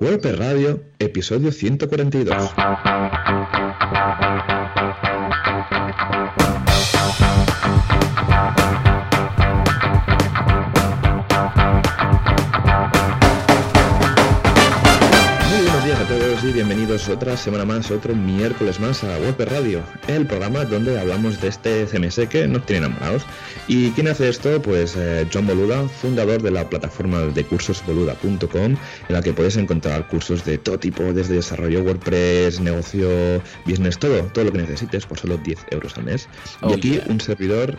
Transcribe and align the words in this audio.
WordPress 0.00 0.36
Radio, 0.36 0.80
episodio 0.98 1.52
142. 1.52 2.50
Y 16.48 16.52
bienvenidos 16.52 17.08
otra 17.08 17.36
semana 17.38 17.64
más, 17.64 17.90
otro 17.90 18.14
miércoles 18.14 18.78
más 18.78 19.02
a 19.02 19.18
WordPress 19.18 19.48
Radio, 19.48 19.82
el 20.08 20.26
programa 20.26 20.64
donde 20.64 20.98
hablamos 20.98 21.40
de 21.40 21.48
este 21.48 21.86
CMS 21.86 22.28
que 22.28 22.46
nos 22.46 22.66
tiene 22.66 22.86
enamorados. 22.86 23.24
¿Y 23.66 23.92
quién 23.92 24.08
hace 24.08 24.28
esto? 24.28 24.60
Pues 24.60 24.94
eh, 24.96 25.26
John 25.32 25.46
Boluda, 25.46 25.88
fundador 25.88 26.42
de 26.42 26.50
la 26.50 26.68
plataforma 26.68 27.20
de 27.22 27.44
cursos 27.44 27.82
boluda.com, 27.86 28.62
en 28.62 28.78
la 29.08 29.22
que 29.22 29.32
puedes 29.32 29.56
encontrar 29.56 30.06
cursos 30.08 30.44
de 30.44 30.58
todo 30.58 30.78
tipo, 30.78 31.02
desde 31.14 31.36
desarrollo 31.36 31.82
WordPress, 31.82 32.60
negocio, 32.60 33.08
business, 33.64 33.98
todo, 33.98 34.24
todo 34.24 34.44
lo 34.44 34.52
que 34.52 34.58
necesites 34.58 35.06
por 35.06 35.18
solo 35.18 35.38
10 35.38 35.66
euros 35.70 35.96
al 35.96 36.04
mes. 36.04 36.28
Oh, 36.60 36.70
y 36.70 36.74
aquí 36.74 36.90
yeah. 36.90 37.04
un 37.08 37.20
servidor, 37.20 37.78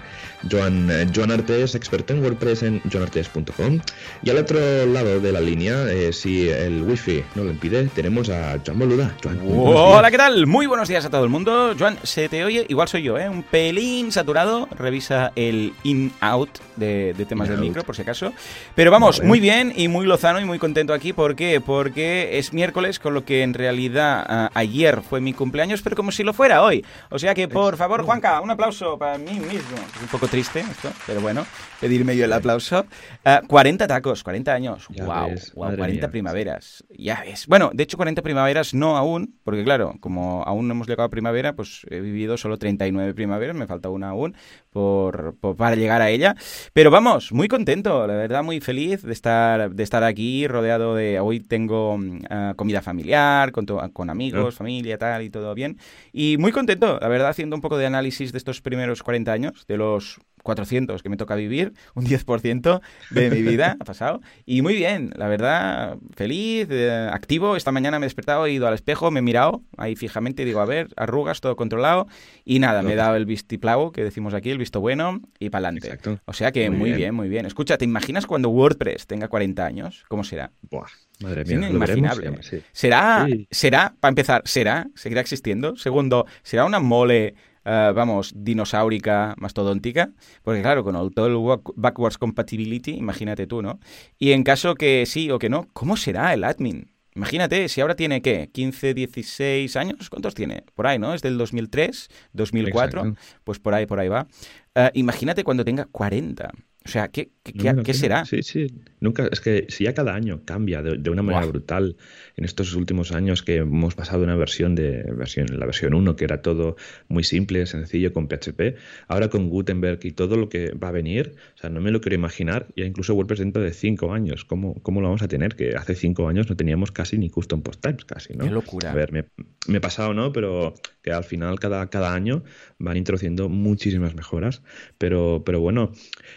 Joan, 0.50 0.90
eh, 0.90 1.08
Joan 1.14 1.32
Artes, 1.32 1.76
experto 1.76 2.14
en 2.14 2.24
WordPress 2.24 2.64
en 2.64 2.82
joanartes.com. 2.92 3.80
Y 4.24 4.30
al 4.32 4.38
otro 4.38 4.86
lado 4.88 5.20
de 5.20 5.32
la 5.32 5.42
línea, 5.42 5.92
eh, 5.92 6.12
si 6.14 6.50
el 6.50 6.82
wifi 6.82 7.24
no 7.36 7.44
lo 7.44 7.52
impide, 7.52 7.84
tenemos 7.94 8.30
a 8.30 8.55
Joan 8.66 8.80
Boluda. 8.80 9.16
Joan. 9.24 9.40
Hola, 9.48 10.12
¿qué 10.12 10.18
tal? 10.18 10.46
Muy 10.48 10.66
buenos 10.68 10.88
días 10.88 11.04
a 11.06 11.10
todo 11.10 11.24
el 11.24 11.30
mundo. 11.30 11.74
Joan, 11.78 11.98
se 12.04 12.30
te 12.30 12.44
oye, 12.46 12.66
igual 12.70 12.88
soy 12.88 13.04
yo, 13.04 13.18
¿eh? 13.18 13.28
Un 13.28 13.44
pelín 13.44 14.12
saturado. 14.12 14.68
Revisa 14.78 15.32
el 15.36 15.74
in-out 15.84 16.50
de, 16.76 17.14
de 17.14 17.26
temas 17.26 17.50
del 17.50 17.60
micro, 17.60 17.84
por 17.84 17.96
si 17.96 18.04
acaso. 18.04 18.34
Pero 18.76 18.92
vamos, 18.92 19.18
Vale. 19.18 19.28
muy 19.28 19.40
bien 19.40 19.74
y 19.76 19.88
muy 19.88 20.06
lozano 20.06 20.40
y 20.40 20.46
muy 20.46 20.60
contento 20.60 20.94
aquí. 20.94 21.12
¿Por 21.14 21.36
qué? 21.36 21.62
Porque 21.62 22.38
es 22.38 22.54
miércoles, 22.54 23.00
con 23.00 23.14
lo 23.14 23.26
que 23.26 23.44
en 23.44 23.54
realidad 23.54 24.26
ah, 24.28 24.52
ayer 24.54 25.02
fue 25.02 25.20
mi 25.22 25.34
cumpleaños, 25.34 25.82
pero 25.82 25.96
como 25.96 26.12
si 26.12 26.24
lo 26.24 26.34
fuera 26.34 26.62
hoy. 26.64 26.86
O 27.10 27.20
sea 27.20 27.34
que, 27.34 27.48
por 27.48 27.76
favor, 27.78 28.04
Juanca, 28.04 28.40
un 28.42 28.52
aplauso 28.52 28.98
para 28.98 29.18
mí 29.18 29.34
mismo. 29.40 29.78
Es 29.96 30.02
un 30.02 30.08
poco 30.12 30.28
triste 30.28 30.60
esto, 30.62 30.92
pero 31.08 31.20
bueno, 31.22 31.46
pedirme 31.82 32.16
yo 32.16 32.26
el 32.26 32.34
aplauso. 32.34 32.86
Ah, 33.26 33.42
40 33.48 33.88
tacos, 33.88 34.24
40 34.24 34.54
años. 34.54 34.86
Ya 34.90 35.06
wow, 35.06 35.30
ves, 35.30 35.52
wow, 35.56 35.66
madre 35.66 35.78
40 35.78 36.02
mía. 36.08 36.12
primaveras. 36.12 36.84
Ya 36.98 37.22
ves. 37.26 37.48
Bueno, 37.48 37.72
de 37.74 37.84
hecho, 37.84 37.98
40 37.98 38.22
primaveras 38.22 38.45
no 38.74 38.98
aún, 38.98 39.36
porque 39.44 39.64
claro, 39.64 39.94
como 40.00 40.44
aún 40.44 40.68
no 40.68 40.74
hemos 40.74 40.88
llegado 40.88 41.04
a 41.08 41.10
primavera, 41.10 41.56
pues 41.56 41.86
he 41.90 42.00
vivido 42.00 42.38
solo 42.38 42.58
39 42.58 43.14
primaveras, 43.14 43.56
me 43.56 43.68
falta 43.68 43.90
una 43.90 44.10
aún 44.10 44.36
por, 44.72 45.36
por- 45.40 45.56
para 45.56 45.76
llegar 45.76 46.02
a 46.02 46.10
ella. 46.10 46.36
Pero 46.74 46.92
vamos, 46.92 47.32
muy 47.32 47.48
contento, 47.48 48.06
la 48.08 48.14
verdad, 48.16 48.44
muy 48.44 48.60
feliz 48.60 49.02
de 49.04 49.14
estar, 49.14 49.72
de 49.72 49.84
estar 49.84 50.04
aquí, 50.04 50.48
rodeado 50.48 50.96
de. 50.96 51.20
Hoy 51.20 51.40
tengo 51.40 51.98
mm, 51.98 52.20
ah, 52.30 52.54
comida 52.56 52.82
familiar, 52.82 53.52
con, 53.52 53.66
to- 53.66 53.82
con 53.94 54.10
amigos, 54.10 54.56
familia, 54.56 54.98
tal, 54.98 55.24
y 55.24 55.30
todo 55.30 55.54
bien. 55.56 55.78
Y 56.14 56.38
muy 56.38 56.52
contento, 56.52 56.98
la 57.02 57.08
verdad, 57.08 57.30
haciendo 57.30 57.56
un 57.56 57.62
poco 57.62 57.78
de 57.78 57.86
análisis 57.86 58.32
de 58.32 58.38
estos 58.38 58.62
primeros 58.62 59.04
40 59.04 59.32
años, 59.32 59.66
de 59.68 59.78
los 59.78 60.20
400 60.46 61.04
que 61.04 61.10
me 61.10 61.18
toca 61.18 61.36
vivir, 61.36 61.74
un 61.96 62.06
10% 62.06 62.80
de 63.10 63.30
mi 63.30 63.42
vida 63.42 63.76
ha 63.80 63.84
pasado. 63.84 64.22
Y 64.46 64.62
muy 64.62 64.76
bien, 64.76 65.12
la 65.18 65.28
verdad, 65.28 65.98
feliz, 66.16 66.68
eh, 66.70 67.10
activo. 67.12 67.56
Esta 67.58 67.72
mañana 67.74 68.00
me 68.00 68.06
he 68.06 68.08
despertado, 68.08 68.46
he 68.46 68.52
ido 68.54 68.68
al 68.68 68.74
espejo, 68.76 69.12
me 69.12 69.20
he 69.20 69.24
mirado 69.24 69.64
ahí 69.78 69.96
fijamente 69.96 70.44
y 70.44 70.46
digo, 70.46 70.62
a 70.62 70.66
ver, 70.66 70.88
arrugas, 70.96 71.42
todo 71.42 71.56
controlado. 71.56 72.08
Y 72.46 72.60
nada, 72.60 72.82
me 72.84 72.94
he 72.94 72.96
dado 72.96 73.16
el 73.18 73.26
vistiplau, 73.26 73.92
que 73.92 74.04
decimos 74.04 74.34
aquí, 74.34 74.52
el 74.52 74.58
visto 74.60 74.80
bueno, 74.80 75.20
y 75.40 75.50
para 75.50 75.68
adelante. 75.68 75.88
Exacto. 75.88 76.20
O 76.26 76.34
sea 76.34 76.52
que 76.52 76.70
Muy 76.70 76.80
muy 76.80 76.88
bien. 76.90 76.98
bien. 76.98 77.16
muy 77.16 77.28
bien. 77.30 77.46
Escucha, 77.46 77.78
¿te 77.78 77.86
imaginas 77.86 78.26
cuando 78.28 78.50
WordPress 78.50 79.08
tenga 79.08 79.28
40 79.28 79.66
años? 79.66 80.06
¿Cómo 80.08 80.24
será? 80.24 80.52
Buah, 80.70 80.86
madre 81.22 81.44
mía, 81.46 81.58
veremos, 81.60 81.90
inimaginable. 81.90 82.44
sí. 82.44 82.62
¿Será, 82.72 83.26
Sí. 83.28 83.48
será, 83.50 83.96
para 84.00 84.10
empezar, 84.12 84.42
será, 84.46 84.88
seguirá 84.94 85.22
existiendo? 85.22 85.76
Segundo, 85.76 86.28
¿será 86.44 86.66
una 86.66 86.80
mole, 86.80 87.34
eh, 87.66 87.92
vamos, 87.96 88.32
dinosaurica, 88.36 89.36
mastodóntica? 89.38 90.12
Porque 90.44 90.62
claro, 90.62 90.84
con 90.84 90.96
el- 90.96 91.14
todo 91.14 91.28
el 91.28 91.36
back- 91.38 91.74
backwards 91.76 92.18
compatibility, 92.18 92.92
imagínate 92.92 93.48
tú, 93.48 93.62
¿no? 93.62 93.80
Y 94.18 94.32
en 94.32 94.44
caso 94.44 94.76
que 94.76 95.06
sí 95.06 95.30
o 95.32 95.40
que 95.40 95.50
no, 95.50 95.68
¿cómo 95.74 95.98
será 95.98 96.34
el 96.34 96.44
admin? 96.44 96.92
Imagínate, 97.16 97.70
si 97.70 97.80
ahora 97.80 97.96
tiene, 97.96 98.22
¿qué? 98.22 98.50
¿15, 98.52 98.94
16 98.94 99.78
años? 99.78 100.10
¿Cuántos 100.10 100.36
tiene? 100.36 100.64
Por 100.74 100.86
ahí, 100.86 101.00
¿no? 101.00 101.14
Es 101.14 101.22
del 101.22 101.38
2003, 101.38 102.10
2004, 102.34 103.00
Exacto. 103.02 103.20
pues 103.46 103.58
por 103.60 103.74
ahí, 103.74 103.86
por 103.86 104.00
ahí 104.02 104.10
va. 104.10 104.28
Eh, 104.76 104.92
imagínate 104.96 105.46
cuando 105.46 105.64
tenga 105.64 105.86
40. 105.86 106.52
O 106.86 106.90
sea, 106.90 107.08
¿qué, 107.08 107.32
qué, 107.44 107.74
No 107.74 107.84
será? 107.94 108.26
Sí, 108.26 108.44
sí. 108.44 108.68
Nunca, 109.00 109.28
es 109.32 109.40
que 109.40 109.66
si 109.70 109.86
ya 109.86 109.96
cada 109.96 110.14
año 110.14 110.42
cambia 110.46 110.84
de, 110.84 110.98
de 110.98 111.10
una 111.10 111.24
manera 111.24 111.48
brutal 111.48 111.98
en 112.38 112.46
estos 112.46 112.76
últimos 112.76 113.12
años 113.12 113.42
que 113.42 113.58
hemos 113.58 113.96
pasado 113.96 114.20
de 114.20 114.26
una 114.26 114.36
versión 114.36 114.76
de 114.76 115.04
versión, 115.14 115.48
la 115.58 115.66
versión 115.66 115.96
1 115.96 116.16
que 116.16 116.26
era 116.26 116.44
todo 116.44 116.76
muy 117.08 117.24
simple, 117.24 117.66
sencillo 117.66 118.14
con 118.14 118.28
PHP, 118.28 118.78
ahora 119.08 119.30
con 119.30 119.50
Gutenberg 119.50 120.00
y 120.04 120.12
todo 120.12 120.38
lo 120.38 120.48
que 120.48 120.74
va 120.74 120.90
a 120.90 120.92
venir, 120.92 121.34
o 121.56 121.58
sea, 121.58 121.72
no 121.72 121.82
me 121.82 121.90
lo 121.90 122.02
quiero 122.02 122.16
imaginar, 122.16 122.68
ya 122.76 122.86
incluso 122.86 123.16
WordPress 123.16 123.40
dentro 123.40 123.64
de 123.64 123.74
5 123.74 124.14
años, 124.14 124.46
¿cómo, 124.46 124.76
¿cómo 124.84 125.02
lo 125.02 125.08
vamos 125.08 125.24
a 125.24 125.28
tener? 125.28 125.56
Que 125.56 125.76
hace 125.76 125.96
5 125.96 126.28
años 126.28 126.50
no 126.50 126.56
teníamos 126.56 126.92
casi 126.92 127.18
ni 127.18 127.32
custom 127.32 127.64
post 127.64 127.82
types, 127.82 128.06
casi, 128.06 128.36
¿no? 128.36 128.46
Qué 128.46 128.52
locura. 128.52 128.92
A 128.92 128.96
ver, 128.96 129.12
me, 129.12 129.26
me 129.68 129.78
he 129.78 129.82
pasado, 129.82 130.14
¿no? 130.14 130.32
Pero 130.32 130.76
que 131.06 131.12
al 131.14 131.24
final 131.24 131.60
cada, 131.60 131.88
cada 131.88 132.16
año 132.16 132.44
van 132.80 132.98
introduciendo 132.98 133.48
muchísimas 133.48 134.16
mejoras, 134.16 134.64
pero, 134.98 135.44
pero 135.46 135.60
bueno, 135.60 135.92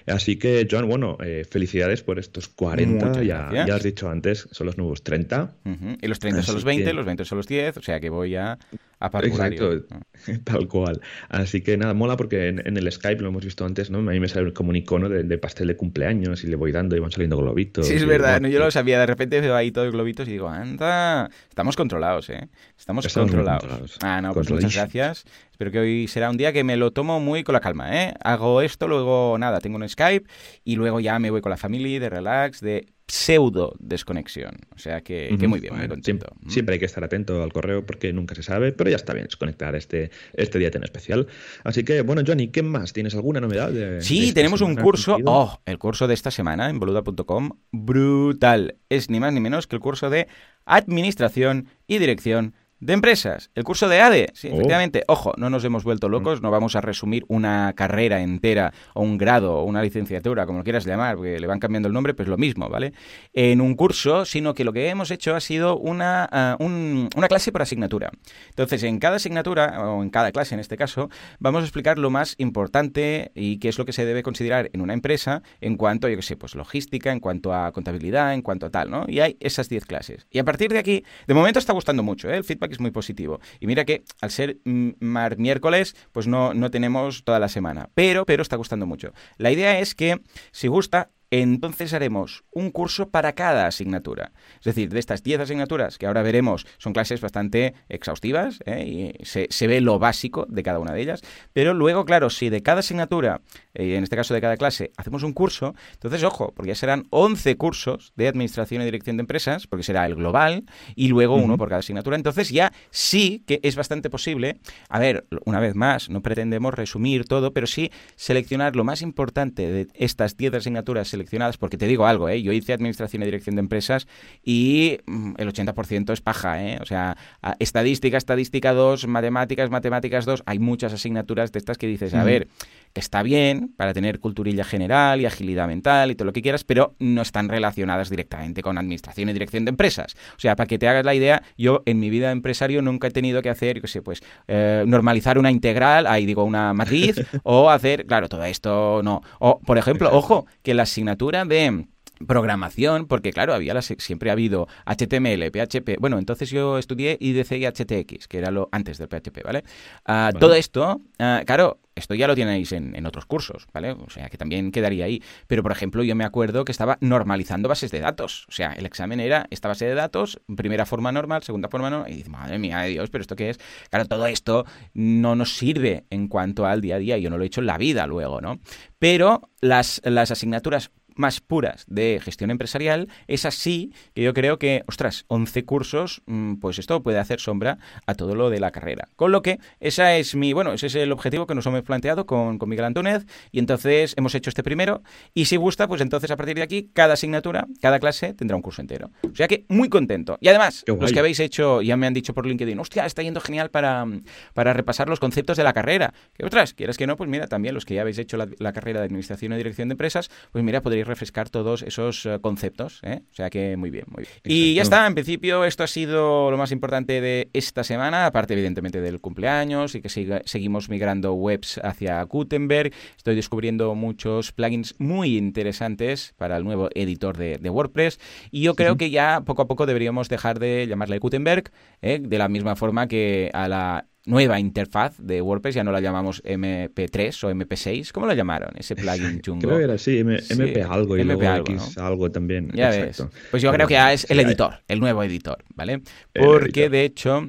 así 0.07 0.37
que 0.37 0.69
Joan, 0.71 0.87
bueno, 0.87 1.17
eh, 1.25 1.47
felicidades 1.51 2.03
por 2.03 2.19
estos 2.19 2.49
40, 2.49 3.07
Muchas 3.07 3.25
ya, 3.27 3.49
ya 3.67 3.75
has 3.77 3.83
dicho 3.83 4.11
antes, 4.11 4.47
son 4.53 4.67
los 4.67 4.77
nuevos 4.77 5.03
30. 5.03 5.55
Ujú. 5.65 5.97
Y 6.03 6.07
los 6.07 6.19
30 6.19 6.43
son 6.43 6.53
Así 6.53 6.53
los 6.57 6.65
20, 6.65 6.85
que- 6.85 6.93
los 6.93 7.07
20 7.07 7.25
son 7.25 7.39
los 7.39 7.47
10, 7.47 7.79
o 7.79 7.83
sea 7.83 7.99
que 7.99 8.11
voy 8.11 8.31
ya 8.31 8.59
a. 9.01 9.07
Exacto, 9.23 9.85
tal 10.45 10.69
cual. 10.69 11.01
Así 11.29 11.61
que 11.61 11.77
nada, 11.77 11.95
mola 11.95 12.17
porque 12.17 12.49
en, 12.49 12.67
en 12.67 12.77
el 12.77 12.91
Skype 12.91 13.23
lo 13.23 13.29
hemos 13.29 13.45
visto 13.45 13.65
antes, 13.65 13.91
¿no? 13.91 13.99
A 13.99 14.03
mí 14.03 14.21
me 14.21 14.29
sale 14.29 14.53
como 14.53 14.71
un 14.71 14.77
icono 14.77 15.09
de, 15.09 15.23
de 15.23 15.39
pastel 15.39 15.69
de 15.69 15.77
cumpleaños 15.77 16.45
y 16.45 16.49
le 16.49 16.57
voy 16.57 16.73
dando 16.73 16.97
y 16.97 17.01
van 17.01 17.11
saliendo 17.11 17.37
globitos. 17.37 17.87
Sí, 17.87 17.95
es 17.95 18.07
verdad, 18.07 18.41
no, 18.41 18.49
yo 18.49 18.59
lo 18.59 18.71
sabía, 18.71 18.99
de 18.99 19.07
repente 19.07 19.41
veo 19.41 19.55
ahí 19.55 19.71
todos 19.71 19.87
los 19.87 19.95
globitos 19.95 20.29
y 20.29 20.33
digo, 20.33 20.49
anda, 20.49 21.31
estamos 21.49 21.77
controlados, 21.77 22.31
¿eh? 22.31 22.49
Estamos, 22.77 23.13
controlados. 23.13 23.61
controlados. 23.61 23.99
Ah, 24.03 24.21
no, 24.21 24.33
pues 24.35 24.51
muchas 24.51 24.75
gracias. 24.75 25.25
Espero 25.51 25.71
que 25.71 25.79
hoy 25.81 26.09
será 26.09 26.31
un 26.31 26.37
día 26.37 26.53
que 26.53 26.65
me 26.65 26.77
lo 26.77 26.93
tomo 26.93 27.21
muy 27.21 27.43
con 27.43 27.53
la 27.53 27.61
calma, 27.61 27.95
¿eh? 27.95 28.15
Hago 28.23 28.63
esto, 28.63 28.87
luego 28.87 29.37
nada, 29.39 29.61
tengo 29.61 29.77
un 29.77 29.89
Skype 29.89 30.29
y 30.65 30.77
luego 30.77 31.01
ya 31.01 31.19
me 31.19 31.31
voy 31.31 31.41
con 31.41 31.51
la 31.51 31.57
familia 31.57 31.99
de 31.99 32.11
relax, 32.11 32.61
de 32.61 32.87
pseudo 33.09 33.75
desconexión. 33.79 34.59
O 34.75 34.79
sea 34.79 35.01
que, 35.01 35.31
muy 35.31 35.61
bien, 35.61 35.73
muy 35.73 35.81
Bueno, 35.81 35.95
contento. 35.95 36.27
Siempre, 36.27 36.53
siempre 36.53 36.73
hay 36.75 36.79
que 36.79 36.85
estar 36.85 37.03
atento 37.03 37.43
al 37.43 37.53
correo 37.53 37.85
porque 37.85 38.13
nunca 38.13 38.35
se 38.35 38.43
sabe, 38.43 38.73
pero 38.73 38.91
ya 38.91 38.97
está 38.97 39.15
bien 39.15 39.25
desconectar 39.25 39.75
este, 39.75 40.11
este 40.35 40.59
día 40.59 40.71
tan 40.71 40.85
especial. 40.85 41.27
Así 41.65 41.85
que, 41.85 42.03
bueno, 42.03 42.23
Johnny, 42.27 42.49
¿qué 42.49 42.63
más? 42.63 42.93
¿Tienes 42.93 43.15
alguna 43.15 43.41
novedad? 43.41 43.71
De, 43.71 44.03
Sí, 44.03 44.33
tenemos 44.33 44.61
un 44.61 44.77
curso, 44.77 45.17
oh, 45.25 45.61
el 45.65 45.79
curso 45.79 46.07
de 46.07 46.15
esta 46.15 46.31
semana 46.31 46.69
en 46.69 46.79
boluda.com, 46.79 47.51
brutal. 47.73 48.77
Es 48.89 49.11
ni 49.11 49.21
más 49.21 49.33
ni 49.33 49.41
menos 49.41 49.67
que 49.67 49.77
el 49.77 49.81
curso 49.81 50.11
de 50.11 50.29
Administración 50.67 51.69
y 51.87 51.99
Dirección 51.99 52.55
de 52.81 52.93
Empresas. 52.93 53.51
El 53.55 53.65
curso 53.65 53.89
de 53.89 54.01
ADE, 54.01 54.29
sí, 54.35 54.49
Oh. 54.49 54.55
efectivamente. 54.55 55.03
Ojo, 55.09 55.33
no 55.37 55.51
nos 55.51 55.65
hemos 55.65 55.85
vuelto 55.85 56.09
locos, 56.09 56.43
no 56.43 56.51
vamos 56.51 56.77
a 56.77 56.81
resumir 56.81 57.25
una 57.29 57.73
carrera 57.75 58.21
entera 58.21 58.73
o 58.95 59.03
un 59.03 59.19
grado 59.19 59.55
o 59.57 59.65
una 59.65 59.83
licenciatura, 59.83 60.47
como 60.47 60.59
lo 60.59 60.65
quieras 60.65 60.85
llamar, 60.87 61.17
porque 61.17 61.41
le 61.41 61.47
van 61.47 61.59
cambiando 61.59 61.89
el 61.89 61.95
nombre, 61.95 62.15
pues 62.15 62.29
lo 62.29 62.37
mismo, 62.37 62.69
¿vale? 62.69 62.93
En 63.33 63.61
un 63.61 63.75
curso, 63.75 64.25
sino 64.25 64.55
que 64.55 64.65
lo 64.65 64.73
que 64.73 64.89
hemos 64.89 65.11
hecho 65.11 65.35
ha 65.35 65.41
sido 65.41 65.77
una, 65.77 66.29
ah, 66.31 66.57
un- 66.61 67.09
una 67.17 67.29
clase 67.29 67.51
por 67.53 67.63
asignatura. 67.63 68.11
Entonces, 68.51 68.83
en 68.85 68.99
cada 68.99 69.17
asignatura, 69.17 69.83
o 69.91 70.03
en 70.03 70.11
cada 70.11 70.31
clase 70.33 70.55
en 70.55 70.61
este 70.61 70.77
caso, 70.77 71.11
vamos 71.41 71.63
a 71.63 71.65
explicar 71.65 71.99
lo 71.99 72.11
más 72.11 72.35
importante 72.39 73.33
y 73.35 73.59
qué 73.59 73.69
es 73.69 73.79
lo 73.79 73.85
que 73.85 73.93
se 73.93 74.05
debe 74.05 74.23
considerar 74.23 74.71
en 74.73 74.81
una 74.81 74.93
empresa 74.95 75.43
en 75.61 75.77
cuanto, 75.77 76.09
yo 76.09 76.17
qué 76.17 76.23
sé, 76.23 76.37
pues 76.37 76.55
logística, 76.55 77.13
en 77.13 77.21
cuanto 77.21 77.53
a 77.55 77.73
contabilidad, 77.73 78.35
en 78.35 78.43
cuanto 78.43 78.67
a 78.67 78.71
tal, 78.71 78.91
¿no? 78.91 79.05
Y 79.09 79.21
hay 79.21 79.37
esas 79.41 79.69
10 79.69 79.85
clases. 79.87 80.27
Y 80.31 80.39
a 80.39 80.45
partir 80.45 80.71
de 80.71 80.79
aquí, 80.79 81.05
de 81.27 81.35
momento 81.35 81.59
está 81.59 81.73
gustando 81.73 82.03
mucho, 82.03 82.29
¿eh? 82.31 82.37
El 82.37 82.45
feedback 82.45 82.68
es 82.75 82.81
muy 82.81 82.91
positivo. 82.91 83.41
Y 83.61 83.67
mira 83.67 83.85
que 83.85 84.05
al 84.21 84.31
ser 84.31 84.59
mm, 84.65 84.91
miércoles, 85.37 85.97
pues 86.13 86.27
no, 86.27 86.55
no 86.55 86.71
tenemos 86.71 87.25
toda 87.25 87.39
la 87.39 87.49
semana. 87.49 87.91
Pero, 87.95 88.25
pero 88.27 88.43
está 88.43 88.57
gustando 88.57 88.87
mucho. 88.87 89.13
La 89.37 89.51
idea 89.51 89.79
es 89.79 89.95
que, 89.95 90.21
si 90.53 90.69
gusta, 90.69 91.11
entonces 91.31 91.93
haremos 91.93 92.45
un 92.53 92.71
curso 92.71 93.11
para 93.11 93.35
cada 93.35 93.67
asignatura. 93.67 94.33
Es 94.59 94.65
decir, 94.65 94.89
de 94.89 94.99
estas 94.99 95.23
10 95.23 95.41
asignaturas 95.41 95.99
que 95.99 96.07
ahora 96.07 96.23
veremos, 96.23 96.67
son 96.79 96.93
clases 96.93 97.21
bastante 97.21 97.75
exhaustivas 97.89 98.61
¿eh? 98.65 99.15
y 99.21 99.25
se, 99.25 99.47
se 99.51 99.67
ve 99.67 99.81
lo 99.81 99.99
básico 99.99 100.47
de 100.49 100.63
cada 100.63 100.79
una 100.79 100.93
de 100.93 101.03
ellas. 101.03 101.23
Pero 101.53 101.75
luego, 101.75 102.05
claro, 102.05 102.31
si 102.31 102.49
de 102.49 102.63
cada 102.63 102.81
asignatura, 102.81 103.43
eh, 103.75 103.97
en 103.97 104.05
este 104.05 104.17
caso 104.17 104.35
de 104.35 104.41
cada 104.41 104.57
clase, 104.57 104.93
hacemos 104.97 105.23
un 105.23 105.33
curso, 105.33 105.75
entonces 105.93 106.23
ojo, 106.25 106.53
porque 106.55 106.69
ya 106.69 106.75
serán 106.75 107.07
11 107.11 107.57
cursos 107.57 108.13
de 108.17 108.29
administración 108.29 108.83
y 108.83 108.85
dirección 108.87 109.17
de 109.17 109.23
empresas, 109.23 109.67
porque 109.67 109.83
será 109.83 110.07
el 110.07 110.15
global 110.15 110.65
y 110.95 111.09
luego 111.09 111.37
uno 111.37 111.59
por 111.59 111.69
cada 111.69 111.81
asignatura. 111.81 112.17
Entonces 112.17 112.51
ya 112.51 112.73
sí 112.91 113.43
que 113.47 113.61
es 113.63 113.77
bastante 113.77 114.11
posible, 114.11 114.59
a 114.89 114.99
ver, 114.99 115.27
una 115.45 115.61
vez 115.61 115.75
más, 115.75 116.09
no 116.09 116.23
pretendemos 116.23 116.75
resumir 116.75 117.27
todo, 117.27 117.53
pero 117.53 117.67
sí 117.67 117.91
seleccionar 118.17 118.77
lo 118.77 118.85
más 118.85 119.03
importante 119.03 119.71
de 119.71 119.89
estas 119.95 120.37
10 120.37 120.55
asignaturas 120.55 121.09
seleccionadas, 121.19 121.59
porque 121.59 121.77
te 121.77 121.87
digo 121.87 122.07
algo, 122.07 122.29
¿eh? 122.29 122.43
yo 122.43 122.53
hice 122.53 122.73
Administración 122.73 123.23
y 123.23 123.27
Dirección 123.27 123.57
de 123.57 123.61
Empresas 123.61 124.07
y 124.43 124.99
mm, 125.07 125.35
el 125.39 125.53
80% 125.53 126.13
es 126.13 126.21
paja, 126.21 126.65
¿eh? 126.65 126.79
o 126.81 126.85
sea, 126.85 127.17
estadística, 127.59 128.17
estadística 128.17 128.73
2, 128.73 129.07
matemáticas, 129.07 129.71
matemáticas 129.71 130.25
2, 130.25 130.45
hay 130.47 130.59
muchas 130.59 130.93
asignaturas 130.93 131.53
de 131.53 131.59
estas 131.59 131.79
que 131.79 131.87
dices, 131.87 132.15
a 132.15 132.25
ver, 132.25 132.49
que 132.93 133.01
está 133.01 133.23
bien 133.23 133.73
para 133.77 133.93
tener 133.93 134.21
culturilla 134.21 134.65
general 134.65 135.21
y 135.21 135.27
agilidad 135.27 135.67
mental 135.67 136.11
y 136.11 136.15
todo 136.15 136.27
lo 136.27 136.33
que 136.33 136.43
quieras, 136.43 136.65
pero 136.65 136.95
no 136.99 137.23
están 137.23 137.49
relacionadas 137.49 138.11
directamente 138.11 138.63
con 138.63 138.79
Administración 138.79 139.29
y 139.29 139.33
Dirección 139.33 139.65
de 139.65 139.71
Empresas. 139.71 140.17
O 140.37 140.41
sea, 140.41 140.57
para 140.57 140.67
que 140.67 140.79
te 140.79 140.89
hagas 140.89 141.05
la 141.05 141.15
idea, 141.15 141.43
yo 141.57 141.83
en 141.87 142.01
mi 142.01 142.11
vida 142.11 142.27
de 142.27 142.33
empresario 142.33 142.83
nunca 142.83 143.09
he 143.09 143.11
tenido 143.11 143.43
que 143.43 143.51
hacer, 143.51 143.81
qué 143.81 143.89
sé, 143.89 144.03
pues 144.03 144.23
eh, 144.47 144.85
normalizar 144.87 145.39
una 145.39 145.51
integral, 145.51 146.07
ahí 146.07 146.27
digo 146.27 146.45
una 146.45 146.73
matriz, 146.75 147.17
o 147.43 147.71
hacer, 147.71 148.07
claro, 148.07 148.29
todo 148.29 148.45
esto 148.45 149.03
no. 149.03 149.23
O, 149.39 149.61
por 149.61 149.79
ejemplo, 149.79 150.11
ojo, 150.13 150.47
que 150.63 150.75
la 150.75 150.87
asignatura 151.09 151.45
de 151.45 151.87
programación, 152.27 153.07
porque 153.07 153.33
claro, 153.33 153.55
había 153.55 153.75
las, 153.75 153.87
siempre 153.99 154.31
ha 154.31 154.33
habido 154.33 154.69
HTML, 154.87 155.51
PHP. 155.51 155.99
Bueno, 155.99 156.19
entonces 156.19 156.51
yo 156.51 156.79
estudié 156.79 157.17
IDC 157.21 157.53
y 157.53 157.67
HTX, 157.67 158.29
que 158.29 158.39
era 158.39 158.51
lo 158.51 158.69
antes 158.73 158.99
del 158.99 159.09
PHP, 159.09 159.43
¿vale? 159.45 159.65
Ah, 160.05 160.33
todo 160.39 160.55
esto, 160.55 161.01
ah, 161.19 161.43
claro, 161.47 161.79
esto 161.99 162.15
ya 162.15 162.27
lo 162.27 162.35
tenéis 162.35 162.73
en, 162.73 162.95
en, 162.95 163.07
otros 163.07 163.27
cursos, 163.27 163.67
¿vale? 163.73 163.93
O 163.93 164.09
sea, 164.09 164.31
que 164.31 164.39
también 164.39 164.71
quedaría 164.71 165.05
ahí. 165.05 165.23
Pero, 165.47 165.63
por 165.63 165.73
ejemplo, 165.73 166.03
yo 166.03 166.15
me 166.15 166.25
acuerdo 166.25 166.65
que 166.65 166.73
estaba 166.73 166.97
normalizando 167.01 167.69
bases 167.69 167.91
de 167.91 168.01
datos. 168.01 168.47
O 168.49 168.53
sea, 168.53 168.73
el 168.73 168.87
examen 168.87 169.21
era 169.21 169.47
esta 169.51 169.69
base 169.69 169.85
de 169.85 169.95
datos, 169.95 170.41
primera 170.57 170.87
forma 170.87 171.13
normal, 171.13 171.43
segunda 171.43 171.69
forma 171.69 171.91
normal. 171.91 172.11
Y 172.11 172.17
dices, 172.17 172.31
madre 172.31 172.59
mía 172.59 172.79
de 172.81 172.91
Dios, 172.91 173.11
¿pero 173.11 173.23
esto 173.23 173.37
qué 173.37 173.51
es? 173.51 173.59
Claro, 173.91 174.07
todo 174.07 174.27
esto 174.27 174.65
no 174.95 175.35
nos 175.35 175.57
sirve 175.57 176.05
en 176.11 176.29
cuanto 176.29 176.67
al 176.67 176.81
día 176.81 176.97
a 176.97 176.99
día. 176.99 177.19
Yo 177.19 177.31
no 177.31 177.37
lo 177.37 177.45
he 177.45 177.49
hecho 177.49 177.61
en 177.61 177.67
la 177.67 177.79
vida 177.79 178.07
luego, 178.07 178.41
¿no? 178.41 178.61
Pero 178.99 179.51
las, 179.61 180.01
las 180.05 180.31
asignaturas 180.31 180.91
más 181.19 181.41
puras 181.41 181.85
de 181.89 182.21
gestión 182.23 182.51
empresarial, 182.51 183.09
es 183.27 183.45
así 183.45 183.93
que 184.15 184.23
yo 184.23 184.33
creo 184.33 184.59
que, 184.59 184.85
ostras, 184.87 185.25
11 185.29 185.65
cursos, 185.65 186.23
mm, 186.27 186.55
pues 186.55 186.79
esto 186.79 187.03
puede 187.03 187.19
hacer 187.19 187.41
sombra 187.41 187.79
a 188.07 188.15
todo 188.15 188.35
lo 188.35 188.51
de 188.51 188.61
la 188.61 188.71
carrera. 188.71 189.09
Con 189.17 189.33
lo 189.33 189.43
que 189.43 189.59
esa 189.81 190.17
es 190.17 190.35
mi, 190.35 190.53
bueno, 190.53 190.73
ese 190.73 190.87
es 190.87 190.95
el 190.95 191.13
objetivo 191.13 191.47
que 191.47 191.55
nos 191.55 191.67
hemos 191.67 191.83
planteado 191.83 192.25
con, 192.27 192.59
con 192.59 192.69
Miguel 192.69 192.85
Antúnez 192.85 193.27
y 193.51 193.59
entonces 193.59 194.15
hemos 194.17 194.35
hecho 194.35 194.51
este 194.51 194.63
primero 194.63 195.03
y 195.35 195.47
si 195.47 195.57
gusta, 195.57 195.89
pues 195.89 196.01
entonces 196.01 196.31
a 196.31 196.37
partir 196.37 196.57
de 196.57 196.63
aquí, 196.63 196.91
cada 196.93 197.15
asignatura, 197.15 197.67
cada 197.81 197.99
clase 197.99 198.35
tendrá 198.35 198.57
un 198.57 198.63
curso 198.63 198.81
entero. 198.81 199.11
O 199.31 199.35
sea 199.35 199.49
que 199.49 199.65
muy 199.69 199.89
contento. 199.89 200.39
Y 200.41 200.49
además, 200.49 200.85
los 200.87 201.13
que 201.13 201.19
habéis 201.19 201.41
hecho, 201.41 201.83
ya 201.83 201.97
me 201.97 202.07
han 202.07 202.15
dicho 202.15 202.35
por 202.35 202.47
LinkedIn, 202.47 202.79
hostia, 202.79 203.07
está 203.07 203.23
yendo 203.23 203.41
genial 203.41 203.71
para, 203.71 204.07
para 204.55 204.73
repasar 204.73 205.09
los 205.09 205.19
conceptos 205.19 205.57
de 205.57 205.65
la 205.65 205.73
carrera. 205.73 206.15
Que 206.35 206.47
otras, 206.47 206.75
quieres 206.75 206.97
que 206.97 207.07
no, 207.07 207.17
pues 207.17 207.29
mira, 207.29 207.49
también 207.49 207.75
los 207.75 207.85
que 207.85 207.95
ya 207.95 208.03
habéis 208.03 208.19
hecho 208.19 208.37
la, 208.37 208.49
la 208.59 208.73
carrera 208.73 209.01
de 209.01 209.07
Administración 209.07 209.53
y 209.53 209.57
Dirección 209.57 209.89
de 209.89 209.95
Empresas, 209.95 210.31
pues 210.53 210.63
mira, 210.63 210.81
podréis 210.83 211.08
refrescar 211.09 211.51
todos 211.51 211.83
esos 211.83 212.25
eh, 212.27 212.39
conceptos. 212.41 213.01
¿eh? 213.03 213.23
O 213.31 213.35
sea 213.35 213.51
que 213.51 213.77
muy 213.77 213.91
bien, 213.91 214.05
muy 214.09 214.25
bien. 214.25 214.35
Y 214.45 214.75
ya 214.75 214.83
está, 214.83 215.07
en 215.07 215.15
principio 215.15 215.65
esto 215.65 215.83
ha 215.83 215.87
sido 215.87 216.51
lo 216.51 216.57
más 216.57 216.71
importante 216.73 217.21
de 217.21 217.51
esta 217.53 217.85
semana, 217.85 218.27
aparte 218.27 218.55
evidentemente 218.55 219.01
del 219.01 219.21
cumpleaños 219.21 219.95
y 219.95 220.01
que 220.01 220.09
seguimos 220.09 220.89
migrando 220.89 221.33
webs 221.35 221.81
hacia 221.83 222.23
Gutenberg. 222.23 222.93
Estoy 223.17 223.35
descubriendo 223.35 223.95
muchos 223.95 224.53
plugins 224.53 224.95
muy 224.99 225.37
interesantes 225.37 226.35
para 226.37 226.57
el 226.57 226.65
nuevo 226.65 226.89
editor 226.95 227.37
de, 227.37 227.69
WordPress 227.69 228.19
y 228.51 228.63
yo 228.63 228.75
creo 228.75 228.97
que 228.97 229.11
ya 229.11 229.43
poco 229.45 229.63
a 229.63 229.69
poco 229.69 229.85
deberíamos 229.87 230.29
dejar 230.29 230.59
de 230.59 230.87
llamarle 230.89 231.19
Gutenberg, 231.19 231.71
¿eh? 232.01 232.19
de 232.21 232.39
la 232.39 232.49
misma 232.49 232.77
forma 232.77 233.09
que 233.09 233.51
a 233.53 233.69
la 233.69 234.07
nueva 234.25 234.61
interfaz 234.61 235.17
de 235.19 235.41
WordPress, 235.41 235.75
ya 235.75 235.85
no 235.85 235.93
la 235.93 236.01
llamamos 236.01 236.43
MP3 236.45 237.45
o 237.45 237.51
MP6, 237.51 238.13
¿cómo 238.13 238.27
la 238.27 238.35
llamaron? 238.35 238.71
Ese 238.77 238.95
plugin 238.95 239.41
chungo. 239.41 239.61
Creo 239.67 239.79
que 239.79 239.85
era 239.85 239.95
así, 239.95 240.19
MP 240.19 240.83
algo 240.83 241.17
y 241.17 241.23
MP 241.23 241.47
algo, 241.47 241.73
X 241.73 241.99
algo 241.99 242.31
también. 242.31 242.71
Ya 242.75 242.91
ves. 242.91 243.25
Pues 243.51 243.63
yo 243.63 243.73
creo 243.73 243.87
que 243.87 243.95
ya 243.95 244.13
es 244.13 244.31
el 244.31 244.41
editor, 244.41 244.83
el 244.89 245.01
nuevo 245.01 245.23
editor, 245.23 245.65
¿vale? 245.75 246.03
Porque 246.35 246.89
de 246.91 247.05
hecho 247.05 247.49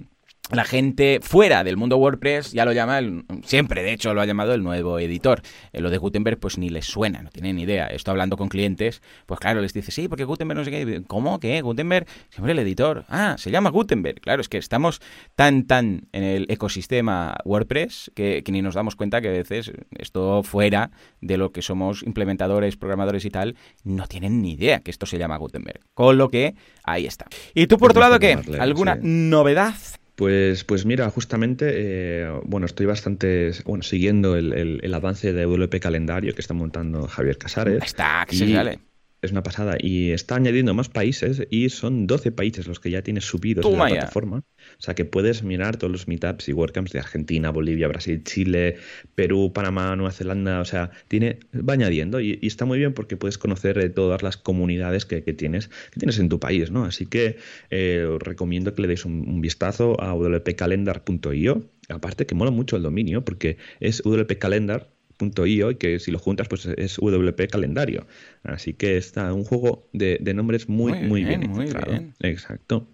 la 0.51 0.63
gente 0.63 1.19
fuera 1.21 1.63
del 1.63 1.77
mundo 1.77 1.97
WordPress 1.97 2.51
ya 2.51 2.65
lo 2.65 2.73
llama, 2.73 2.99
siempre 3.43 3.83
de 3.83 3.93
hecho 3.93 4.13
lo 4.13 4.21
ha 4.21 4.25
llamado 4.25 4.53
el 4.53 4.63
nuevo 4.63 4.99
editor. 4.99 5.41
Eh, 5.73 5.81
lo 5.81 5.89
de 5.89 5.97
Gutenberg 5.97 6.39
pues 6.39 6.57
ni 6.57 6.69
les 6.69 6.85
suena, 6.85 7.21
no 7.21 7.29
tienen 7.29 7.57
ni 7.57 7.63
idea. 7.63 7.87
Estoy 7.87 8.11
hablando 8.13 8.37
con 8.37 8.49
clientes, 8.49 9.01
pues 9.25 9.39
claro, 9.39 9.61
les 9.61 9.73
dice, 9.73 9.91
sí, 9.91 10.07
porque 10.07 10.23
Gutenberg 10.23 10.57
no 10.57 10.65
sé 10.65 10.71
qué. 10.71 11.03
¿Cómo? 11.07 11.39
¿Qué? 11.39 11.61
Gutenberg, 11.61 12.07
siempre 12.29 12.53
el 12.53 12.59
editor. 12.59 13.05
Ah, 13.09 13.35
se 13.37 13.51
llama 13.51 13.69
Gutenberg. 13.69 14.21
Claro, 14.21 14.41
es 14.41 14.49
que 14.49 14.57
estamos 14.57 15.01
tan, 15.35 15.65
tan 15.65 16.07
en 16.11 16.23
el 16.23 16.45
ecosistema 16.49 17.35
WordPress 17.45 18.11
que, 18.15 18.43
que 18.43 18.51
ni 18.51 18.61
nos 18.61 18.75
damos 18.75 18.95
cuenta 18.95 19.21
que 19.21 19.27
a 19.27 19.31
veces 19.31 19.71
esto 19.97 20.43
fuera 20.43 20.91
de 21.21 21.37
lo 21.37 21.51
que 21.51 21.61
somos 21.61 22.03
implementadores, 22.03 22.75
programadores 22.75 23.25
y 23.25 23.29
tal, 23.29 23.55
no 23.83 24.07
tienen 24.07 24.41
ni 24.41 24.53
idea 24.53 24.79
que 24.79 24.91
esto 24.91 25.05
se 25.05 25.17
llama 25.17 25.37
Gutenberg. 25.37 25.81
Con 25.93 26.17
lo 26.17 26.29
que 26.29 26.55
ahí 26.83 27.05
está. 27.05 27.27
¿Y 27.53 27.67
tú 27.67 27.77
por 27.77 27.91
otro 27.91 28.01
lado 28.01 28.19
qué? 28.19 28.39
¿Alguna 28.59 28.97
novedad? 29.01 29.75
Pues, 30.19 30.65
pues 30.65 30.85
mira, 30.85 31.09
justamente, 31.09 31.65
eh, 31.69 32.29
bueno, 32.43 32.65
estoy 32.65 32.85
bastante, 32.85 33.53
bueno, 33.63 33.83
siguiendo 33.83 34.35
el, 34.35 34.51
el, 34.83 34.93
avance 34.93 35.31
de 35.31 35.45
WP 35.45 35.79
Calendario 35.79 36.35
que 36.35 36.41
está 36.41 36.53
montando 36.53 37.07
Javier 37.07 37.37
Casares. 37.37 37.81
Está, 37.85 38.25
que 38.27 38.35
se 38.35 38.51
sale 38.53 38.79
es 39.21 39.31
una 39.31 39.43
pasada. 39.43 39.77
Y 39.79 40.11
está 40.11 40.35
añadiendo 40.35 40.73
más 40.73 40.89
países 40.89 41.45
y 41.49 41.69
son 41.69 42.07
12 42.07 42.31
países 42.31 42.67
los 42.67 42.79
que 42.79 42.89
ya 42.89 43.01
tienes 43.01 43.25
subidos 43.25 43.65
en 43.65 43.77
la 43.77 43.87
plataforma. 43.87 44.37
O 44.37 44.81
sea 44.81 44.95
que 44.95 45.05
puedes 45.05 45.43
mirar 45.43 45.77
todos 45.77 45.91
los 45.91 46.07
meetups 46.07 46.49
y 46.49 46.53
WordCamps 46.53 46.91
de 46.91 46.99
Argentina, 46.99 47.49
Bolivia, 47.49 47.87
Brasil, 47.87 48.23
Chile, 48.23 48.77
Perú, 49.15 49.51
Panamá, 49.53 49.95
Nueva 49.95 50.11
Zelanda. 50.11 50.61
O 50.61 50.65
sea, 50.65 50.91
tiene, 51.07 51.39
va 51.53 51.73
añadiendo 51.73 52.19
y, 52.21 52.39
está 52.41 52.65
muy 52.65 52.79
bien 52.79 52.93
porque 52.93 53.17
puedes 53.17 53.37
conocer 53.37 53.77
eh, 53.77 53.89
todas 53.89 54.23
las 54.23 54.37
comunidades 54.37 55.05
que, 55.05 55.21
tienes, 55.21 55.67
que 55.67 55.99
tienes 55.99 56.19
en 56.19 56.29
tu 56.29 56.39
país, 56.39 56.71
¿no? 56.71 56.85
Así 56.85 57.05
que 57.05 57.37
eh, 57.69 58.05
os 58.09 58.21
recomiendo 58.21 58.73
que 58.73 58.81
le 58.81 58.87
deis 58.87 59.05
un, 59.05 59.27
un 59.27 59.41
vistazo 59.41 60.01
a 60.01 60.13
wpcalendar.io. 60.13 61.69
Aparte 61.89 62.25
que 62.25 62.35
mola 62.35 62.51
mucho 62.51 62.75
el 62.75 62.83
dominio 62.83 63.25
porque 63.25 63.57
es 63.79 64.03
wpcalendar 64.05 64.91
.io 65.19 65.71
y 65.71 65.75
que 65.75 65.99
si 65.99 66.11
lo 66.11 66.19
juntas 66.19 66.47
pues 66.47 66.65
es 66.65 66.97
WP 66.97 67.49
calendario. 67.49 68.07
Así 68.43 68.73
que 68.73 68.97
está 68.97 69.33
un 69.33 69.43
juego 69.43 69.87
de, 69.93 70.19
nombres 70.33 70.69
muy, 70.69 70.93
muy, 70.93 71.23
bien, 71.23 71.43
encontrado. 71.43 72.03
Exacto. 72.19 72.87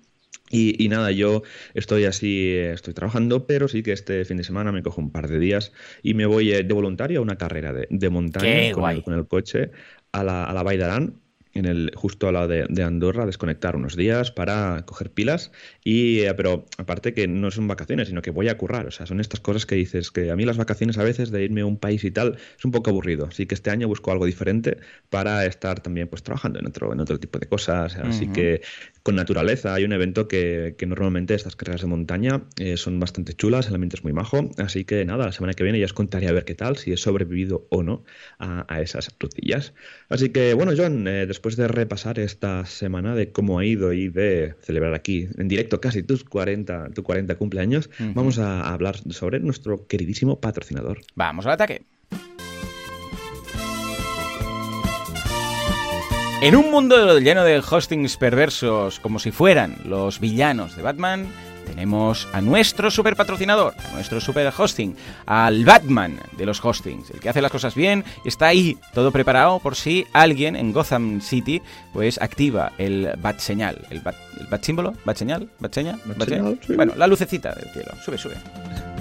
Y, 0.52 0.88
nada, 0.90 1.12
yo 1.12 1.42
estoy 1.74 2.06
así, 2.06 2.54
estoy 2.56 2.94
trabajando, 2.94 3.48
pero 3.48 3.68
sí 3.68 3.82
que 3.84 3.92
este 3.92 4.24
fin 4.26 4.38
de 4.38 4.44
semana 4.44 4.72
me 4.72 4.84
cojo 4.84 5.02
un 5.02 5.12
par 5.12 5.28
de 5.28 5.40
días 5.40 5.74
y 6.04 6.14
me 6.14 6.26
voy 6.28 6.52
eh, 6.54 6.64
de 6.64 6.74
voluntario 6.74 7.20
a 7.20 7.22
una 7.24 7.36
carrera 7.36 7.74
de, 7.74 8.10
montaña 8.10 8.72
con 8.72 8.90
el, 8.90 9.04
con 9.04 9.14
el, 9.16 9.28
coche 9.28 9.72
a 10.12 10.24
la, 10.24 10.46
a 10.46 10.54
la 10.54 10.64
en 11.56 11.66
el, 11.66 11.92
justo 11.96 12.28
al 12.28 12.34
lado 12.34 12.48
de, 12.50 12.84
Andorra, 12.84 13.26
desconectar 13.26 13.76
unos 13.78 13.96
días 13.96 14.30
para 14.32 14.84
coger 14.86 15.10
pilas. 15.10 15.52
Y, 15.84 16.20
eh, 16.20 16.34
pero 16.36 16.66
aparte 16.78 17.14
que 17.14 17.28
no 17.28 17.50
son 17.50 17.68
vacaciones, 17.68 18.10
sino 18.10 18.22
que 18.22 18.30
voy 18.30 18.50
a 18.50 18.58
currar. 18.58 18.86
O 18.88 18.92
sea, 18.92 19.06
son 19.06 19.22
estas 19.22 19.40
cosas 19.40 19.66
que 19.66 19.76
dices 19.76 20.12
que 20.12 20.32
a 20.32 20.36
mí 20.36 20.44
las 20.46 20.58
vacaciones 20.58 20.98
a 20.98 21.04
veces 21.04 21.32
de 21.32 21.44
irme 21.44 21.62
a 21.62 21.66
un 21.66 21.78
país 21.78 22.04
y 22.04 22.12
tal 22.12 22.38
es 22.58 22.66
un 22.66 22.72
poco 22.72 22.90
aburrido. 22.90 23.26
Así 23.26 23.46
que 23.46 23.56
este 23.56 23.72
año 23.72 23.88
busco 23.88 24.12
algo 24.12 24.26
diferente 24.26 24.78
para 25.10 25.46
estar 25.46 25.80
también 25.80 26.10
pues 26.10 26.24
trabajando 26.24 26.60
en 26.60 26.68
otro, 26.68 26.92
en 26.92 27.00
otro 27.00 27.20
tipo 27.20 27.40
de 27.40 27.48
cosas. 27.48 27.96
Así 27.96 28.28
que 28.28 28.62
con 29.02 29.16
naturaleza 29.16 29.74
hay 29.74 29.86
un 29.86 29.94
evento 29.94 30.28
que, 30.28 30.76
normalmente 30.86 31.34
estas 31.36 31.56
carreras 31.56 31.82
de 31.82 31.88
montaña 31.88 32.44
eh, 32.58 32.76
son 32.78 33.00
bastante 33.00 33.34
chulas, 33.34 33.68
el 33.68 33.76
ambiente 33.76 33.96
es 33.96 34.04
muy 34.04 34.12
majo. 34.12 34.50
Así 34.58 34.84
que 34.84 35.06
nada, 35.06 35.26
la 35.26 35.32
semana 35.32 35.54
que 35.54 35.64
viene 35.64 35.80
ya 35.80 35.86
os 35.86 35.94
contaré 35.94 36.28
a 36.28 36.34
ver 36.34 36.44
qué 36.44 36.54
tal, 36.54 36.76
si 36.76 36.92
he 36.92 36.98
sobrevivido 36.98 37.66
o 37.70 37.82
no 37.82 38.04
a, 38.40 38.82
esas 38.82 39.16
rutillas. 39.20 39.74
Así 40.10 40.30
que 40.30 40.54
bueno, 40.54 40.74
John, 40.76 41.08
eh, 41.08 41.26
después 41.26 41.45
después 41.46 41.58
de 41.58 41.68
repasar 41.68 42.18
esta 42.18 42.66
semana 42.66 43.14
de 43.14 43.32
cómo 43.32 43.60
ha 43.60 43.66
ido 43.66 43.94
y 43.94 44.10
de 44.10 44.56
celebrar 44.62 44.96
aquí 44.96 45.30
en 45.38 45.48
directo 45.48 45.80
casi 45.80 46.02
tus 46.02 46.24
40, 46.24 46.90
tu 46.96 47.04
40 47.04 47.36
cumpleaños, 47.36 47.92
vamos 48.16 48.40
a 48.40 48.74
hablar 48.74 48.98
sobre 49.12 49.40
nuestro 49.40 49.86
queridísimo 49.86 50.42
patrocinador. 50.42 51.02
Vamos 51.14 51.46
al 51.46 51.52
ataque. 51.52 51.84
En 56.42 56.56
un 56.56 56.72
mundo 56.72 57.20
lleno 57.20 57.44
de 57.44 57.60
hostings 57.60 58.18
perversos 58.18 59.00
como 59.00 59.20
si 59.20 59.30
fueran 59.30 59.78
los 59.86 60.20
villanos 60.20 60.76
de 60.76 60.82
Batman, 60.82 61.28
tenemos 61.76 62.26
a 62.32 62.40
nuestro 62.40 62.90
super 62.90 63.18
patrocinador, 63.18 63.74
a 63.90 63.96
nuestro 63.96 64.22
super 64.22 64.52
hosting, 64.58 64.96
al 65.26 65.66
Batman 65.66 66.18
de 66.38 66.46
los 66.46 66.64
hostings, 66.64 67.10
el 67.12 67.20
que 67.20 67.28
hace 67.28 67.42
las 67.42 67.52
cosas 67.52 67.76
bien, 67.76 68.06
está 68.24 68.48
ahí 68.48 68.78
todo 68.94 69.12
preparado 69.12 69.60
por 69.60 69.76
si 69.76 70.08
alguien 70.14 70.56
en 70.56 70.72
Gotham 70.72 71.20
City 71.20 71.62
pues 71.92 72.22
activa 72.22 72.72
el 72.78 73.12
bat 73.18 73.40
señal, 73.40 73.86
el 73.90 74.00
bat, 74.00 74.16
símbolo, 74.64 74.94
bat 75.04 75.18
señal, 75.18 75.50
bat 75.60 75.74
señal, 75.74 76.00
bueno, 76.78 76.94
la 76.96 77.08
lucecita 77.08 77.54
del 77.54 77.70
cielo, 77.74 77.92
sube, 78.06 78.18
sube. 78.18 78.95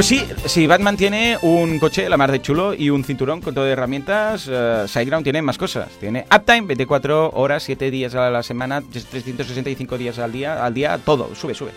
Pues 0.00 0.08
sí, 0.08 0.22
sí, 0.46 0.66
Batman 0.66 0.96
tiene 0.96 1.36
un 1.42 1.78
coche, 1.78 2.08
la 2.08 2.16
mar 2.16 2.32
de 2.32 2.40
chulo, 2.40 2.72
y 2.72 2.88
un 2.88 3.04
cinturón 3.04 3.42
con 3.42 3.52
todo 3.52 3.66
de 3.66 3.72
herramientas. 3.72 4.48
Uh, 4.48 4.88
Sideground 4.88 5.24
tiene 5.24 5.42
más 5.42 5.58
cosas. 5.58 5.90
Tiene 6.00 6.24
Uptime, 6.34 6.62
24 6.62 7.32
horas, 7.34 7.64
7 7.64 7.90
días 7.90 8.14
a 8.14 8.30
la 8.30 8.42
semana, 8.42 8.80
365 8.80 9.98
días 9.98 10.18
al 10.18 10.32
día, 10.32 10.64
al 10.64 10.72
día, 10.72 10.96
todo. 11.04 11.34
Sube, 11.34 11.52
sube. 11.52 11.72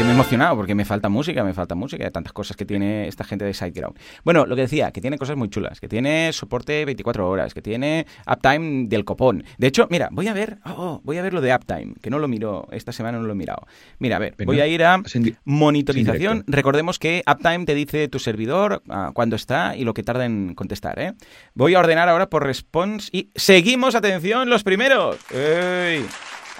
Que 0.00 0.04
me 0.04 0.12
he 0.12 0.14
emocionado 0.14 0.56
porque 0.56 0.74
me 0.74 0.86
falta 0.86 1.10
música, 1.10 1.44
me 1.44 1.52
falta 1.52 1.74
música, 1.74 2.04
de 2.04 2.10
tantas 2.10 2.32
cosas 2.32 2.56
que 2.56 2.64
tiene 2.64 3.06
esta 3.06 3.22
gente 3.22 3.44
de 3.44 3.52
SiteGround. 3.52 3.98
Bueno, 4.24 4.46
lo 4.46 4.56
que 4.56 4.62
decía, 4.62 4.92
que 4.92 5.02
tiene 5.02 5.18
cosas 5.18 5.36
muy 5.36 5.50
chulas, 5.50 5.78
que 5.78 5.88
tiene 5.88 6.32
soporte 6.32 6.86
24 6.86 7.28
horas, 7.28 7.52
que 7.52 7.60
tiene 7.60 8.06
uptime 8.26 8.88
del 8.88 9.04
copón. 9.04 9.44
De 9.58 9.66
hecho, 9.66 9.88
mira, 9.90 10.08
voy 10.10 10.28
a 10.28 10.32
ver, 10.32 10.56
oh, 10.64 10.74
oh, 10.78 11.00
voy 11.04 11.18
a 11.18 11.22
ver 11.22 11.34
lo 11.34 11.42
de 11.42 11.54
uptime, 11.54 11.92
que 12.00 12.08
no 12.08 12.18
lo 12.18 12.28
miro, 12.28 12.66
esta 12.72 12.92
semana 12.92 13.18
no 13.18 13.24
lo 13.24 13.32
he 13.32 13.36
mirado. 13.36 13.66
Mira, 13.98 14.16
a 14.16 14.20
ver, 14.20 14.36
voy 14.46 14.60
a 14.60 14.66
ir 14.66 14.82
a 14.84 15.02
monitorización. 15.44 16.44
Recordemos 16.46 16.98
que 16.98 17.22
uptime 17.30 17.66
te 17.66 17.74
dice 17.74 18.08
tu 18.08 18.18
servidor 18.20 18.82
uh, 18.88 19.12
cuándo 19.12 19.36
está 19.36 19.76
y 19.76 19.84
lo 19.84 19.92
que 19.92 20.02
tarda 20.02 20.24
en 20.24 20.54
contestar, 20.54 20.98
¿eh? 20.98 21.12
Voy 21.52 21.74
a 21.74 21.78
ordenar 21.78 22.08
ahora 22.08 22.30
por 22.30 22.46
response 22.46 23.10
y 23.12 23.28
seguimos, 23.34 23.94
atención, 23.94 24.48
los 24.48 24.64
primeros. 24.64 25.18
¡Ey! 25.30 26.06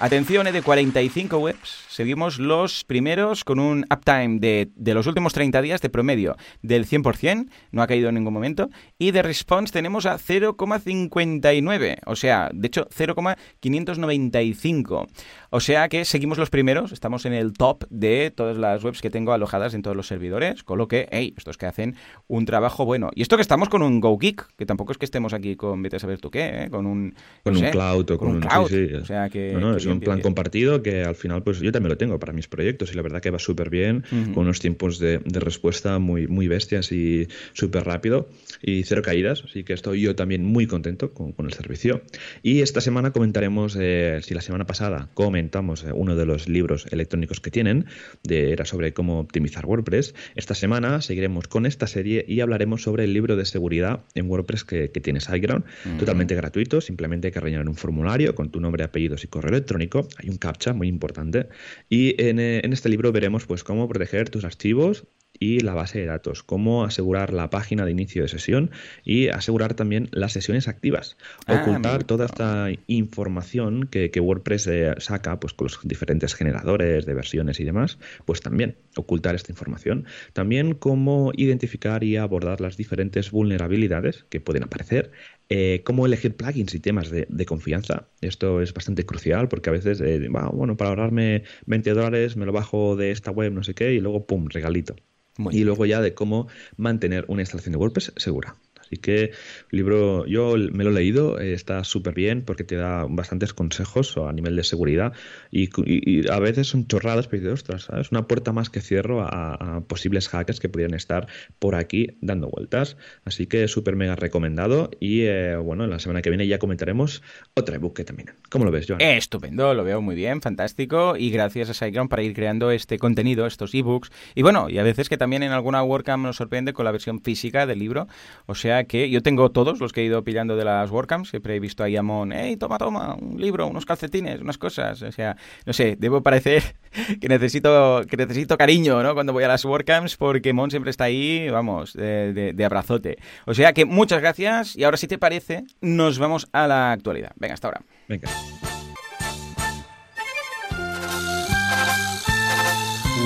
Atención, 0.01 0.47
¿eh? 0.47 0.51
de 0.51 0.63
45 0.63 1.37
webs, 1.37 1.85
seguimos 1.87 2.39
los 2.39 2.83
primeros 2.85 3.43
con 3.43 3.59
un 3.59 3.85
uptime 3.93 4.39
de, 4.39 4.71
de, 4.75 4.95
los 4.95 5.05
últimos 5.05 5.31
30 5.31 5.61
días 5.61 5.79
de 5.79 5.91
promedio 5.91 6.37
del 6.63 6.87
100%, 6.87 7.47
no 7.71 7.83
ha 7.83 7.87
caído 7.87 8.09
en 8.09 8.15
ningún 8.15 8.33
momento, 8.33 8.71
y 8.97 9.11
de 9.11 9.21
response 9.21 9.71
tenemos 9.71 10.07
a 10.07 10.17
0,59, 10.17 11.99
o 12.07 12.15
sea, 12.15 12.49
de 12.51 12.65
hecho 12.65 12.87
0,595. 12.89 15.07
O 15.51 15.59
sea 15.59 15.87
que 15.87 16.03
seguimos 16.05 16.39
los 16.39 16.49
primeros, 16.49 16.93
estamos 16.93 17.27
en 17.27 17.33
el 17.33 17.53
top 17.53 17.83
de 17.91 18.33
todas 18.35 18.57
las 18.57 18.83
webs 18.83 19.01
que 19.01 19.11
tengo 19.11 19.33
alojadas 19.33 19.75
en 19.75 19.83
todos 19.83 19.95
los 19.95 20.07
servidores, 20.07 20.63
con 20.63 20.79
lo 20.79 20.87
que, 20.87 21.07
hey, 21.11 21.35
estos 21.37 21.57
que 21.57 21.67
hacen 21.67 21.95
un 22.27 22.45
trabajo 22.45 22.85
bueno. 22.85 23.11
Y 23.13 23.21
esto 23.21 23.35
que 23.35 23.43
estamos 23.43 23.69
con 23.69 23.83
un 23.83 23.99
GoGeek, 23.99 24.55
que 24.57 24.65
tampoco 24.65 24.93
es 24.93 24.97
que 24.97 25.05
estemos 25.05 25.33
aquí 25.33 25.55
con, 25.55 25.83
vete 25.83 25.97
a 25.97 25.99
saber 25.99 26.19
tú 26.19 26.31
qué, 26.31 26.63
¿eh? 26.63 26.69
con 26.71 26.87
un... 26.87 27.13
Con 27.43 27.55
un 27.55 27.69
cloud 27.69 28.09
o 28.09 28.17
con, 28.17 28.29
un 28.29 28.39
cloud. 28.39 28.67
Sí, 28.67 28.87
sí. 28.87 28.95
O 28.95 29.05
sea 29.05 29.29
que... 29.29 29.51
No, 29.51 29.59
no, 29.59 29.77
es 29.77 29.90
un 29.91 29.99
plan 29.99 30.17
bien. 30.17 30.23
compartido 30.23 30.81
que 30.81 31.03
al 31.03 31.15
final, 31.15 31.43
pues 31.43 31.59
yo 31.59 31.71
también 31.71 31.89
lo 31.89 31.97
tengo 31.97 32.19
para 32.19 32.33
mis 32.33 32.47
proyectos 32.47 32.91
y 32.91 32.95
la 32.95 33.01
verdad 33.01 33.21
que 33.21 33.29
va 33.31 33.39
súper 33.39 33.69
bien, 33.69 34.03
uh 34.11 34.15
-huh. 34.15 34.33
con 34.33 34.43
unos 34.43 34.59
tiempos 34.59 34.99
de, 34.99 35.19
de, 35.19 35.39
respuesta 35.39 35.99
muy, 35.99 36.27
muy 36.27 36.47
bestias 36.47 36.91
y 36.91 37.27
súper 37.53 37.83
rápido 37.85 38.29
y 38.61 38.83
cero 38.83 39.01
caídas, 39.01 39.43
así 39.43 39.63
que 39.63 39.73
estoy 39.73 40.01
yo 40.01 40.15
también 40.15 40.43
muy 40.45 40.67
contento 40.67 41.13
con, 41.13 41.31
con 41.33 41.45
el 41.45 41.53
servicio. 41.53 42.01
Y 42.43 42.61
esta 42.61 42.81
semana 42.81 43.11
comentaremos, 43.11 43.77
eh, 43.79 44.19
si 44.21 44.33
la 44.33 44.41
semana 44.41 44.65
pasada 44.65 45.09
comentamos 45.13 45.85
uno 45.93 46.15
de 46.15 46.25
los 46.25 46.47
libros 46.47 46.85
electrónicos 46.91 47.39
que 47.39 47.51
tienen, 47.51 47.85
de, 48.23 48.51
era 48.51 48.65
sobre 48.65 48.93
cómo 48.93 49.19
optimizar 49.19 49.65
WordPress, 49.65 50.13
esta 50.35 50.53
semana 50.55 51.01
seguiremos 51.01 51.47
con 51.47 51.65
esta 51.65 51.87
serie 51.87 52.25
y 52.27 52.41
hablaremos 52.41 52.83
sobre 52.83 53.03
el 53.05 53.13
libro 53.13 53.35
de 53.35 53.45
seguridad 53.45 54.01
en 54.15 54.29
WordPress 54.29 54.63
que, 54.63 54.91
que 54.91 54.99
tiene 55.01 55.19
SiteGround, 55.19 55.63
uh 55.63 55.89
-huh. 55.89 55.97
totalmente 55.99 56.35
gratuito, 56.35 56.81
simplemente 56.81 57.27
hay 57.27 57.31
que 57.33 57.39
rellenar 57.39 57.67
un 57.67 57.75
formulario 57.75 58.35
con 58.35 58.49
tu 58.49 58.59
nombre, 58.59 58.83
apellidos 58.83 59.23
y 59.23 59.27
correo 59.27 59.49
electrónico, 59.49 59.80
hay 60.17 60.29
un 60.29 60.37
captcha 60.37 60.73
muy 60.73 60.87
importante. 60.87 61.49
Y 61.89 62.21
en, 62.21 62.39
eh, 62.39 62.61
en 62.63 62.73
este 62.73 62.89
libro 62.89 63.11
veremos 63.11 63.45
pues 63.45 63.63
cómo 63.63 63.87
proteger 63.87 64.29
tus 64.29 64.43
archivos 64.43 65.05
y 65.41 65.59
la 65.61 65.73
base 65.73 65.99
de 65.99 66.05
datos, 66.05 66.43
cómo 66.43 66.85
asegurar 66.85 67.33
la 67.33 67.49
página 67.49 67.83
de 67.83 67.91
inicio 67.91 68.21
de 68.21 68.27
sesión 68.27 68.69
y 69.03 69.29
asegurar 69.29 69.73
también 69.73 70.07
las 70.11 70.33
sesiones 70.33 70.67
activas, 70.67 71.17
ah, 71.47 71.61
ocultar 71.61 72.03
toda 72.03 72.27
esta 72.27 72.67
información 72.85 73.87
que, 73.87 74.11
que 74.11 74.19
WordPress 74.19 74.67
eh, 74.67 74.93
saca 74.99 75.39
pues 75.39 75.53
con 75.53 75.65
los 75.65 75.79
diferentes 75.83 76.35
generadores 76.35 77.07
de 77.07 77.13
versiones 77.15 77.59
y 77.59 77.63
demás, 77.63 77.97
pues 78.25 78.41
también 78.41 78.75
ocultar 78.95 79.35
esta 79.35 79.51
información, 79.51 80.05
también 80.33 80.73
cómo 80.73 81.31
identificar 81.35 82.03
y 82.03 82.17
abordar 82.17 82.61
las 82.61 82.77
diferentes 82.77 83.31
vulnerabilidades 83.31 84.25
que 84.29 84.41
pueden 84.41 84.63
aparecer, 84.63 85.11
eh, 85.49 85.81
cómo 85.83 86.05
elegir 86.05 86.35
plugins 86.35 86.73
y 86.73 86.79
temas 86.79 87.09
de, 87.09 87.27
de, 87.29 87.45
confianza. 87.45 88.07
Esto 88.21 88.61
es 88.61 88.73
bastante 88.73 89.05
crucial 89.05 89.47
porque 89.47 89.69
a 89.69 89.73
veces, 89.73 90.01
eh, 90.01 90.27
bueno, 90.29 90.77
para 90.77 90.89
ahorrarme 90.89 91.43
20 91.65 91.91
dólares 91.91 92.37
me 92.37 92.45
lo 92.45 92.51
bajo 92.51 92.95
de 92.95 93.11
esta 93.11 93.31
web, 93.31 93.51
no 93.51 93.63
sé 93.63 93.73
qué, 93.73 93.93
y 93.93 93.99
luego, 93.99 94.25
¡pum!, 94.25 94.47
regalito. 94.47 94.95
Muy 95.37 95.55
y 95.55 95.63
luego 95.63 95.85
ya 95.85 96.01
de 96.01 96.13
cómo 96.13 96.47
mantener 96.75 97.25
una 97.27 97.41
instalación 97.41 97.71
de 97.71 97.77
WordPress 97.77 98.13
segura. 98.17 98.55
Así 98.91 98.99
que 98.99 99.31
libro, 99.69 100.25
yo 100.25 100.55
me 100.57 100.83
lo 100.83 100.89
he 100.89 100.93
leído, 100.93 101.39
eh, 101.39 101.53
está 101.53 101.85
súper 101.85 102.13
bien 102.13 102.43
porque 102.43 102.65
te 102.65 102.75
da 102.75 103.05
bastantes 103.09 103.53
consejos 103.53 104.17
a 104.17 104.33
nivel 104.33 104.57
de 104.57 104.65
seguridad 104.65 105.13
y, 105.49 105.69
y, 105.85 106.19
y 106.19 106.27
a 106.29 106.39
veces 106.39 106.67
son 106.67 106.87
chorradas, 106.87 107.29
pero 107.29 107.43
dices, 107.43 107.53
ostras, 107.53 107.83
¿sabes? 107.83 108.11
Una 108.11 108.27
puerta 108.27 108.51
más 108.51 108.69
que 108.69 108.81
cierro 108.81 109.21
a, 109.21 109.53
a 109.53 109.81
posibles 109.81 110.27
hackers 110.27 110.59
que 110.59 110.67
pudieran 110.67 110.93
estar 110.93 111.27
por 111.57 111.75
aquí 111.75 112.17
dando 112.19 112.49
vueltas. 112.49 112.97
Así 113.23 113.47
que 113.47 113.69
súper 113.69 113.95
mega 113.95 114.17
recomendado 114.17 114.91
y 114.99 115.21
eh, 115.21 115.55
bueno, 115.55 115.87
la 115.87 115.99
semana 115.99 116.21
que 116.21 116.29
viene 116.29 116.45
ya 116.45 116.59
comentaremos 116.59 117.23
otro 117.53 117.73
ebook 117.73 117.95
que 117.95 118.03
también. 118.03 118.31
¿Cómo 118.49 118.65
lo 118.65 118.71
ves, 118.71 118.87
Joan? 118.89 118.99
Estupendo, 118.99 119.73
lo 119.73 119.85
veo 119.85 120.01
muy 120.01 120.15
bien, 120.15 120.41
fantástico 120.41 121.15
y 121.15 121.31
gracias 121.31 121.69
a 121.69 121.73
SiteGround 121.73 122.09
para 122.09 122.23
ir 122.23 122.33
creando 122.33 122.71
este 122.71 122.99
contenido, 122.99 123.45
estos 123.45 123.73
ebooks 123.73 124.11
y 124.35 124.41
bueno, 124.41 124.69
y 124.69 124.79
a 124.79 124.83
veces 124.83 125.07
que 125.07 125.17
también 125.17 125.43
en 125.43 125.53
alguna 125.53 125.81
WordCamp 125.81 126.25
nos 126.25 126.35
sorprende 126.35 126.73
con 126.73 126.83
la 126.83 126.91
versión 126.91 127.21
física 127.21 127.65
del 127.65 127.79
libro, 127.79 128.09
o 128.47 128.55
sea 128.55 128.80
que 128.85 129.09
yo 129.09 129.21
tengo 129.21 129.51
todos 129.51 129.79
los 129.79 129.93
que 129.93 130.01
he 130.01 130.05
ido 130.05 130.23
pillando 130.23 130.55
de 130.55 130.65
las 130.65 130.89
WordCamps. 130.91 131.29
Siempre 131.29 131.55
he 131.55 131.59
visto 131.59 131.83
ahí 131.83 131.95
a 131.97 132.03
Mon, 132.03 132.31
hey, 132.31 132.57
toma, 132.57 132.77
toma, 132.77 133.15
un 133.15 133.39
libro, 133.39 133.67
unos 133.67 133.85
calcetines, 133.85 134.41
unas 134.41 134.57
cosas. 134.57 135.01
O 135.01 135.11
sea, 135.11 135.37
no 135.65 135.73
sé, 135.73 135.95
debo 135.97 136.21
parecer 136.21 136.75
que 137.21 137.27
necesito, 137.27 138.01
que 138.09 138.17
necesito 138.17 138.57
cariño, 138.57 139.01
¿no? 139.03 139.13
Cuando 139.13 139.33
voy 139.33 139.43
a 139.43 139.47
las 139.47 139.65
WordCamps, 139.65 140.17
porque 140.17 140.53
Mon 140.53 140.71
siempre 140.71 140.91
está 140.91 141.05
ahí, 141.05 141.49
vamos, 141.49 141.93
de, 141.93 142.33
de, 142.33 142.53
de 142.53 142.65
abrazote. 142.65 143.17
O 143.45 143.53
sea 143.53 143.73
que 143.73 143.85
muchas 143.85 144.21
gracias 144.21 144.75
y 144.75 144.83
ahora, 144.83 144.97
si 144.97 145.07
te 145.07 145.17
parece, 145.17 145.63
nos 145.81 146.19
vamos 146.19 146.47
a 146.51 146.67
la 146.67 146.91
actualidad. 146.91 147.31
Venga, 147.35 147.53
hasta 147.53 147.67
ahora. 147.67 147.81
Venga. 148.07 148.29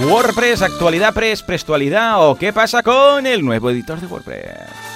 WordPress, 0.04 0.62
actualidad, 0.62 1.14
press, 1.14 1.42
prestualidad 1.42 2.30
o 2.30 2.36
qué 2.36 2.52
pasa 2.52 2.84
con 2.84 3.26
el 3.26 3.44
nuevo 3.44 3.70
editor 3.70 4.00
de 4.00 4.08
WordPress. 4.08 4.95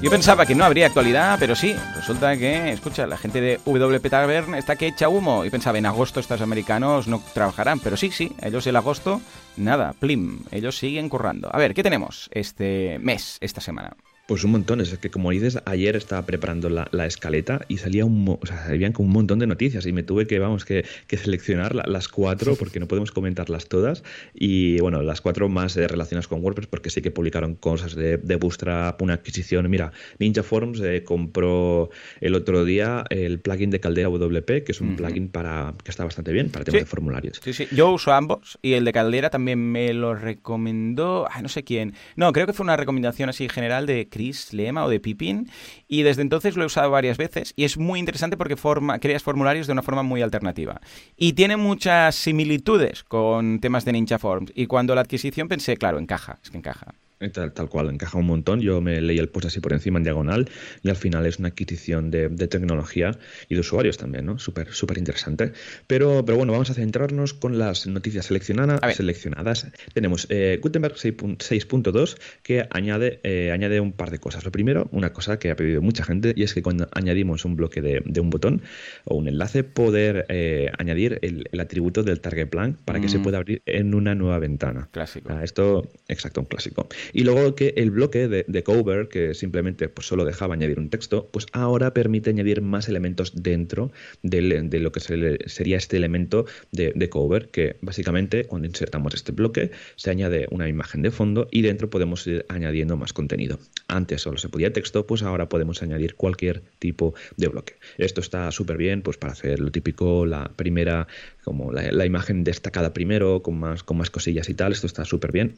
Yo 0.00 0.10
pensaba 0.12 0.46
que 0.46 0.54
no 0.54 0.64
habría 0.64 0.86
actualidad, 0.86 1.36
pero 1.40 1.56
sí, 1.56 1.74
resulta 1.96 2.36
que, 2.36 2.70
escucha, 2.70 3.06
la 3.06 3.18
gente 3.18 3.40
de 3.40 3.60
WP 3.64 4.08
Tavern 4.08 4.54
está 4.54 4.76
que 4.76 4.86
echa 4.86 5.08
humo. 5.08 5.44
Y 5.44 5.50
pensaba, 5.50 5.76
en 5.76 5.86
agosto 5.86 6.20
estos 6.20 6.40
americanos 6.40 7.08
no 7.08 7.20
trabajarán, 7.34 7.80
pero 7.80 7.96
sí, 7.96 8.12
sí, 8.12 8.32
ellos 8.40 8.66
el 8.68 8.76
agosto, 8.76 9.20
nada, 9.56 9.94
plim, 9.98 10.44
ellos 10.52 10.78
siguen 10.78 11.08
currando. 11.08 11.50
A 11.52 11.58
ver, 11.58 11.74
¿qué 11.74 11.82
tenemos 11.82 12.30
este 12.32 12.98
mes, 13.00 13.38
esta 13.40 13.60
semana? 13.60 13.96
Pues 14.28 14.44
un 14.44 14.50
montón, 14.50 14.82
es 14.82 14.98
que 14.98 15.08
como 15.08 15.30
dices, 15.30 15.58
ayer 15.64 15.96
estaba 15.96 16.26
preparando 16.26 16.68
la, 16.68 16.86
la 16.92 17.06
escaleta 17.06 17.62
y 17.66 17.78
salía 17.78 18.04
un, 18.04 18.28
o 18.28 18.44
sea, 18.44 18.66
habían 18.66 18.92
como 18.92 19.06
un 19.06 19.14
montón 19.14 19.38
de 19.38 19.46
noticias 19.46 19.86
y 19.86 19.92
me 19.92 20.02
tuve 20.02 20.26
que, 20.26 20.38
vamos, 20.38 20.66
que, 20.66 20.84
que 21.06 21.16
seleccionar 21.16 21.74
la, 21.74 21.84
las 21.86 22.08
cuatro 22.08 22.54
porque 22.58 22.78
no 22.78 22.86
podemos 22.86 23.10
comentarlas 23.10 23.68
todas 23.70 24.04
y 24.34 24.80
bueno, 24.80 25.00
las 25.00 25.22
cuatro 25.22 25.48
más 25.48 25.78
eh, 25.78 25.88
relacionadas 25.88 26.28
con 26.28 26.44
WordPress 26.44 26.66
porque 26.66 26.90
sí 26.90 27.00
que 27.00 27.10
publicaron 27.10 27.54
cosas 27.54 27.94
de, 27.94 28.18
de 28.18 28.36
Bootstrap, 28.36 29.00
una 29.00 29.14
adquisición, 29.14 29.70
mira, 29.70 29.92
Ninja 30.18 30.42
Forms 30.42 30.78
eh, 30.80 31.04
compró 31.04 31.88
el 32.20 32.34
otro 32.34 32.66
día 32.66 33.04
el 33.08 33.40
plugin 33.40 33.70
de 33.70 33.80
Caldera 33.80 34.10
WP, 34.10 34.62
que 34.62 34.72
es 34.72 34.82
un 34.82 34.88
uh 34.88 34.92
-huh. 34.92 34.96
plugin 34.96 35.28
para 35.30 35.72
que 35.82 35.90
está 35.90 36.04
bastante 36.04 36.32
bien 36.32 36.50
para 36.50 36.66
temas 36.66 36.80
sí. 36.80 36.84
de 36.84 36.90
formularios. 36.90 37.40
Sí, 37.42 37.54
sí, 37.54 37.66
yo 37.72 37.92
uso 37.92 38.12
ambos 38.12 38.58
y 38.60 38.74
el 38.74 38.84
de 38.84 38.92
Caldera 38.92 39.30
también 39.30 39.58
me 39.58 39.94
lo 39.94 40.14
recomendó, 40.14 41.26
no 41.40 41.48
sé 41.48 41.64
quién, 41.64 41.94
no, 42.14 42.30
creo 42.34 42.46
que 42.46 42.52
fue 42.52 42.64
una 42.64 42.76
recomendación 42.76 43.30
así 43.30 43.48
general 43.48 43.86
de 43.86 44.06
Chris 44.18 44.52
Lema 44.52 44.84
o 44.84 44.88
de 44.88 44.98
Pippin 44.98 45.48
y 45.86 46.02
desde 46.02 46.22
entonces 46.22 46.56
lo 46.56 46.64
he 46.64 46.66
usado 46.66 46.90
varias 46.90 47.18
veces 47.18 47.54
y 47.54 47.62
es 47.62 47.78
muy 47.78 48.00
interesante 48.00 48.36
porque 48.36 48.56
forma, 48.56 48.98
creas 48.98 49.22
formularios 49.22 49.68
de 49.68 49.74
una 49.74 49.82
forma 49.82 50.02
muy 50.02 50.22
alternativa. 50.22 50.80
Y 51.16 51.34
tiene 51.34 51.56
muchas 51.56 52.16
similitudes 52.16 53.04
con 53.04 53.60
temas 53.60 53.84
de 53.84 53.92
Ninja 53.92 54.18
Forms 54.18 54.50
y 54.56 54.66
cuando 54.66 54.96
la 54.96 55.02
adquisición 55.02 55.46
pensé, 55.46 55.76
claro, 55.76 56.00
encaja, 56.00 56.40
es 56.42 56.50
que 56.50 56.58
encaja. 56.58 56.94
Tal, 57.32 57.52
tal, 57.52 57.68
cual, 57.68 57.90
encaja 57.90 58.16
un 58.16 58.26
montón. 58.26 58.60
Yo 58.60 58.80
me 58.80 59.00
leí 59.00 59.18
el 59.18 59.28
post 59.28 59.46
así 59.46 59.58
por 59.60 59.72
encima 59.72 59.98
en 59.98 60.04
diagonal 60.04 60.48
y 60.82 60.88
al 60.88 60.96
final 60.96 61.26
es 61.26 61.38
una 61.40 61.48
adquisición 61.48 62.12
de, 62.12 62.28
de 62.28 62.46
tecnología 62.46 63.10
y 63.48 63.54
de 63.54 63.60
usuarios 63.60 63.98
también, 63.98 64.26
¿no? 64.26 64.38
Súper, 64.38 64.72
súper 64.72 64.98
interesante. 64.98 65.52
Pero, 65.88 66.24
pero 66.24 66.38
bueno, 66.38 66.52
vamos 66.52 66.70
a 66.70 66.74
centrarnos 66.74 67.34
con 67.34 67.58
las 67.58 67.86
noticias 67.88 68.26
seleccionadas. 68.26 68.96
seleccionadas. 68.96 69.66
Tenemos 69.94 70.28
eh, 70.30 70.60
Gutenberg 70.62 70.94
6.2 70.94 72.16
que 72.42 72.68
añade, 72.70 73.20
eh, 73.24 73.50
añade 73.50 73.80
un 73.80 73.92
par 73.92 74.10
de 74.10 74.18
cosas. 74.18 74.44
Lo 74.44 74.52
primero, 74.52 74.88
una 74.92 75.12
cosa 75.12 75.40
que 75.40 75.50
ha 75.50 75.56
pedido 75.56 75.82
mucha 75.82 76.04
gente 76.04 76.32
y 76.36 76.44
es 76.44 76.54
que 76.54 76.62
cuando 76.62 76.88
añadimos 76.92 77.44
un 77.44 77.56
bloque 77.56 77.82
de, 77.82 78.00
de 78.04 78.20
un 78.20 78.30
botón 78.30 78.62
o 79.04 79.16
un 79.16 79.26
enlace, 79.26 79.64
poder 79.64 80.26
eh, 80.28 80.70
añadir 80.78 81.18
el, 81.22 81.48
el, 81.50 81.60
atributo 81.60 82.02
del 82.02 82.20
target 82.20 82.48
blank 82.50 82.76
para 82.84 83.00
que 83.00 83.06
mm. 83.06 83.10
se 83.10 83.18
pueda 83.18 83.38
abrir 83.38 83.62
en 83.66 83.94
una 83.94 84.14
nueva 84.14 84.38
ventana. 84.38 84.88
Clásico. 84.92 85.30
Ah, 85.32 85.42
esto, 85.42 85.88
exacto, 86.06 86.40
un 86.40 86.46
clásico. 86.46 86.88
Y 87.12 87.24
luego 87.24 87.54
que 87.54 87.74
el 87.76 87.90
bloque 87.90 88.28
de, 88.28 88.62
cover, 88.62 89.08
que 89.08 89.34
simplemente 89.34 89.88
pues, 89.88 90.06
solo 90.06 90.24
dejaba 90.24 90.54
añadir 90.54 90.78
un 90.78 90.90
texto, 90.90 91.28
pues 91.32 91.46
ahora 91.52 91.94
permite 91.94 92.30
añadir 92.30 92.62
más 92.62 92.88
elementos 92.88 93.42
dentro 93.42 93.90
de 94.22 94.80
lo 94.80 94.92
que 94.92 95.00
sería 95.00 95.76
este 95.76 95.96
elemento 95.96 96.46
de, 96.72 97.08
cover, 97.08 97.48
que 97.48 97.76
básicamente 97.80 98.44
cuando 98.44 98.66
insertamos 98.66 99.14
este 99.14 99.32
bloque 99.32 99.70
se 99.96 100.10
añade 100.10 100.46
una 100.50 100.68
imagen 100.68 101.02
de 101.02 101.10
fondo 101.10 101.48
y 101.50 101.62
dentro 101.62 101.90
podemos 101.90 102.26
ir 102.26 102.44
añadiendo 102.48 102.96
más 102.96 103.12
contenido. 103.12 103.58
Antes 103.86 104.22
solo 104.22 104.38
se 104.38 104.48
podía 104.48 104.72
texto, 104.72 105.06
pues 105.06 105.22
ahora 105.22 105.48
podemos 105.48 105.82
añadir 105.82 106.14
cualquier 106.14 106.62
tipo 106.78 107.14
de 107.36 107.48
bloque. 107.48 107.74
Esto 107.96 108.20
está 108.20 108.50
súper 108.50 108.76
bien 108.76 109.02
pues 109.02 109.16
para 109.16 109.32
hacer 109.32 109.60
lo 109.60 109.70
típico, 109.70 110.26
la 110.26 110.50
primera, 110.56 111.06
como 111.44 111.72
la, 111.72 111.90
la, 111.92 112.06
imagen 112.06 112.44
destacada 112.44 112.92
primero, 112.92 113.42
con 113.42 113.58
más, 113.58 113.82
con 113.82 113.96
más 113.96 114.10
cosillas 114.10 114.48
y 114.48 114.54
tal. 114.54 114.72
Esto 114.72 114.86
está 114.86 115.04
súper 115.04 115.32
bien 115.32 115.56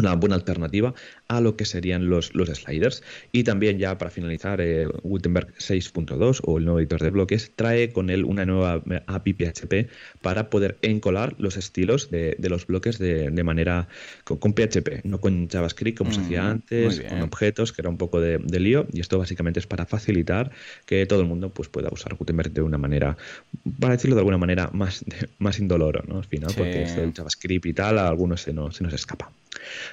una 0.00 0.14
buena 0.14 0.34
alternativa 0.34 0.94
a 1.28 1.40
lo 1.40 1.56
que 1.56 1.64
serían 1.64 2.08
los, 2.08 2.34
los 2.34 2.48
sliders. 2.48 3.02
Y 3.32 3.44
también 3.44 3.78
ya 3.78 3.96
para 3.98 4.10
finalizar, 4.10 4.60
eh, 4.60 4.86
Gutenberg 5.02 5.54
6.2 5.58 6.40
o 6.44 6.58
el 6.58 6.64
nuevo 6.64 6.80
editor 6.80 7.00
de 7.00 7.10
bloques 7.10 7.52
trae 7.54 7.92
con 7.92 8.10
él 8.10 8.24
una 8.24 8.44
nueva 8.44 8.82
API 9.06 9.34
PHP 9.34 9.88
para 10.22 10.50
poder 10.50 10.76
encolar 10.82 11.34
los 11.38 11.56
estilos 11.56 12.10
de, 12.10 12.36
los 12.40 12.66
bloques 12.66 12.98
de, 12.98 13.30
manera 13.44 13.88
con, 14.24 14.52
PHP, 14.52 15.04
no 15.04 15.20
con 15.20 15.48
JavaScript 15.48 15.98
como 15.98 16.12
se 16.12 16.20
hacía 16.20 16.42
mm, 16.42 16.50
antes, 16.50 17.00
con 17.00 17.22
objetos, 17.22 17.72
que 17.72 17.82
era 17.82 17.88
un 17.88 17.96
poco 17.96 18.20
de, 18.20 18.38
lío. 18.60 18.86
Y 18.92 19.00
esto 19.00 19.18
básicamente 19.18 19.60
es 19.60 19.66
para 19.66 19.86
facilitar 19.86 20.50
que 20.86 21.06
todo 21.06 21.20
el 21.20 21.26
mundo 21.26 21.50
pues, 21.50 21.68
pueda 21.68 21.88
usar 21.90 22.14
Gutenberg 22.14 22.52
de 22.52 22.62
una 22.62 22.78
manera, 22.78 23.16
para 23.78 23.94
decirlo 23.94 24.16
de 24.16 24.20
alguna 24.20 24.38
manera, 24.38 24.70
más, 24.72 25.04
más 25.38 25.58
indoloro, 25.58 26.02
¿no? 26.06 26.18
Al 26.18 26.24
final, 26.24 26.52
porque 26.56 26.82
esto 26.82 27.00
del 27.00 27.12
JavaScript 27.12 27.66
y 27.66 27.72
tal, 27.72 27.98
a 27.98 28.08
algunos 28.08 28.42
se 28.42 28.52
nos, 28.52 28.76
se 28.76 28.84
nos 28.84 28.92
escapa. 28.92 29.30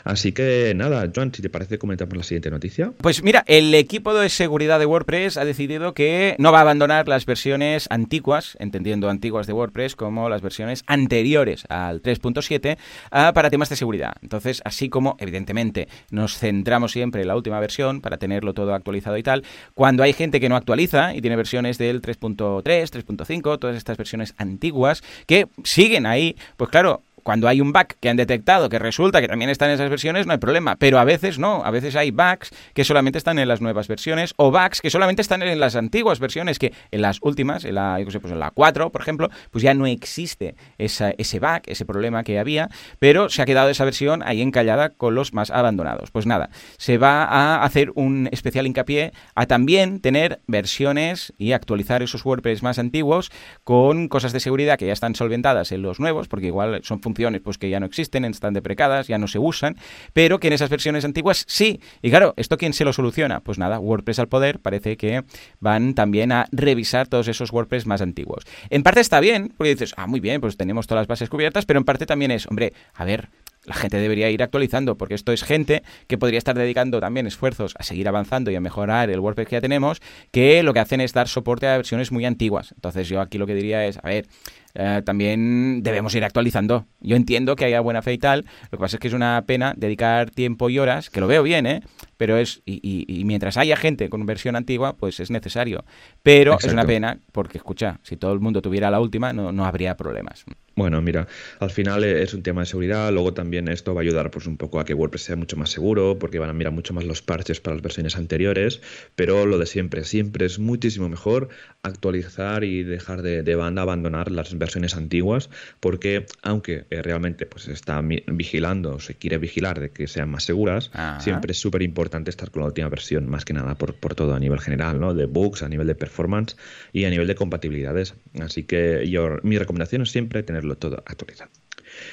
Así 0.03 0.31
que 0.31 0.73
nada, 0.75 1.09
Joan, 1.13 1.33
si 1.33 1.41
te 1.41 1.49
parece, 1.49 1.77
comentamos 1.77 2.15
la 2.17 2.23
siguiente 2.23 2.49
noticia. 2.49 2.91
Pues 3.01 3.23
mira, 3.23 3.43
el 3.47 3.73
equipo 3.73 4.13
de 4.13 4.29
seguridad 4.29 4.79
de 4.79 4.85
WordPress 4.85 5.37
ha 5.37 5.45
decidido 5.45 5.93
que 5.93 6.35
no 6.39 6.51
va 6.51 6.59
a 6.59 6.61
abandonar 6.61 7.07
las 7.07 7.25
versiones 7.25 7.87
antiguas, 7.89 8.57
entendiendo 8.59 9.09
antiguas 9.09 9.47
de 9.47 9.53
WordPress, 9.53 9.95
como 9.95 10.29
las 10.29 10.41
versiones 10.41 10.83
anteriores 10.87 11.65
al 11.69 12.01
3.7 12.01 12.77
ah, 13.11 13.31
para 13.33 13.49
temas 13.49 13.69
de 13.69 13.75
seguridad. 13.75 14.13
Entonces, 14.21 14.61
así 14.65 14.89
como, 14.89 15.17
evidentemente, 15.19 15.87
nos 16.11 16.37
centramos 16.37 16.91
siempre 16.91 17.21
en 17.21 17.27
la 17.27 17.35
última 17.35 17.59
versión 17.59 18.01
para 18.01 18.17
tenerlo 18.17 18.53
todo 18.53 18.73
actualizado 18.73 19.17
y 19.17 19.23
tal, 19.23 19.43
cuando 19.73 20.03
hay 20.03 20.13
gente 20.13 20.39
que 20.39 20.49
no 20.49 20.55
actualiza 20.55 21.15
y 21.15 21.21
tiene 21.21 21.35
versiones 21.35 21.77
del 21.77 22.01
3.3, 22.01 22.63
3.5, 22.63 23.59
todas 23.59 23.75
estas 23.75 23.97
versiones 23.97 24.33
antiguas 24.37 25.03
que 25.25 25.47
siguen 25.63 26.05
ahí, 26.05 26.35
pues 26.57 26.69
claro, 26.69 27.03
cuando 27.27 27.49
hay 27.49 27.59
un 27.59 27.73
bug 27.73 27.87
que 27.99 28.07
han 28.07 28.15
detectado 28.15 28.69
que 28.69 28.79
resulta 28.79 29.19
que 29.19 29.27
también 29.27 29.49
están 29.49 29.67
en 29.67 29.73
esas 29.73 29.89
versiones, 29.89 30.25
no 30.25 30.31
hay 30.31 30.37
problema. 30.37 30.77
Pero 30.77 30.97
a 30.97 31.03
veces 31.03 31.39
no, 31.39 31.61
a 31.65 31.71
veces 31.71 31.97
hay 31.97 32.09
bugs 32.09 32.51
que 32.73 32.85
solamente 32.85 33.17
están 33.17 33.37
en 33.37 33.49
las 33.49 33.59
nuevas 33.59 33.89
versiones 33.89 34.33
o 34.37 34.49
bugs 34.49 34.79
que 34.79 34.89
solamente 34.89 35.21
están 35.21 35.43
en 35.43 35.59
las 35.59 35.75
antiguas 35.75 36.21
versiones, 36.21 36.57
que 36.57 36.71
en 36.89 37.01
las 37.01 37.19
últimas, 37.21 37.65
en 37.65 37.75
la, 37.75 37.99
yo 37.99 38.09
sé, 38.11 38.21
pues 38.21 38.31
en 38.31 38.39
la 38.39 38.51
4, 38.51 38.93
por 38.93 39.01
ejemplo, 39.01 39.29
pues 39.51 39.61
ya 39.61 39.73
no 39.73 39.85
existe 39.87 40.55
ese 40.77 41.39
bug, 41.41 41.63
ese 41.65 41.83
problema 41.83 42.23
que 42.23 42.39
había, 42.39 42.69
pero 42.97 43.27
se 43.27 43.41
ha 43.41 43.45
quedado 43.45 43.67
esa 43.67 43.83
versión 43.83 44.23
ahí 44.23 44.41
encallada 44.41 44.91
con 44.91 45.13
los 45.13 45.33
más 45.33 45.51
abandonados. 45.51 46.11
Pues 46.11 46.27
nada, 46.27 46.49
se 46.77 46.97
va 46.97 47.25
a 47.25 47.61
hacer 47.65 47.91
un 47.95 48.29
especial 48.31 48.67
hincapié 48.67 49.11
a 49.35 49.47
también 49.47 49.99
tener 49.99 50.39
versiones 50.47 51.33
y 51.37 51.51
actualizar 51.51 52.01
esos 52.01 52.23
WordPress 52.23 52.63
más 52.63 52.79
antiguos 52.79 53.33
con 53.65 54.07
cosas 54.07 54.31
de 54.31 54.39
seguridad 54.39 54.79
que 54.79 54.87
ya 54.87 54.93
están 54.93 55.13
solventadas 55.13 55.73
en 55.73 55.81
los 55.81 55.99
nuevos, 55.99 56.29
porque 56.29 56.47
igual 56.47 56.79
son 56.83 57.01
funciones 57.01 57.16
pues 57.43 57.57
que 57.57 57.69
ya 57.69 57.79
no 57.79 57.85
existen, 57.85 58.25
están 58.25 58.53
deprecadas, 58.53 59.07
ya 59.07 59.17
no 59.17 59.27
se 59.27 59.39
usan, 59.39 59.75
pero 60.13 60.39
que 60.39 60.47
en 60.47 60.53
esas 60.53 60.69
versiones 60.69 61.05
antiguas 61.05 61.45
sí. 61.47 61.79
Y 62.01 62.09
claro, 62.09 62.33
¿esto 62.37 62.57
quién 62.57 62.73
se 62.73 62.85
lo 62.85 62.93
soluciona? 62.93 63.39
Pues 63.41 63.57
nada, 63.57 63.79
WordPress 63.79 64.19
al 64.19 64.27
poder 64.27 64.59
parece 64.59 64.97
que 64.97 65.23
van 65.59 65.93
también 65.93 66.31
a 66.31 66.47
revisar 66.51 67.07
todos 67.07 67.27
esos 67.27 67.51
WordPress 67.51 67.85
más 67.85 68.01
antiguos. 68.01 68.43
En 68.69 68.83
parte 68.83 69.01
está 69.01 69.19
bien, 69.19 69.53
porque 69.57 69.71
dices, 69.71 69.93
ah, 69.97 70.07
muy 70.07 70.19
bien, 70.19 70.41
pues 70.41 70.57
tenemos 70.57 70.87
todas 70.87 71.01
las 71.01 71.07
bases 71.07 71.29
cubiertas, 71.29 71.65
pero 71.65 71.79
en 71.79 71.85
parte 71.85 72.05
también 72.05 72.31
es, 72.31 72.47
hombre, 72.47 72.73
a 72.93 73.05
ver, 73.05 73.29
la 73.67 73.75
gente 73.75 73.97
debería 73.97 74.31
ir 74.31 74.41
actualizando, 74.41 74.97
porque 74.97 75.13
esto 75.13 75.33
es 75.33 75.43
gente 75.43 75.83
que 76.07 76.17
podría 76.17 76.37
estar 76.37 76.57
dedicando 76.57 76.99
también 76.99 77.27
esfuerzos 77.27 77.75
a 77.77 77.83
seguir 77.83 78.07
avanzando 78.07 78.49
y 78.49 78.55
a 78.55 78.61
mejorar 78.61 79.09
el 79.09 79.19
WordPress 79.19 79.47
que 79.47 79.55
ya 79.57 79.61
tenemos, 79.61 80.01
que 80.31 80.63
lo 80.63 80.73
que 80.73 80.79
hacen 80.79 81.01
es 81.01 81.13
dar 81.13 81.27
soporte 81.27 81.67
a 81.67 81.75
versiones 81.75 82.11
muy 82.11 82.25
antiguas. 82.25 82.71
Entonces 82.71 83.09
yo 83.09 83.19
aquí 83.21 83.37
lo 83.37 83.45
que 83.45 83.53
diría 83.53 83.85
es, 83.85 83.97
a 84.01 84.07
ver, 84.07 84.25
eh, 84.73 85.01
también 85.03 85.83
debemos 85.83 86.15
ir 86.15 86.23
actualizando. 86.23 86.85
Yo 87.01 87.17
entiendo 87.17 87.57
que 87.57 87.65
haya 87.65 87.81
buena 87.81 88.01
fe 88.01 88.13
y 88.13 88.17
tal, 88.17 88.45
lo 88.71 88.77
que 88.77 88.81
pasa 88.81 88.95
es 88.95 88.99
que 89.01 89.09
es 89.09 89.13
una 89.13 89.43
pena 89.45 89.73
dedicar 89.75 90.31
tiempo 90.31 90.69
y 90.69 90.79
horas, 90.79 91.09
que 91.09 91.19
lo 91.19 91.27
veo 91.27 91.43
bien, 91.43 91.65
¿eh? 91.65 91.81
Pero 92.15 92.37
es, 92.37 92.61
y, 92.65 93.23
mientras 93.25 93.57
haya 93.57 93.75
gente 93.75 94.09
con 94.09 94.25
versión 94.25 94.55
antigua, 94.55 94.95
pues 94.95 95.19
es 95.19 95.29
necesario. 95.29 95.83
Pero 96.23 96.57
es 96.57 96.71
una 96.71 96.85
pena, 96.85 97.19
porque 97.33 97.57
escucha, 97.57 97.99
si 98.03 98.15
todo 98.15 98.31
el 98.31 98.39
mundo 98.39 98.61
tuviera 98.61 98.89
la 98.89 99.01
última, 99.01 99.33
no, 99.33 99.51
no 99.51 99.65
habría 99.65 99.97
problemas. 99.97 100.45
Bueno, 100.77 101.01
mira, 101.01 101.27
al 101.59 101.71
final 101.71 102.03
es 102.03 102.35
un 102.35 102.43
tema 102.43 102.61
de 102.61 102.67
seguridad, 102.67 103.11
luego 103.11 103.33
también 103.33 103.67
esto 103.67 103.95
va 103.95 104.01
a 104.01 104.03
ayudar 104.03 104.29
pues 104.29 104.45
un 104.45 104.57
poco 104.57 104.79
a 104.79 104.85
que 104.85 104.93
WordPress 104.93 105.23
sea 105.23 105.35
mucho 105.35 105.57
más 105.57 105.71
seguro, 105.71 106.19
porque 106.19 106.37
van 106.37 106.51
a 106.51 106.53
mirar 106.53 106.71
mucho 106.71 106.93
más 106.93 107.03
los 107.03 107.23
parches 107.23 107.59
para 107.59 107.75
las 107.75 107.81
versiones 107.81 108.15
anteriores, 108.15 108.79
pero 109.15 109.47
lo 109.47 109.57
de 109.57 109.65
siempre, 109.65 110.03
siempre 110.03 110.45
es 110.45 110.59
muchísimo 110.59 111.09
mejor 111.09 111.49
actualizar 111.81 112.63
y 112.63 112.83
dejar 112.83 113.23
de, 113.23 113.41
de 113.41 113.55
banda, 113.55 113.81
abandonar 113.81 114.29
las 114.29 114.55
versiones 114.55 114.95
antiguas, 114.95 115.49
porque 115.79 116.27
aunque 116.43 116.85
eh, 116.91 117.01
realmente 117.01 117.47
pues 117.47 117.63
se 117.63 117.73
está 117.73 117.99
vigilando, 118.27 118.99
se 118.99 119.15
quiere 119.15 119.39
vigilar 119.39 119.79
de 119.79 119.89
que 119.89 120.05
sean 120.05 120.29
más 120.29 120.43
seguras, 120.43 120.91
siempre 121.17 121.53
es 121.53 121.57
súper 121.57 121.81
importante 121.81 122.29
estar 122.29 122.51
con 122.51 122.61
la 122.61 122.67
última 122.67 122.87
versión, 122.89 123.27
más 123.27 123.45
que 123.45 123.53
nada 123.53 123.73
por, 123.79 123.95
por 123.95 124.13
todo 124.13 124.35
a 124.35 124.39
nivel 124.39 124.59
general, 124.59 124.99
¿no? 124.99 125.15
De 125.15 125.25
bugs, 125.25 125.63
a 125.63 125.69
nivel 125.69 125.87
de 125.87 125.95
performance 125.95 126.55
y 126.93 127.05
a 127.05 127.09
nivel 127.09 127.25
de 127.25 127.33
compatibilidades. 127.33 128.13
Así 128.39 128.61
que 128.61 129.09
yo, 129.09 129.37
mi 129.41 129.57
recomendación 129.57 130.03
es 130.03 130.11
siempre 130.11 130.43
tener 130.43 130.66
todo 130.75 131.03
actualizado. 131.05 131.51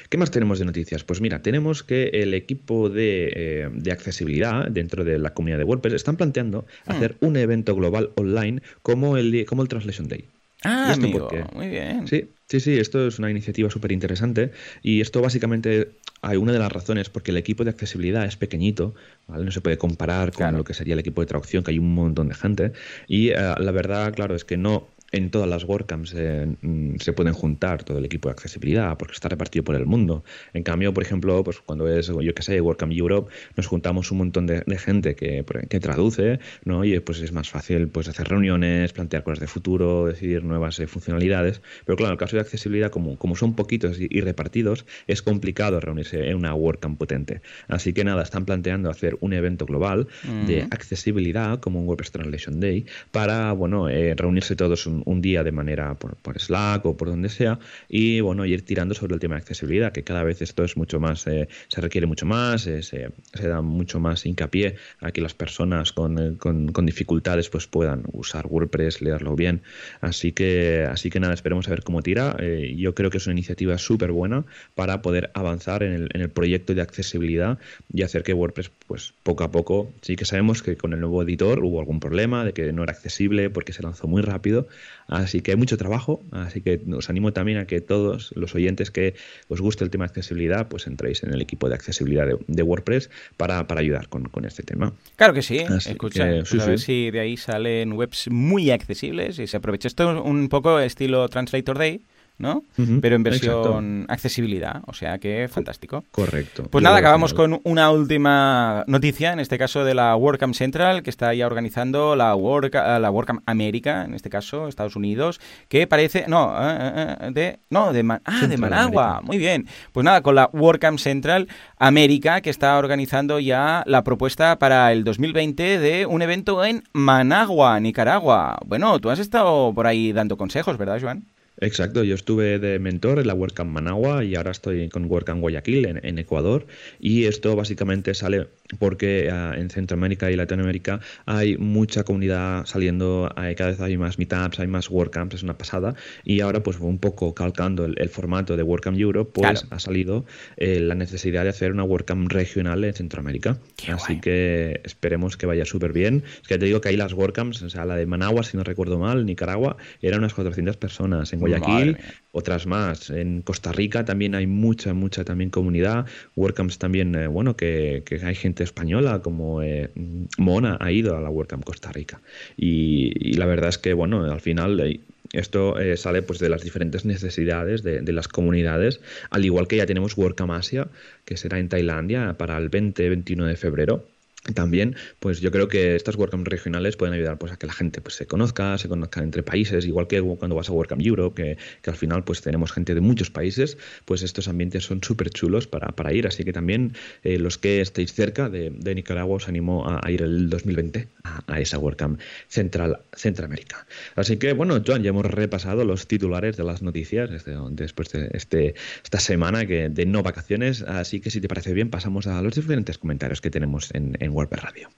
¿Qué 0.09 0.17
más 0.17 0.31
tenemos 0.31 0.59
de 0.59 0.65
noticias? 0.65 1.03
Pues 1.03 1.21
mira, 1.21 1.41
tenemos 1.41 1.83
que 1.83 2.07
el 2.13 2.33
equipo 2.33 2.89
de, 2.89 3.31
eh, 3.35 3.91
accesibilidad 3.91 4.69
dentro 4.69 5.03
de 5.03 5.19
la 5.19 5.33
comunidad 5.33 5.57
de 5.57 5.65
WordPress 5.65 5.93
están 5.93 6.15
planteando 6.15 6.65
hmm. 6.85 6.91
hacer 6.91 7.17
un 7.19 7.35
evento 7.35 7.75
global 7.75 8.11
online 8.15 8.61
como 8.81 9.17
el, 9.17 9.45
como 9.45 9.61
el 9.61 9.67
Translation 9.67 10.07
Day. 10.07 10.25
Ah, 10.63 10.93
amigo, 10.93 11.29
muy 11.53 11.69
bien. 11.69 12.07
Sí, 12.07 12.31
sí, 12.47 12.59
sí, 12.59 12.79
esto 12.79 13.05
es 13.07 13.19
una 13.19 13.29
iniciativa 13.29 13.69
súper 13.69 13.91
interesante 13.91 14.51
y 14.81 14.99
esto 14.99 15.21
básicamente 15.21 15.91
hay 16.21 16.37
una 16.37 16.53
de 16.53 16.59
las 16.59 16.71
razones 16.71 17.09
porque 17.09 17.29
el 17.29 17.37
equipo 17.37 17.63
de 17.63 17.69
accesibilidad 17.69 18.25
es 18.25 18.35
pequeñito, 18.35 18.95
¿vale? 19.27 19.45
no 19.45 19.51
se 19.51 19.61
puede 19.61 19.77
comparar 19.77 20.31
con 20.31 20.57
lo 20.57 20.63
que 20.63 20.73
sería 20.73 20.93
el 20.95 20.99
equipo 20.99 21.21
de 21.21 21.27
traducción, 21.27 21.63
que 21.63 21.69
hay 21.69 21.77
un 21.77 21.93
montón 21.93 22.29
de 22.29 22.33
gente 22.33 22.71
y 23.07 23.29
eh, 23.29 23.35
la 23.35 23.71
verdad, 23.71 24.11
claro, 24.13 24.33
es 24.33 24.43
que 24.43 24.57
no 24.57 24.87
en 25.15 25.31
todas 25.31 25.47
las 25.47 25.63
WordCamps 25.63 26.13
eh, 26.15 26.45
mm, 26.61 26.97
se 26.97 27.13
pueden 27.13 27.33
juntar 27.33 27.83
todo 27.83 27.97
el 27.97 28.05
equipo 28.05 28.27
de 28.27 28.33
accesibilidad 28.33 28.97
porque 28.97 29.13
está 29.13 29.29
repartido 29.29 29.63
por 29.63 29.75
el 29.75 29.85
mundo. 29.85 30.23
En 30.53 30.63
cambio, 30.63 30.93
por 30.93 31.03
ejemplo, 31.03 31.41
pues 31.43 31.59
cuando 31.61 31.87
es, 31.87 32.07
yo 32.07 32.33
que 32.35 32.43
sé, 32.43 32.59
WordCamp 32.59 32.91
Europe, 32.91 33.31
nos 33.55 33.67
juntamos 33.67 34.11
un 34.11 34.17
montón 34.19 34.45
de, 34.45 34.63
gente 34.77 35.15
que, 35.15 35.45
que, 35.69 35.79
traduce, 35.79 36.39
¿no? 36.65 36.83
Y 36.83 36.99
pues 36.99 37.21
es 37.21 37.31
más 37.31 37.49
fácil 37.49 37.87
pues 37.87 38.09
hacer 38.09 38.27
reuniones, 38.27 38.91
plantear 38.91 39.23
cosas 39.23 39.39
de 39.39 39.47
futuro, 39.47 40.07
decidir 40.07 40.43
nuevas 40.43 40.79
eh, 40.79 40.87
funcionalidades. 40.87 41.61
Pero 41.85 41.95
claro, 41.95 42.09
en 42.09 42.13
el 42.13 42.19
caso 42.19 42.35
de 42.35 42.41
accesibilidad, 42.41 42.91
como, 42.91 43.17
como 43.17 43.37
son 43.37 43.55
poquitos 43.55 43.97
y, 43.99 44.19
repartidos, 44.19 44.85
es 45.07 45.21
complicado 45.21 45.79
reunirse 45.79 46.29
en 46.29 46.35
una 46.35 46.53
WordCamp 46.53 46.97
potente. 46.97 47.41
Así 47.69 47.93
que 47.93 48.03
nada, 48.03 48.23
están 48.23 48.43
planteando 48.43 48.89
hacer 48.89 49.17
un 49.21 49.31
evento 49.31 49.65
global 49.65 50.07
de 50.45 50.63
accesibilidad, 50.71 51.59
como 51.61 51.79
un 51.79 51.87
WordPress 51.87 52.11
Translation 52.11 52.59
Day, 52.59 52.85
para, 53.11 53.53
bueno, 53.53 53.87
eh, 53.87 54.13
reunirse 54.15 54.55
todos 54.55 54.85
un, 54.87 55.03
un 55.05 55.21
día 55.21 55.43
de 55.43 55.51
manera 55.51 55.95
por, 55.95 56.39
Slack 56.39 56.85
o 56.85 56.97
por 56.97 57.07
donde 57.07 57.29
sea 57.29 57.59
y 57.87 58.19
bueno, 58.19 58.45
ir 58.45 58.65
tirando 58.65 58.93
sobre 58.93 59.13
el 59.13 59.19
tema 59.19 59.35
de 59.35 59.41
accesibilidad, 59.41 59.91
que 59.91 60.03
cada 60.03 60.23
vez 60.23 60.41
esto 60.41 60.63
es 60.63 60.75
mucho 60.77 60.99
más, 60.99 61.25
eh, 61.27 61.47
se 61.67 61.81
requiere 61.81 62.07
mucho 62.07 62.25
más, 62.25 62.67
eh, 62.67 62.81
se, 62.83 63.09
da 63.41 63.61
mucho 63.61 63.99
más 63.99 64.25
hincapié 64.25 64.75
a 64.99 65.11
que 65.11 65.21
las 65.21 65.33
personas 65.33 65.93
con, 65.93 66.17
eh, 66.19 66.37
con, 66.37 66.85
dificultades 66.85 67.49
pues 67.49 67.67
puedan 67.67 68.03
usar 68.11 68.47
WordPress, 68.47 69.01
leerlo 69.01 69.35
bien. 69.35 69.61
Así 70.01 70.31
que, 70.31 70.85
así 70.89 71.09
que 71.09 71.19
nada, 71.19 71.33
esperemos 71.33 71.67
a 71.67 71.71
ver 71.71 71.83
cómo 71.83 72.01
tira. 72.01 72.37
yo 72.75 72.93
creo 72.93 73.09
que 73.09 73.17
es 73.17 73.25
una 73.25 73.33
iniciativa 73.33 73.77
súper 73.77 74.11
buena 74.11 74.45
para 74.75 75.01
poder 75.01 75.31
avanzar 75.33 75.83
en 75.83 75.93
el, 75.93 76.09
en 76.13 76.21
el 76.21 76.29
proyecto 76.29 76.73
de 76.75 76.81
accesibilidad 76.81 77.57
y 77.91 78.03
hacer 78.03 78.23
que 78.23 78.33
WordPress 78.33 78.71
pues 78.87 79.13
poco 79.23 79.43
a 79.43 79.51
poco, 79.51 79.91
sí 80.01 80.15
que 80.15 80.25
sabemos 80.25 80.61
que 80.61 80.77
con 80.77 80.93
el 80.93 80.99
nuevo 80.99 81.23
editor 81.23 81.63
hubo 81.63 81.79
algún 81.79 81.99
problema 81.99 82.43
de 82.43 82.53
que 82.53 82.71
no 82.71 82.83
era 82.83 82.93
accesible 82.93 83.49
porque 83.49 83.73
se 83.73 83.83
lanzó 83.83 84.07
muy 84.07 84.21
rápido, 84.21 84.67
Así 85.07 85.41
que 85.41 85.51
hay 85.51 85.57
mucho 85.57 85.77
trabajo, 85.77 86.21
así 86.31 86.61
que 86.61 86.81
os 86.93 87.09
animo 87.09 87.31
también 87.31 87.59
a 87.59 87.65
que 87.65 87.81
todos 87.81 88.31
los 88.35 88.55
oyentes 88.55 88.91
que 88.91 89.15
os 89.47 89.61
guste 89.61 89.83
el 89.83 89.89
tema 89.89 90.05
de 90.05 90.09
accesibilidad, 90.09 90.67
pues 90.67 90.87
entréis 90.87 91.23
en 91.23 91.33
el 91.33 91.41
equipo 91.41 91.69
de 91.69 91.75
accesibilidad 91.75 92.27
de, 92.47 92.63
WordPress 92.63 93.09
para, 93.37 93.65
ayudar 93.75 94.09
con, 94.09 94.45
este 94.45 94.63
tema. 94.63 94.93
Claro 95.15 95.33
que 95.33 95.41
sí, 95.41 95.57
escucha, 95.57 96.27
pues 96.49 96.61
a 96.61 96.65
ver 96.65 96.79
si 96.79 97.11
de 97.11 97.19
ahí 97.19 97.37
salen 97.37 97.93
webs 97.93 98.29
muy 98.29 98.71
accesibles 98.71 99.39
y 99.39 99.47
se 99.47 99.57
aprovecha. 99.57 99.87
Esto 99.87 100.23
un 100.23 100.49
poco 100.49 100.79
estilo 100.79 101.27
Translator 101.29 101.77
Day, 101.77 102.01
¿no? 102.37 102.63
Pero 103.01 103.15
en 103.15 103.23
versión 103.23 104.05
accesibilidad, 104.09 104.81
o 104.87 104.93
sea 104.93 105.19
que 105.19 105.47
fantástico. 105.47 106.03
Correcto. 106.11 106.63
Pues 106.69 106.83
nada, 106.83 106.97
acabamos 106.97 107.33
con 107.33 107.61
una 107.63 107.89
última 107.91 108.83
noticia, 108.87 109.31
en 109.31 109.39
este 109.39 109.57
caso 109.57 109.85
de 109.85 109.93
la 109.93 110.15
WordCamp 110.15 110.53
Central, 110.53 111.01
que 111.01 111.09
está 111.09 111.33
ya 111.33 111.45
organizando 111.45 112.15
la, 112.15 112.35
Work, 112.35 112.73
la 112.73 113.09
WordCamp 113.09 113.41
América, 113.45 114.03
en 114.03 114.13
este 114.13 114.29
caso, 114.29 114.67
Estados 114.67 114.95
Unidos, 114.95 115.39
que 115.69 115.87
parece, 115.87 116.25
no, 116.27 116.53
eh, 116.59 116.77
eh, 116.77 117.15
eh, 117.21 117.31
de, 117.31 117.59
no, 117.69 117.93
de, 117.93 118.19
ah, 118.25 118.47
de 118.47 118.57
Managua, 118.57 119.21
muy 119.23 119.37
bien. 119.37 119.67
Pues 119.93 120.03
nada, 120.03 120.21
con 120.21 120.35
la 120.35 120.49
WordCamp 120.51 120.99
Central 120.99 121.47
América, 121.77 122.41
que 122.41 122.49
está 122.49 122.77
organizando 122.77 123.39
ya 123.39 123.83
la 123.85 124.03
propuesta 124.03 124.59
para 124.59 124.91
el 124.91 125.05
2020 125.05 125.79
de 125.79 126.05
un 126.05 126.21
evento 126.21 126.65
en 126.65 126.83
Managua, 126.91 127.79
Nicaragua. 127.79 128.57
Bueno, 128.65 128.99
tú 128.99 129.09
has 129.09 129.19
estado 129.19 129.73
por 129.73 129.87
ahí 129.87 130.11
dando 130.11 130.35
consejos, 130.35 130.77
¿verdad, 130.77 130.99
Joan? 131.01 131.25
Exacto, 131.59 132.03
yo 132.03 132.15
estuve 132.15 132.59
de 132.59 132.79
mentor 132.79 133.19
en 133.19 133.27
la 133.27 133.33
WordCamp 133.33 133.71
Managua 133.71 134.23
y 134.23 134.35
ahora 134.35 134.51
estoy 134.51 134.89
con 134.89 135.05
WordCamp 135.05 135.39
Guayaquil 135.39 135.85
en, 135.85 136.19
Ecuador 136.19 136.65
y 136.99 137.25
esto 137.25 137.55
básicamente 137.55 138.13
sale 138.13 138.47
porque 138.79 139.29
ah, 139.31 139.53
en 139.55 139.69
Centroamérica 139.69 140.31
y 140.31 140.35
Latinoamérica 140.35 140.99
hay 141.25 141.57
mucha 141.57 142.03
comunidad 142.03 142.65
saliendo, 142.65 143.31
cada 143.55 143.69
vez 143.71 143.79
hay 143.79 143.97
más 143.97 144.17
meetups, 144.17 144.59
hay 144.59 144.67
más 144.67 144.89
WordCamps, 144.89 145.35
es 145.35 145.43
una 145.43 145.57
pasada 145.57 145.95
y 146.23 146.41
ahora 146.41 146.61
pues 146.63 146.79
un 146.79 146.97
poco 146.97 147.33
calcando 147.33 147.85
el, 147.85 148.09
formato 148.09 148.57
de 148.57 148.63
WordCamp 148.63 148.97
Europe 148.97 149.31
pues 149.33 149.65
ha 149.69 149.79
salido 149.79 150.25
eh, 150.57 150.79
la 150.79 150.95
necesidad 150.95 151.43
de 151.43 151.49
hacer 151.49 151.71
una 151.71 151.83
WordCamp 151.83 152.31
regional 152.31 152.83
en 152.83 152.93
Centroamérica. 152.93 153.57
Así 153.91 154.19
que 154.19 154.81
esperemos 154.83 155.37
que 155.37 155.45
vaya 155.45 155.65
súper 155.65 155.93
bien. 155.93 156.23
Es 156.41 156.47
que 156.47 156.57
te 156.57 156.65
digo 156.65 156.81
que 156.81 156.89
hay 156.89 156.97
las 156.97 157.13
WordCamps, 157.13 157.61
o 157.61 157.69
sea, 157.69 157.85
la 157.85 157.95
de 157.95 158.05
Managua, 158.05 158.43
si 158.43 158.57
no 158.57 158.63
recuerdo 158.63 158.99
mal, 158.99 159.25
Nicaragua, 159.25 159.77
eran 160.01 160.19
unas 160.19 160.33
400 160.33 160.77
personas. 160.77 161.33
En 161.33 161.39
Guayaquil, 161.47 161.97
otras 162.31 162.65
más. 162.65 163.09
En 163.09 163.41
Costa 163.41 163.71
Rica 163.71 164.03
también 164.05 164.35
hay 164.35 164.47
mucha, 164.47 164.93
mucha 164.93 165.23
también 165.23 165.49
comunidad. 165.49 166.05
WordCamps 166.35 166.77
también, 166.77 167.15
eh, 167.15 167.27
bueno, 167.27 167.55
que, 167.55 168.03
hay 168.23 168.35
gente 168.35 168.63
española 168.63 169.19
como 169.19 169.61
eh, 169.61 169.89
Mona 170.37 170.77
ha 170.79 170.91
ido 170.91 171.15
a 171.15 171.21
la 171.21 171.29
WordCamp 171.29 171.63
Costa 171.63 171.91
Rica. 171.91 172.21
Y, 172.57 173.33
la 173.33 173.45
verdad 173.45 173.69
es 173.69 173.77
que, 173.77 173.93
bueno, 173.93 174.23
al 174.31 174.41
final... 174.41 174.79
Eh, 174.79 174.99
esto 175.33 175.75
sale 175.97 176.21
pues 176.21 176.39
de 176.39 176.47
las 176.47 176.61
diferentes 176.61 177.03
necesidades 177.03 177.83
de, 177.83 177.99
de, 177.99 178.13
las 178.13 178.29
comunidades, 178.29 179.01
al 179.31 179.43
igual 179.43 179.67
que 179.67 179.75
ya 179.75 179.85
tenemos 179.85 180.15
WordCamp 180.15 180.51
Asia, 180.51 180.87
que 181.25 181.35
será 181.35 181.59
en 181.59 181.67
Tailandia 181.67 182.35
para 182.37 182.57
el 182.57 182.71
20-21 182.71 183.45
de 183.45 183.57
febrero 183.57 184.05
también, 184.53 184.95
pues 185.19 185.41
yo 185.41 185.51
creo 185.51 185.67
que 185.67 185.95
estas 185.95 186.15
WordCamp 186.15 186.47
regionales 186.47 186.97
pueden 186.97 187.15
ayudar 187.15 187.37
pues, 187.37 187.51
a 187.51 187.57
que 187.57 187.65
la 187.65 187.73
gente 187.73 188.01
pues, 188.01 188.15
se 188.15 188.27
conozca, 188.27 188.77
se 188.77 188.87
conozca 188.87 189.23
entre 189.23 189.41
países, 189.41 189.85
igual 189.85 190.07
que 190.07 190.21
cuando 190.21 190.55
vas 190.55 190.69
a 190.69 190.71
WordCamp 190.71 191.01
Europe, 191.01 191.41
que, 191.41 191.57
que 191.81 191.89
al 191.89 191.95
final 191.95 192.23
pues 192.23 192.41
tenemos 192.41 192.71
gente 192.71 192.93
de 192.93 193.01
muchos 193.01 193.31
países, 193.31 193.77
pues 194.05 194.21
estos 194.21 194.47
ambientes 194.47 194.83
son 194.83 195.01
súper 195.03 195.31
chulos 195.31 195.67
para, 195.67 195.87
para, 195.89 196.13
ir, 196.13 196.27
así 196.27 196.43
que 196.43 196.53
también 196.53 196.93
eh, 197.23 197.39
los 197.39 197.57
que 197.57 197.81
estéis 197.81 198.13
cerca 198.13 198.49
de, 198.49 198.71
Nicaragua 198.95 199.37
os 199.37 199.47
animo 199.49 199.85
a, 199.87 200.09
ir 200.11 200.21
el 200.21 200.49
2020 200.49 201.07
a, 201.23 201.59
esa 201.59 201.79
WordCamp 201.79 202.19
Central, 202.47 202.99
Centroamérica. 203.13 203.87
Así 204.15 204.37
que 204.37 204.53
bueno, 204.53 204.81
Joan, 204.85 205.03
ya 205.03 205.09
hemos 205.09 205.25
repasado 205.25 205.83
los 205.83 206.07
titulares 206.07 206.55
de 206.55 206.63
las 206.63 206.81
noticias 206.81 207.29
después 207.71 208.11
de 208.11 208.29
este, 208.33 208.75
esta 209.03 209.19
semana 209.19 209.65
que, 209.65 209.89
de 209.89 210.05
no 210.05 210.21
vacaciones, 210.21 210.83
así 210.83 211.19
que 211.19 211.31
si 211.31 211.41
te 211.41 211.47
parece 211.47 211.73
bien 211.73 211.89
pasamos 211.89 212.27
a 212.27 212.41
los 212.41 212.55
diferentes 212.55 212.97
comentarios 212.97 213.41
que 213.41 213.49
tenemos 213.49 213.89
en, 213.93 214.15
en 214.19 214.34
WordPress 214.35 214.63
Radio. 214.63 214.89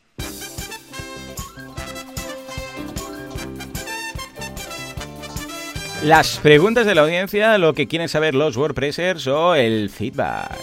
Las 6.04 6.38
preguntas 6.40 6.86
de 6.86 6.96
la 6.96 7.02
audiencia, 7.02 7.58
lo 7.58 7.74
que 7.74 7.88
quieren 7.88 8.10
saber 8.10 8.34
los 8.34 8.58
WordPressers 8.58 9.28
o 9.28 9.56
el 9.56 9.90
feedback. 9.90 10.58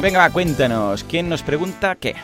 Venga, 0.00 0.30
cuéntanos, 0.30 1.04
¿quién 1.04 1.28
nos 1.28 1.42
pregunta 1.42 1.96
qué? 1.96 2.14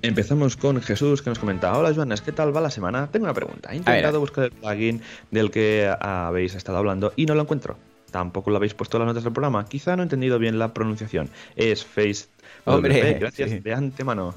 Empezamos 0.00 0.56
con 0.56 0.80
Jesús 0.80 1.22
que 1.22 1.30
nos 1.30 1.38
comenta, 1.38 1.76
hola 1.76 1.92
Joanas, 1.92 2.22
¿qué 2.22 2.32
tal 2.32 2.56
va 2.56 2.60
la 2.60 2.70
semana? 2.70 3.08
Tengo 3.10 3.24
una 3.24 3.34
pregunta, 3.34 3.70
he 3.72 3.76
intentado 3.76 4.20
buscar 4.20 4.44
el 4.44 4.52
plugin 4.52 5.02
del 5.30 5.50
que 5.50 5.92
habéis 6.00 6.54
estado 6.54 6.78
hablando 6.78 7.12
y 7.16 7.26
no 7.26 7.34
lo 7.34 7.42
encuentro. 7.42 7.76
Tampoco 8.12 8.50
lo 8.50 8.56
habéis 8.56 8.74
puesto 8.74 8.98
en 8.98 9.00
las 9.00 9.08
notas 9.08 9.24
del 9.24 9.32
programa. 9.32 9.64
Quizá 9.64 9.96
no 9.96 10.02
he 10.02 10.04
entendido 10.04 10.38
bien 10.38 10.60
la 10.60 10.72
pronunciación. 10.72 11.30
Es 11.56 11.84
Face 11.84 12.26
Hombre, 12.64 13.14
gracias 13.18 13.62
de 13.62 13.74
antemano. 13.74 14.34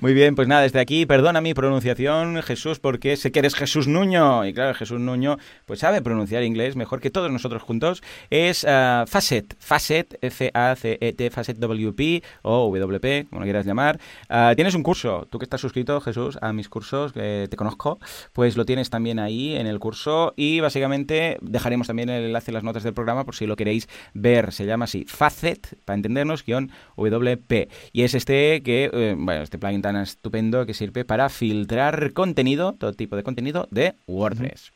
Muy 0.00 0.12
bien, 0.12 0.34
pues 0.34 0.48
nada, 0.48 0.62
desde 0.62 0.80
aquí, 0.80 1.06
perdona 1.06 1.40
mi 1.40 1.54
pronunciación, 1.54 2.42
Jesús, 2.42 2.80
porque 2.80 3.16
sé 3.16 3.30
que 3.30 3.38
eres 3.38 3.54
Jesús 3.54 3.86
Nuño. 3.86 4.44
Y 4.44 4.52
claro, 4.52 4.74
Jesús 4.74 4.98
Nuño, 4.98 5.38
pues 5.66 5.80
sabe 5.80 6.02
pronunciar 6.02 6.42
inglés 6.42 6.74
mejor 6.74 7.00
que 7.00 7.10
todos 7.10 7.30
nosotros 7.30 7.62
juntos. 7.62 8.02
Es 8.30 8.64
uh, 8.64 9.06
Facet, 9.06 9.54
Facet, 9.58 10.18
F-A-C-E-T, 10.20 11.30
Facet 11.30 11.58
WP 11.58 12.24
o 12.42 12.68
WP, 12.68 13.28
como 13.28 13.40
lo 13.40 13.44
quieras 13.44 13.64
llamar. 13.64 14.00
Ah, 14.28 14.52
tienes 14.56 14.74
un 14.74 14.82
curso, 14.82 15.28
tú 15.30 15.38
que 15.38 15.44
estás 15.44 15.60
suscrito, 15.60 16.00
Jesús, 16.00 16.38
a 16.42 16.52
mis 16.52 16.68
cursos, 16.68 17.12
que 17.12 17.46
te 17.48 17.56
conozco, 17.56 18.00
pues 18.32 18.56
lo 18.56 18.64
tienes 18.64 18.90
también 18.90 19.20
ahí 19.20 19.54
en 19.54 19.68
el 19.68 19.78
curso. 19.78 20.34
Y 20.36 20.58
básicamente 20.58 21.38
dejaremos 21.40 21.86
también 21.86 22.08
el 22.08 22.24
enlace 22.24 22.50
en 22.50 22.54
las 22.54 22.64
notas 22.64 22.82
del 22.82 22.94
programa 22.94 23.24
por 23.24 23.36
si 23.36 23.46
lo 23.46 23.54
queréis 23.54 23.88
ver. 24.12 24.52
Se 24.52 24.66
llama 24.66 24.86
así, 24.86 25.04
Facet, 25.06 25.78
para 25.84 25.96
entendernos, 25.96 26.44
guion 26.44 26.72
WP. 26.96 27.68
Y 27.92 28.02
es 28.02 28.14
este 28.14 28.62
que, 28.62 28.90
eh, 28.92 29.14
bueno, 29.16 29.42
este 29.52 29.58
plugin 29.58 29.82
tan 29.82 29.96
estupendo 29.96 30.64
que 30.64 30.72
sirve 30.72 31.04
para 31.04 31.28
filtrar 31.28 32.14
contenido, 32.14 32.74
todo 32.78 32.94
tipo 32.94 33.16
de 33.16 33.22
contenido 33.22 33.68
de 33.70 33.96
WordPress. 34.06 34.72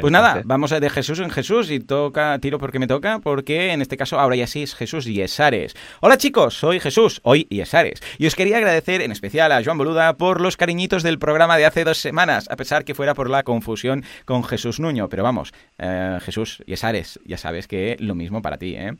Pues 0.00 0.10
nada, 0.10 0.40
vamos 0.46 0.72
a 0.72 0.80
de 0.80 0.88
Jesús 0.88 1.18
en 1.18 1.28
Jesús 1.28 1.70
y 1.70 1.78
toca, 1.78 2.38
tiro 2.38 2.58
porque 2.58 2.78
me 2.78 2.86
toca, 2.86 3.18
porque 3.18 3.72
en 3.72 3.82
este 3.82 3.98
caso 3.98 4.18
ahora 4.18 4.34
ya 4.34 4.46
sí 4.46 4.62
es 4.62 4.74
Jesús 4.74 5.04
Yesares. 5.04 5.76
Hola 6.00 6.16
chicos, 6.16 6.54
soy 6.54 6.80
Jesús, 6.80 7.20
hoy 7.22 7.46
Yesares. 7.50 8.00
Y 8.16 8.26
os 8.26 8.34
quería 8.34 8.56
agradecer 8.56 9.02
en 9.02 9.12
especial 9.12 9.52
a 9.52 9.62
Joan 9.62 9.76
Boluda 9.76 10.16
por 10.16 10.40
los 10.40 10.56
cariñitos 10.56 11.02
del 11.02 11.18
programa 11.18 11.58
de 11.58 11.66
hace 11.66 11.84
dos 11.84 11.98
semanas, 11.98 12.48
a 12.50 12.56
pesar 12.56 12.86
que 12.86 12.94
fuera 12.94 13.12
por 13.12 13.28
la 13.28 13.42
confusión 13.42 14.04
con 14.24 14.42
Jesús 14.42 14.80
Nuño. 14.80 15.10
Pero 15.10 15.22
vamos, 15.22 15.52
eh, 15.78 16.18
Jesús 16.22 16.62
Yesares, 16.66 17.20
ya 17.26 17.36
sabes 17.36 17.68
que 17.68 17.98
lo 18.00 18.14
mismo 18.14 18.40
para 18.40 18.56
ti, 18.56 18.74
¿eh? 18.74 18.92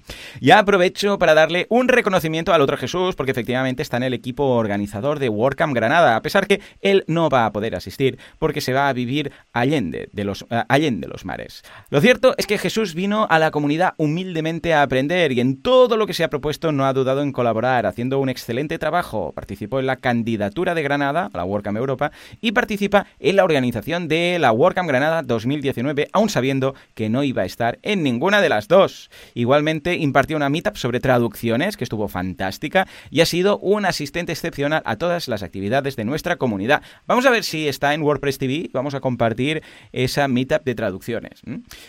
Ya 0.42 0.58
aprovecho 0.58 1.18
para 1.18 1.32
darle 1.32 1.66
un 1.70 1.88
reconocimiento 1.88 2.52
al 2.52 2.60
otro 2.60 2.76
Jesús, 2.76 3.14
porque 3.14 3.32
efectivamente 3.32 3.82
está 3.82 3.96
en 3.96 4.02
el 4.02 4.12
equipo 4.12 4.44
organizador 4.44 5.13
de 5.18 5.28
WordCamp 5.28 5.74
Granada, 5.74 6.16
a 6.16 6.22
pesar 6.22 6.46
que 6.46 6.60
él 6.80 7.04
no 7.06 7.28
va 7.28 7.46
a 7.46 7.52
poder 7.52 7.74
asistir 7.74 8.18
porque 8.38 8.60
se 8.60 8.72
va 8.72 8.88
a 8.88 8.92
vivir 8.92 9.32
allende 9.52 10.08
de 10.12 10.24
los 10.24 10.46
eh, 10.50 10.62
allende 10.68 11.08
los 11.08 11.24
mares. 11.24 11.62
Lo 11.90 12.00
cierto 12.00 12.34
es 12.38 12.46
que 12.46 12.58
Jesús 12.58 12.94
vino 12.94 13.26
a 13.30 13.38
la 13.38 13.50
comunidad 13.50 13.94
humildemente 13.96 14.74
a 14.74 14.82
aprender 14.82 15.32
y 15.32 15.40
en 15.40 15.60
todo 15.62 15.96
lo 15.96 16.06
que 16.06 16.14
se 16.14 16.24
ha 16.24 16.30
propuesto 16.30 16.72
no 16.72 16.86
ha 16.86 16.92
dudado 16.92 17.22
en 17.22 17.32
colaborar, 17.32 17.86
haciendo 17.86 18.18
un 18.18 18.28
excelente 18.28 18.78
trabajo. 18.78 19.32
Participó 19.32 19.80
en 19.80 19.86
la 19.86 19.96
candidatura 19.96 20.74
de 20.74 20.82
Granada 20.82 21.30
a 21.32 21.36
la 21.36 21.44
WordCamp 21.44 21.78
Europa 21.78 22.12
y 22.40 22.52
participa 22.52 23.06
en 23.18 23.36
la 23.36 23.44
organización 23.44 24.08
de 24.08 24.38
la 24.38 24.52
WordCamp 24.52 24.88
Granada 24.88 25.22
2019, 25.22 26.08
aún 26.12 26.28
sabiendo 26.28 26.74
que 26.94 27.08
no 27.08 27.22
iba 27.22 27.42
a 27.42 27.46
estar 27.46 27.78
en 27.82 28.02
ninguna 28.02 28.40
de 28.40 28.48
las 28.48 28.68
dos. 28.68 29.10
Igualmente 29.34 29.96
impartió 29.96 30.36
una 30.36 30.48
meetup 30.48 30.76
sobre 30.76 31.00
traducciones 31.00 31.76
que 31.76 31.84
estuvo 31.84 32.08
fantástica 32.08 32.86
y 33.10 33.20
ha 33.20 33.26
sido 33.26 33.58
un 33.58 33.84
asistente 33.86 34.32
excepcional 34.32 34.82
a 34.84 34.96
todas 35.04 35.28
las 35.28 35.42
actividades 35.42 35.96
de 35.96 36.06
nuestra 36.06 36.36
comunidad. 36.36 36.80
Vamos 37.06 37.26
a 37.26 37.30
ver 37.30 37.44
si 37.44 37.68
está 37.68 37.92
en 37.92 38.00
WordPress 38.00 38.38
TV, 38.38 38.70
vamos 38.72 38.94
a 38.94 39.00
compartir 39.00 39.62
esa 39.92 40.28
meetup 40.28 40.64
de 40.64 40.74
traducciones. 40.74 41.42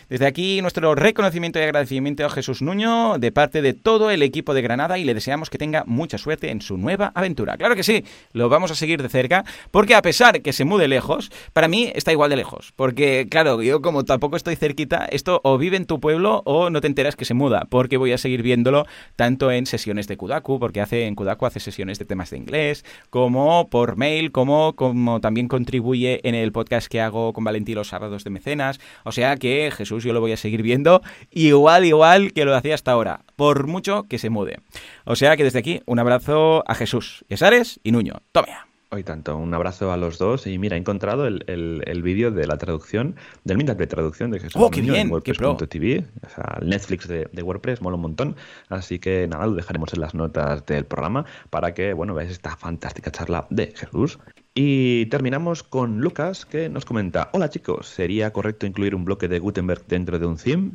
Desde 0.10 0.26
aquí 0.26 0.62
nuestro 0.62 0.96
reconocimiento 0.96 1.58
y 1.58 1.62
agradecimiento 1.62 2.26
a 2.26 2.30
Jesús 2.30 2.62
Nuño 2.62 3.18
de 3.18 3.32
parte 3.32 3.62
de 3.62 3.72
todo 3.72 4.12
el 4.12 4.22
equipo 4.22 4.54
de 4.54 4.62
Granada 4.62 4.98
y 4.98 5.06
le 5.06 5.14
deseamos 5.14 5.50
que 5.50 5.58
tenga 5.58 5.86
mucha 5.88 6.18
suerte 6.18 6.52
en 6.52 6.60
su 6.60 6.78
nueva 6.78 7.14
aventura. 7.16 7.56
Claro 7.56 7.78
que 7.78 7.84
sí, 7.84 8.04
lo 8.34 8.50
vamos 8.50 8.72
a 8.72 8.76
seguir 8.76 9.02
de 9.02 9.08
cerca 9.08 9.46
porque 9.72 9.96
a 9.96 10.02
pesar 10.02 10.42
que 10.42 10.52
se 10.52 10.66
mude 10.66 10.90
lejos, 10.90 11.32
para 11.54 11.70
mí 11.70 11.90
está 11.96 12.12
igual 12.12 12.30
de 12.30 12.36
lejos. 12.36 12.74
Porque 12.76 13.28
claro, 13.32 13.62
yo 13.62 13.82
como 13.82 14.04
tampoco 14.04 14.36
estoy 14.36 14.58
cerquita, 14.58 15.06
esto 15.06 15.40
o 15.46 15.58
vive 15.58 15.78
en 15.78 15.86
tu 15.86 16.02
pueblo 16.02 16.42
o 16.44 16.70
no 16.70 16.82
te 16.82 16.88
enteras 16.88 17.16
que 17.16 17.24
se 17.24 17.34
muda, 17.34 17.66
porque 17.70 17.96
voy 17.96 18.12
a 18.12 18.18
seguir 18.18 18.44
viéndolo 18.44 18.86
tanto 19.16 19.52
en 19.52 19.68
sesiones 19.68 20.10
de 20.10 20.18
Kudaku, 20.18 20.60
porque 20.60 20.82
hace 20.82 21.06
en 21.06 21.16
Kudaku 21.16 21.46
hace 21.46 21.62
sesiones 21.62 21.98
de 21.98 22.04
temas 22.04 22.30
de 22.32 22.38
inglés, 22.40 22.84
como 23.10 23.70
por 23.70 23.98
mail, 23.98 24.32
como, 24.32 24.76
como 24.76 25.22
también 25.22 25.48
contribuye 25.48 26.28
en 26.28 26.36
el 26.36 26.52
podcast 26.52 26.88
que 26.88 27.02
hago 27.02 27.34
con 27.34 27.44
Valentín 27.44 27.76
los 27.76 27.90
sábados 27.90 28.24
de 28.24 28.30
mecenas. 28.30 28.80
O 29.04 29.12
sea 29.12 29.36
que 29.38 29.72
Jesús 29.72 30.04
yo 30.04 30.14
lo 30.14 30.22
voy 30.22 30.32
a 30.32 30.38
seguir 30.38 30.62
viendo 30.62 31.02
igual, 31.32 31.86
igual 31.86 32.34
que 32.34 32.46
lo 32.46 32.56
hacía 32.56 32.76
hasta 32.76 32.92
ahora, 32.92 33.22
por 33.36 33.68
mucho 33.68 34.04
que 34.04 34.20
se 34.20 34.30
mude. 34.30 34.60
O 35.06 35.16
sea 35.16 35.38
que 35.38 35.44
desde 35.44 35.60
aquí 35.60 35.82
un 35.86 36.00
abrazo 36.00 36.64
a 36.68 36.76
Jesús, 36.76 37.26
Yesares 37.30 37.80
y 37.84 37.92
Nuño. 37.92 38.22
Tome 38.32 38.75
Hoy 38.96 39.04
tanto, 39.04 39.36
un 39.36 39.54
abrazo 39.54 39.92
a 39.92 39.98
los 39.98 40.18
dos. 40.18 40.48
Y 40.48 40.58
mira, 40.58 40.78
he 40.78 40.80
encontrado 40.80 41.28
el, 41.28 41.44
el, 41.48 42.02
vídeo 42.02 42.32
de 42.32 42.48
la 42.48 42.58
traducción, 42.58 43.18
del 43.44 43.58
Meetup 43.58 43.78
de 43.78 43.88
traducción 43.88 44.32
de 44.32 44.40
Jesús 44.40 44.56
oh, 44.56 44.72
qué 44.72 44.80
bien, 44.80 44.96
en 44.96 45.12
WordPress.tv, 45.12 46.06
o 46.26 46.30
sea, 46.30 46.60
el 46.62 46.70
Netflix 46.70 47.06
de, 47.10 47.28
de, 47.30 47.44
WordPress, 47.44 47.82
mola 47.82 47.98
un 47.98 48.04
montón, 48.04 48.38
así 48.70 48.98
que 48.98 49.28
nada, 49.28 49.48
lo 49.48 49.56
dejaremos 49.56 49.94
en 49.94 50.00
las 50.00 50.16
notas 50.16 50.66
del 50.66 50.86
programa 50.86 51.26
para 51.50 51.74
que, 51.74 51.92
bueno, 51.92 52.14
veáis 52.14 52.32
esta 52.32 52.56
fantástica 52.56 53.12
charla 53.12 53.48
de 53.50 53.74
Jesús. 53.76 54.18
Y 54.54 55.08
terminamos 55.08 55.64
con 55.64 56.00
Lucas, 56.00 56.46
que 56.46 56.70
nos 56.70 56.86
comenta, 56.86 57.30
hola 57.34 57.50
chicos, 57.50 57.90
¿sería 57.90 58.32
correcto 58.32 58.66
incluir 58.66 58.96
un 58.96 59.04
bloque 59.04 59.28
de 59.28 59.40
Gutenberg 59.40 59.86
dentro 59.88 60.20
de 60.20 60.26
un 60.26 60.38
theme? 60.38 60.72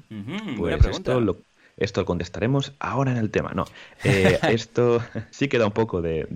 pues 0.59 0.85
esto 0.85 1.21
lo, 1.21 1.39
esto 1.81 2.03
lo 2.03 2.05
contestaremos 2.05 2.73
ahora 2.79 3.11
en 3.11 3.17
el 3.17 3.31
tema. 3.31 3.53
No, 3.55 3.65
eh, 4.05 4.39
esto 4.51 5.03
sí 5.31 5.49
queda 5.49 5.67
un 5.67 5.73
poco 5.73 6.01
de, 6.03 6.29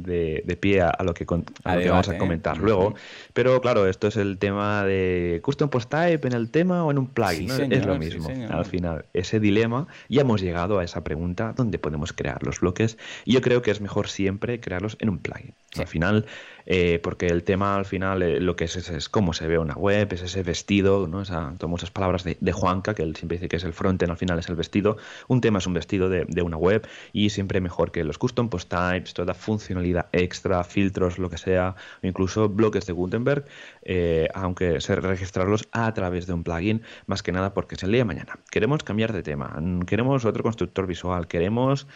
pie 0.61 0.81
a, 0.81 1.03
lo 1.05 1.15
que, 1.15 1.25
vamos 1.25 2.09
a 2.09 2.15
¿eh? 2.15 2.19
comentar 2.19 2.59
luego. 2.59 2.95
Pero 3.33 3.61
claro, 3.61 3.87
esto 3.87 4.09
es 4.09 4.17
el 4.17 4.39
tema 4.39 4.85
de 4.85 5.41
custom 5.43 5.69
post 5.69 5.91
type 5.91 6.27
en 6.27 6.33
el 6.33 6.51
tema 6.51 6.85
o 6.85 6.91
en 6.91 6.99
un 6.99 7.07
plugin. 7.07 7.51
es 7.71 7.87
lo 7.87 7.99
mismo. 7.99 8.29
Al 8.51 8.65
final, 8.65 9.05
ese 9.13 9.39
dilema, 9.39 9.87
ya 10.09 10.23
hemos 10.23 10.41
llegado 10.41 10.79
a 10.79 10.85
esa 10.85 11.05
pregunta, 11.05 11.53
¿dónde 11.57 11.79
podemos 11.79 12.13
crear 12.13 12.43
los 12.43 12.61
bloques? 12.61 12.99
Y 13.25 13.35
yo 13.35 13.43
creo 13.43 13.63
que 13.63 13.71
es 13.71 13.81
mejor 13.81 14.09
siempre 14.09 14.61
crearlos 14.61 14.97
en 15.01 15.11
un 15.11 15.19
plugin. 15.19 15.55
Al 15.77 15.87
final, 15.87 16.27
eh, 16.67 16.99
porque 17.03 17.27
el 17.27 17.45
tema 17.45 17.77
al 17.77 17.85
final 17.85 18.23
eh, 18.23 18.41
lo 18.41 18.57
que 18.57 18.65
es, 18.65 18.77
es, 18.77 19.09
cómo 19.09 19.33
se 19.33 19.47
ve 19.47 19.59
una 19.59 19.75
web, 19.75 20.13
es 20.13 20.23
ese 20.23 20.43
vestido, 20.43 21.07
¿no? 21.07 21.23
Esa, 21.23 21.55
tomo 21.59 21.77
esas 21.77 21.91
palabras 21.91 22.25
de, 22.25 22.53
Juanca, 22.53 22.95
que 22.95 23.03
él 23.03 23.17
siempre 23.17 23.37
dice 23.37 23.49
que 23.49 23.57
es 23.57 23.65
el 23.65 23.73
frontend, 23.73 24.11
al 24.11 24.17
final 24.17 24.39
es 24.39 24.49
el 24.49 24.57
vestido. 24.57 24.97
Un 25.29 25.41
tema 25.41 25.59
es 25.59 25.67
un 25.67 25.75
vestido 25.75 26.09
de, 26.09 26.25
de, 26.27 26.43
una 26.43 26.57
web 26.57 26.87
y 27.13 27.31
siempre 27.31 27.61
mejor 27.61 27.91
que 27.91 28.05
los 28.05 28.19
custom 28.19 28.49
post 28.49 28.71
types, 28.71 29.13
toda 29.15 29.35
funcionalidad 29.35 30.07
extra, 30.13 30.63
filtros, 30.65 31.19
lo 31.19 31.29
que 31.29 31.37
sea, 31.37 31.75
incluso 32.03 32.49
bloques 32.49 32.87
de 32.87 32.93
Gutenberg, 32.93 33.45
eh, 33.83 34.29
aunque 34.35 34.81
se 34.81 34.95
registrarlos 34.95 35.69
a 35.73 35.93
través 35.93 36.27
de 36.27 36.33
un 36.33 36.45
plugin, 36.45 36.83
más 37.07 37.23
que 37.23 37.33
nada 37.33 37.53
porque 37.53 37.75
es 37.75 37.83
el 37.83 37.91
día 37.91 38.01
de 38.01 38.05
mañana. 38.05 38.39
Queremos 38.51 38.83
cambiar 38.85 39.13
de 39.13 39.23
tema, 39.23 39.61
queremos 39.87 40.25
otro 40.25 40.43
constructor 40.43 40.87
visual, 40.87 41.27
queremos 41.27 41.87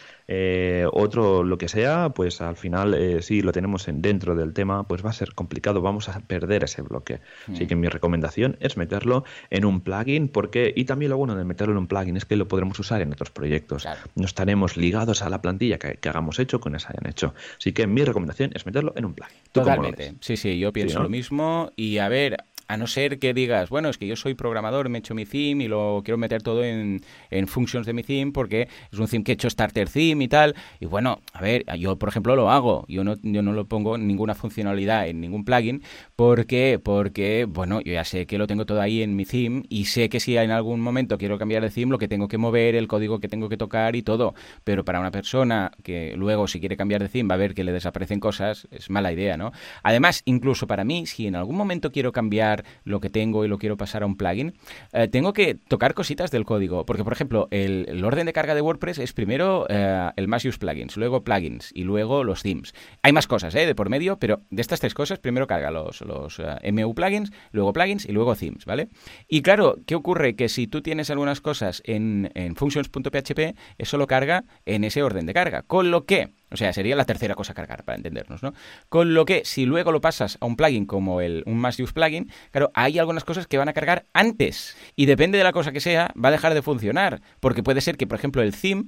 otro 0.91 1.43
lo 1.43 1.57
que 1.57 1.67
sea, 1.67 2.09
pues 2.09 2.41
al 2.41 2.55
final 2.55 3.21
sí 3.21 3.41
lo 3.41 3.51
tenemos 3.51 3.68
en, 3.87 4.01
dentro 4.01 4.35
del 4.35 4.53
tema, 4.53 4.87
pues 4.87 5.05
va 5.05 5.09
a 5.09 5.13
ser 5.13 5.33
complicado, 5.33 5.81
vamos 5.81 6.09
a 6.09 6.19
perder 6.21 6.63
ese 6.63 6.81
bloque. 6.81 7.19
Así 7.51 7.67
que 7.67 7.75
mi 7.75 7.87
recomendación 7.87 8.57
es 8.59 8.77
meterlo 8.77 9.23
en 9.49 9.65
un 9.65 9.81
plugin, 9.81 10.27
porque, 10.27 10.73
y 10.75 10.85
también 10.85 11.11
lo 11.11 11.17
bueno 11.17 11.35
de 11.35 11.43
meterlo 11.43 11.73
en 11.73 11.79
un 11.79 11.87
plugin 11.87 12.17
es 12.17 12.25
que 12.25 12.35
lo 12.35 12.47
podremos 12.47 12.79
usar 12.79 13.01
en 13.01 13.11
otros 13.11 13.29
proyectos. 13.29 13.87
No 14.15 14.25
estaremos 14.25 14.77
ligados 14.77 15.21
a 15.21 15.29
la 15.29 15.41
plantilla 15.41 15.77
que, 15.77 15.97
hagamos 16.09 16.39
hecho 16.39 16.59
con 16.59 16.75
esa 16.75 16.89
hayan 16.89 17.07
hecho. 17.09 17.33
Así 17.57 17.71
que 17.71 17.85
mi 17.85 18.03
recomendación 18.03 18.51
es 18.55 18.65
meterlo 18.65 18.93
en 18.95 19.05
un 19.05 19.13
plugin. 19.13 19.37
Totalmente. 19.51 20.15
Sí, 20.21 20.37
sí, 20.37 20.57
yo 20.57 20.73
pienso 20.73 21.03
lo 21.03 21.09
mismo. 21.09 21.71
Y 21.75 21.99
a 21.99 22.09
ver, 22.09 22.37
a 22.69 22.77
no 22.77 22.85
ser 22.85 23.17
que 23.17 23.33
digas, 23.33 23.69
bueno, 23.69 23.89
es 23.89 23.97
que 23.97 24.05
yo 24.05 24.15
soy 24.15 24.35
programador, 24.35 24.89
me 24.89 24.99
he 24.99 25.01
hecho 25.01 25.15
mi 25.15 25.25
theme 25.25 25.63
y 25.63 25.67
lo 25.67 26.01
quiero 26.05 26.19
meter 26.19 26.43
todo 26.43 26.63
en, 26.63 27.01
en 27.31 27.47
functions 27.47 27.87
de 27.87 27.93
mi 27.93 28.03
theme 28.03 28.31
porque 28.31 28.67
es 28.91 28.99
un 28.99 29.07
theme 29.07 29.23
que 29.23 29.31
he 29.31 29.33
hecho 29.33 29.49
starter 29.49 29.89
theme 29.89 30.23
y 30.23 30.27
tal. 30.27 30.55
Y 30.79 30.85
bueno, 30.85 31.19
a 31.33 31.41
ver, 31.41 31.65
yo 31.79 31.97
por 31.97 32.09
ejemplo 32.09 32.35
lo 32.35 32.51
hago, 32.51 32.85
yo 32.87 33.03
no, 33.03 33.15
yo 33.23 33.41
no 33.41 33.53
lo 33.53 33.65
pongo 33.65 33.97
ninguna 33.97 34.35
funcionalidad 34.35 35.07
en 35.07 35.19
ningún 35.19 35.45
plugin. 35.45 35.81
¿Por 36.19 36.47
qué? 36.47 36.81
Porque, 36.83 37.45
bueno, 37.47 37.79
yo 37.79 37.93
ya 37.93 38.03
sé 38.03 38.25
que 38.25 38.37
lo 38.37 38.45
tengo 38.45 38.65
todo 38.65 38.81
ahí 38.81 39.01
en 39.01 39.15
mi 39.15 39.23
theme 39.23 39.63
y 39.69 39.85
sé 39.85 40.09
que 40.09 40.19
si 40.19 40.35
en 40.35 40.51
algún 40.51 40.81
momento 40.81 41.17
quiero 41.17 41.39
cambiar 41.39 41.61
de 41.61 41.69
theme, 41.69 41.93
lo 41.93 41.97
que 41.97 42.09
tengo 42.09 42.27
que 42.27 42.37
mover, 42.37 42.75
el 42.75 42.89
código 42.89 43.21
que 43.21 43.29
tengo 43.29 43.47
que 43.47 43.55
tocar 43.55 43.95
y 43.95 44.01
todo. 44.01 44.33
Pero 44.65 44.83
para 44.83 44.99
una 44.99 45.11
persona 45.11 45.71
que 45.81 46.15
luego 46.17 46.49
si 46.49 46.59
quiere 46.59 46.75
cambiar 46.75 47.01
de 47.01 47.07
theme 47.07 47.29
va 47.29 47.35
a 47.35 47.37
ver 47.37 47.53
que 47.53 47.63
le 47.63 47.71
desaparecen 47.71 48.19
cosas, 48.19 48.67
es 48.69 48.89
mala 48.89 49.13
idea, 49.13 49.37
¿no? 49.37 49.53
Además, 49.81 50.21
incluso 50.25 50.67
para 50.67 50.83
mí, 50.83 51.05
si 51.05 51.25
en 51.25 51.37
algún 51.37 51.55
momento 51.55 51.89
quiero 51.93 52.11
cambiar 52.11 52.65
lo 52.83 52.99
que 52.99 53.09
tengo 53.09 53.45
y 53.45 53.47
lo 53.47 53.57
quiero 53.57 53.77
pasar 53.77 54.03
a 54.03 54.05
un 54.05 54.17
plugin, 54.17 54.55
eh, 54.91 55.07
tengo 55.07 55.31
que 55.31 55.55
tocar 55.55 55.93
cositas 55.93 56.31
del 56.31 56.43
código. 56.43 56.85
Porque, 56.85 57.05
por 57.05 57.13
ejemplo, 57.13 57.47
el, 57.49 58.03
orden 58.03 58.25
de 58.25 58.33
carga 58.33 58.55
de 58.55 58.61
WordPress 58.61 58.99
es 58.99 59.13
primero 59.13 59.67
eh, 59.69 60.11
el 60.17 60.27
más 60.27 60.43
use 60.43 60.59
plugins, 60.59 60.97
luego 60.97 61.23
plugins 61.23 61.71
y 61.73 61.85
luego 61.85 62.25
los 62.25 62.43
themes. 62.43 62.73
Hay 63.03 63.13
más 63.13 63.25
cosas 63.25 63.55
¿eh? 63.55 63.65
de 63.65 63.73
por 63.73 63.87
medio, 63.87 64.17
pero 64.19 64.41
de 64.49 64.61
estas 64.61 64.81
tres 64.81 64.93
cosas, 64.93 65.19
primero 65.19 65.47
carga 65.47 65.71
los, 65.71 66.08
los 66.09 66.41
MU 66.63 66.93
plugins, 66.93 67.31
luego 67.51 67.71
plugins 67.71 68.05
y 68.05 68.11
luego 68.11 68.35
themes, 68.35 68.65
¿vale? 68.65 68.89
Y 69.27 69.41
claro, 69.41 69.77
¿qué 69.85 69.95
ocurre? 69.95 70.35
Que 70.35 70.49
si 70.49 70.67
tú 70.67 70.81
tienes 70.81 71.09
algunas 71.09 71.39
cosas 71.39 71.81
en, 71.85 72.31
en 72.35 72.55
functions.php, 72.55 73.55
eso 73.77 73.97
lo 73.97 74.07
carga 74.07 74.43
en 74.65 74.83
ese 74.83 75.03
orden 75.03 75.25
de 75.25 75.33
carga. 75.33 75.61
Con 75.61 75.91
lo 75.91 76.05
que 76.05 76.33
o 76.51 76.57
sea, 76.57 76.73
sería 76.73 76.95
la 76.95 77.05
tercera 77.05 77.35
cosa 77.35 77.51
a 77.51 77.55
cargar, 77.55 77.83
para 77.83 77.97
entendernos, 77.97 78.41
¿no? 78.43 78.53
Con 78.89 79.13
lo 79.13 79.25
que, 79.25 79.43
si 79.45 79.65
luego 79.65 79.91
lo 79.91 80.01
pasas 80.01 80.37
a 80.41 80.45
un 80.45 80.55
plugin 80.55 80.85
como 80.85 81.21
el, 81.21 81.43
un 81.45 81.57
Mass 81.57 81.79
Use 81.79 81.93
plugin, 81.93 82.31
claro, 82.51 82.71
hay 82.73 82.99
algunas 82.99 83.23
cosas 83.23 83.47
que 83.47 83.57
van 83.57 83.69
a 83.69 83.73
cargar 83.73 84.05
antes. 84.13 84.75
Y 84.95 85.05
depende 85.05 85.37
de 85.37 85.43
la 85.43 85.51
cosa 85.51 85.71
que 85.71 85.79
sea, 85.79 86.11
va 86.21 86.29
a 86.29 86.31
dejar 86.31 86.53
de 86.53 86.61
funcionar. 86.61 87.21
Porque 87.39 87.63
puede 87.63 87.81
ser 87.81 87.97
que, 87.97 88.07
por 88.07 88.17
ejemplo, 88.17 88.41
el 88.41 88.55
theme 88.55 88.85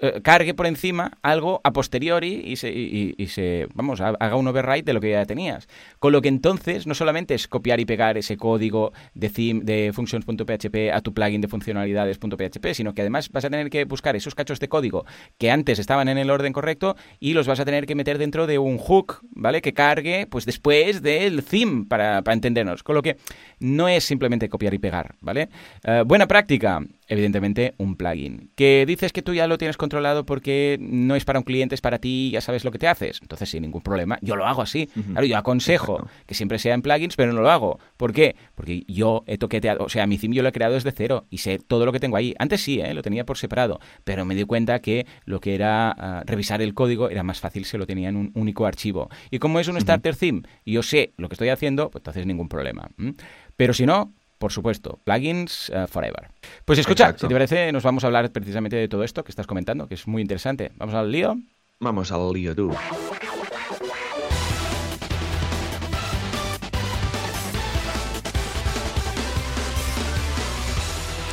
eh, 0.00 0.20
cargue 0.22 0.54
por 0.54 0.66
encima 0.66 1.18
algo 1.22 1.60
a 1.64 1.72
posteriori 1.72 2.42
y 2.44 2.56
se, 2.56 2.70
y, 2.70 3.26
se, 3.28 3.68
vamos, 3.74 4.00
haga 4.00 4.36
un 4.36 4.48
override 4.48 4.82
de 4.82 4.92
lo 4.92 5.00
que 5.00 5.10
ya 5.10 5.26
tenías. 5.26 5.68
Con 5.98 6.12
lo 6.12 6.22
que 6.22 6.28
entonces, 6.28 6.86
no 6.86 6.94
solamente 6.94 7.34
es 7.34 7.48
copiar 7.48 7.80
y 7.80 7.84
pegar 7.84 8.16
ese 8.16 8.36
código 8.36 8.92
de 9.14 9.28
theme 9.28 9.60
de 9.62 9.92
functions.php 9.92 10.92
a 10.92 11.00
tu 11.00 11.12
plugin 11.12 11.40
de 11.40 11.48
funcionalidades.php, 11.48 12.74
sino 12.74 12.94
que 12.94 13.02
además 13.02 13.30
vas 13.30 13.44
a 13.44 13.50
tener 13.50 13.70
que 13.70 13.84
buscar 13.84 14.16
esos 14.16 14.34
cachos 14.34 14.60
de 14.60 14.68
código 14.68 15.04
que 15.38 15.50
antes 15.50 15.78
estaban 15.78 16.08
en 16.08 16.18
el 16.18 16.30
orden 16.30 16.52
correcto 16.52 16.96
y 17.20 17.34
los 17.34 17.46
vas 17.46 17.60
a 17.60 17.64
tener 17.64 17.86
que 17.86 17.94
meter 17.94 18.18
dentro 18.18 18.46
de 18.46 18.58
un 18.58 18.78
hook, 18.78 19.20
¿vale? 19.30 19.62
Que 19.62 19.72
cargue 19.72 20.26
pues 20.26 20.44
después 20.44 21.02
del 21.02 21.44
theme 21.44 21.84
para, 21.86 22.22
para 22.22 22.34
entendernos. 22.34 22.82
Con 22.82 22.94
lo 22.94 23.02
que 23.02 23.16
no 23.60 23.88
es 23.88 24.04
simplemente 24.04 24.48
copiar 24.48 24.74
y 24.74 24.78
pegar, 24.78 25.14
¿vale? 25.20 25.48
Eh, 25.84 26.02
buena 26.06 26.26
práctica, 26.26 26.82
evidentemente 27.08 27.74
un 27.78 27.96
plugin. 27.96 28.50
Que 28.54 28.84
dices 28.86 29.12
que 29.12 29.22
tú 29.22 29.34
ya 29.34 29.46
lo 29.46 29.58
tienes 29.58 29.76
controlado 29.76 30.24
porque 30.24 30.78
no 30.80 31.14
es 31.16 31.24
para 31.24 31.38
un 31.38 31.44
cliente, 31.44 31.74
es 31.74 31.80
para 31.80 31.98
ti, 31.98 32.30
ya 32.32 32.40
sabes 32.40 32.64
lo 32.64 32.70
que 32.70 32.78
te 32.78 32.88
haces. 32.88 33.18
Entonces, 33.22 33.50
sin 33.50 33.62
ningún 33.62 33.82
problema, 33.82 34.18
yo 34.22 34.36
lo 34.36 34.46
hago 34.46 34.62
así. 34.62 34.86
Claro, 34.86 35.26
yo 35.26 35.36
aconsejo 35.36 36.08
que 36.26 36.34
siempre 36.34 36.58
sea 36.58 36.74
en 36.74 36.82
plugins, 36.82 37.16
pero 37.16 37.32
no 37.32 37.42
lo 37.42 37.50
hago. 37.50 37.78
¿Por 37.96 38.12
qué? 38.12 38.36
Porque 38.54 38.84
yo 38.88 39.24
he 39.26 39.38
toqueteado, 39.38 39.84
o 39.84 39.88
sea, 39.88 40.06
mi 40.06 40.18
theme 40.18 40.36
yo 40.36 40.42
lo 40.42 40.48
he 40.48 40.52
creado 40.52 40.74
desde 40.74 40.92
cero 40.92 41.26
y 41.30 41.38
sé 41.38 41.58
todo 41.58 41.86
lo 41.86 41.92
que 41.92 42.00
tengo 42.00 42.16
ahí. 42.16 42.34
Antes 42.38 42.62
sí, 42.62 42.80
¿eh? 42.80 42.94
lo 42.94 43.02
tenía 43.02 43.24
por 43.24 43.38
separado, 43.38 43.80
pero 44.04 44.24
me 44.24 44.34
di 44.34 44.44
cuenta 44.44 44.80
que 44.80 45.06
lo 45.24 45.40
que 45.40 45.54
era 45.54 45.90
ah, 45.90 46.22
revisar 46.26 46.62
el 46.62 46.74
código 46.74 47.10
era 47.10 47.22
más 47.22 47.40
fácil 47.40 47.64
si 47.64 47.76
lo 47.78 47.86
tenía 47.86 48.08
en 48.08 48.16
un 48.16 48.32
único 48.34 48.66
archivo. 48.66 49.08
Y 49.30 49.38
como 49.38 49.60
es 49.60 49.68
un 49.68 49.80
starter 49.80 50.16
theme 50.16 50.42
y 50.64 50.72
yo 50.72 50.82
sé 50.82 51.12
lo 51.16 51.28
que 51.28 51.34
estoy 51.34 51.48
haciendo, 51.48 51.90
pues 51.90 52.00
entonces 52.00 52.26
ningún 52.26 52.48
problema. 52.48 52.90
Pero 53.56 53.74
si 53.74 53.86
no, 53.86 54.12
por 54.42 54.50
supuesto, 54.50 54.98
plugins 55.04 55.70
uh, 55.70 55.86
forever. 55.86 56.28
Pues 56.64 56.76
escucha, 56.80 57.14
si 57.16 57.28
te 57.28 57.32
parece, 57.32 57.70
nos 57.70 57.84
vamos 57.84 58.02
a 58.02 58.08
hablar 58.08 58.32
precisamente 58.32 58.74
de 58.74 58.88
todo 58.88 59.04
esto 59.04 59.22
que 59.22 59.30
estás 59.30 59.46
comentando, 59.46 59.86
que 59.86 59.94
es 59.94 60.08
muy 60.08 60.20
interesante. 60.20 60.72
¿Vamos 60.74 60.96
al 60.96 61.12
lío? 61.12 61.36
Vamos 61.78 62.10
al 62.10 62.32
lío, 62.32 62.52
tú. 62.52 62.74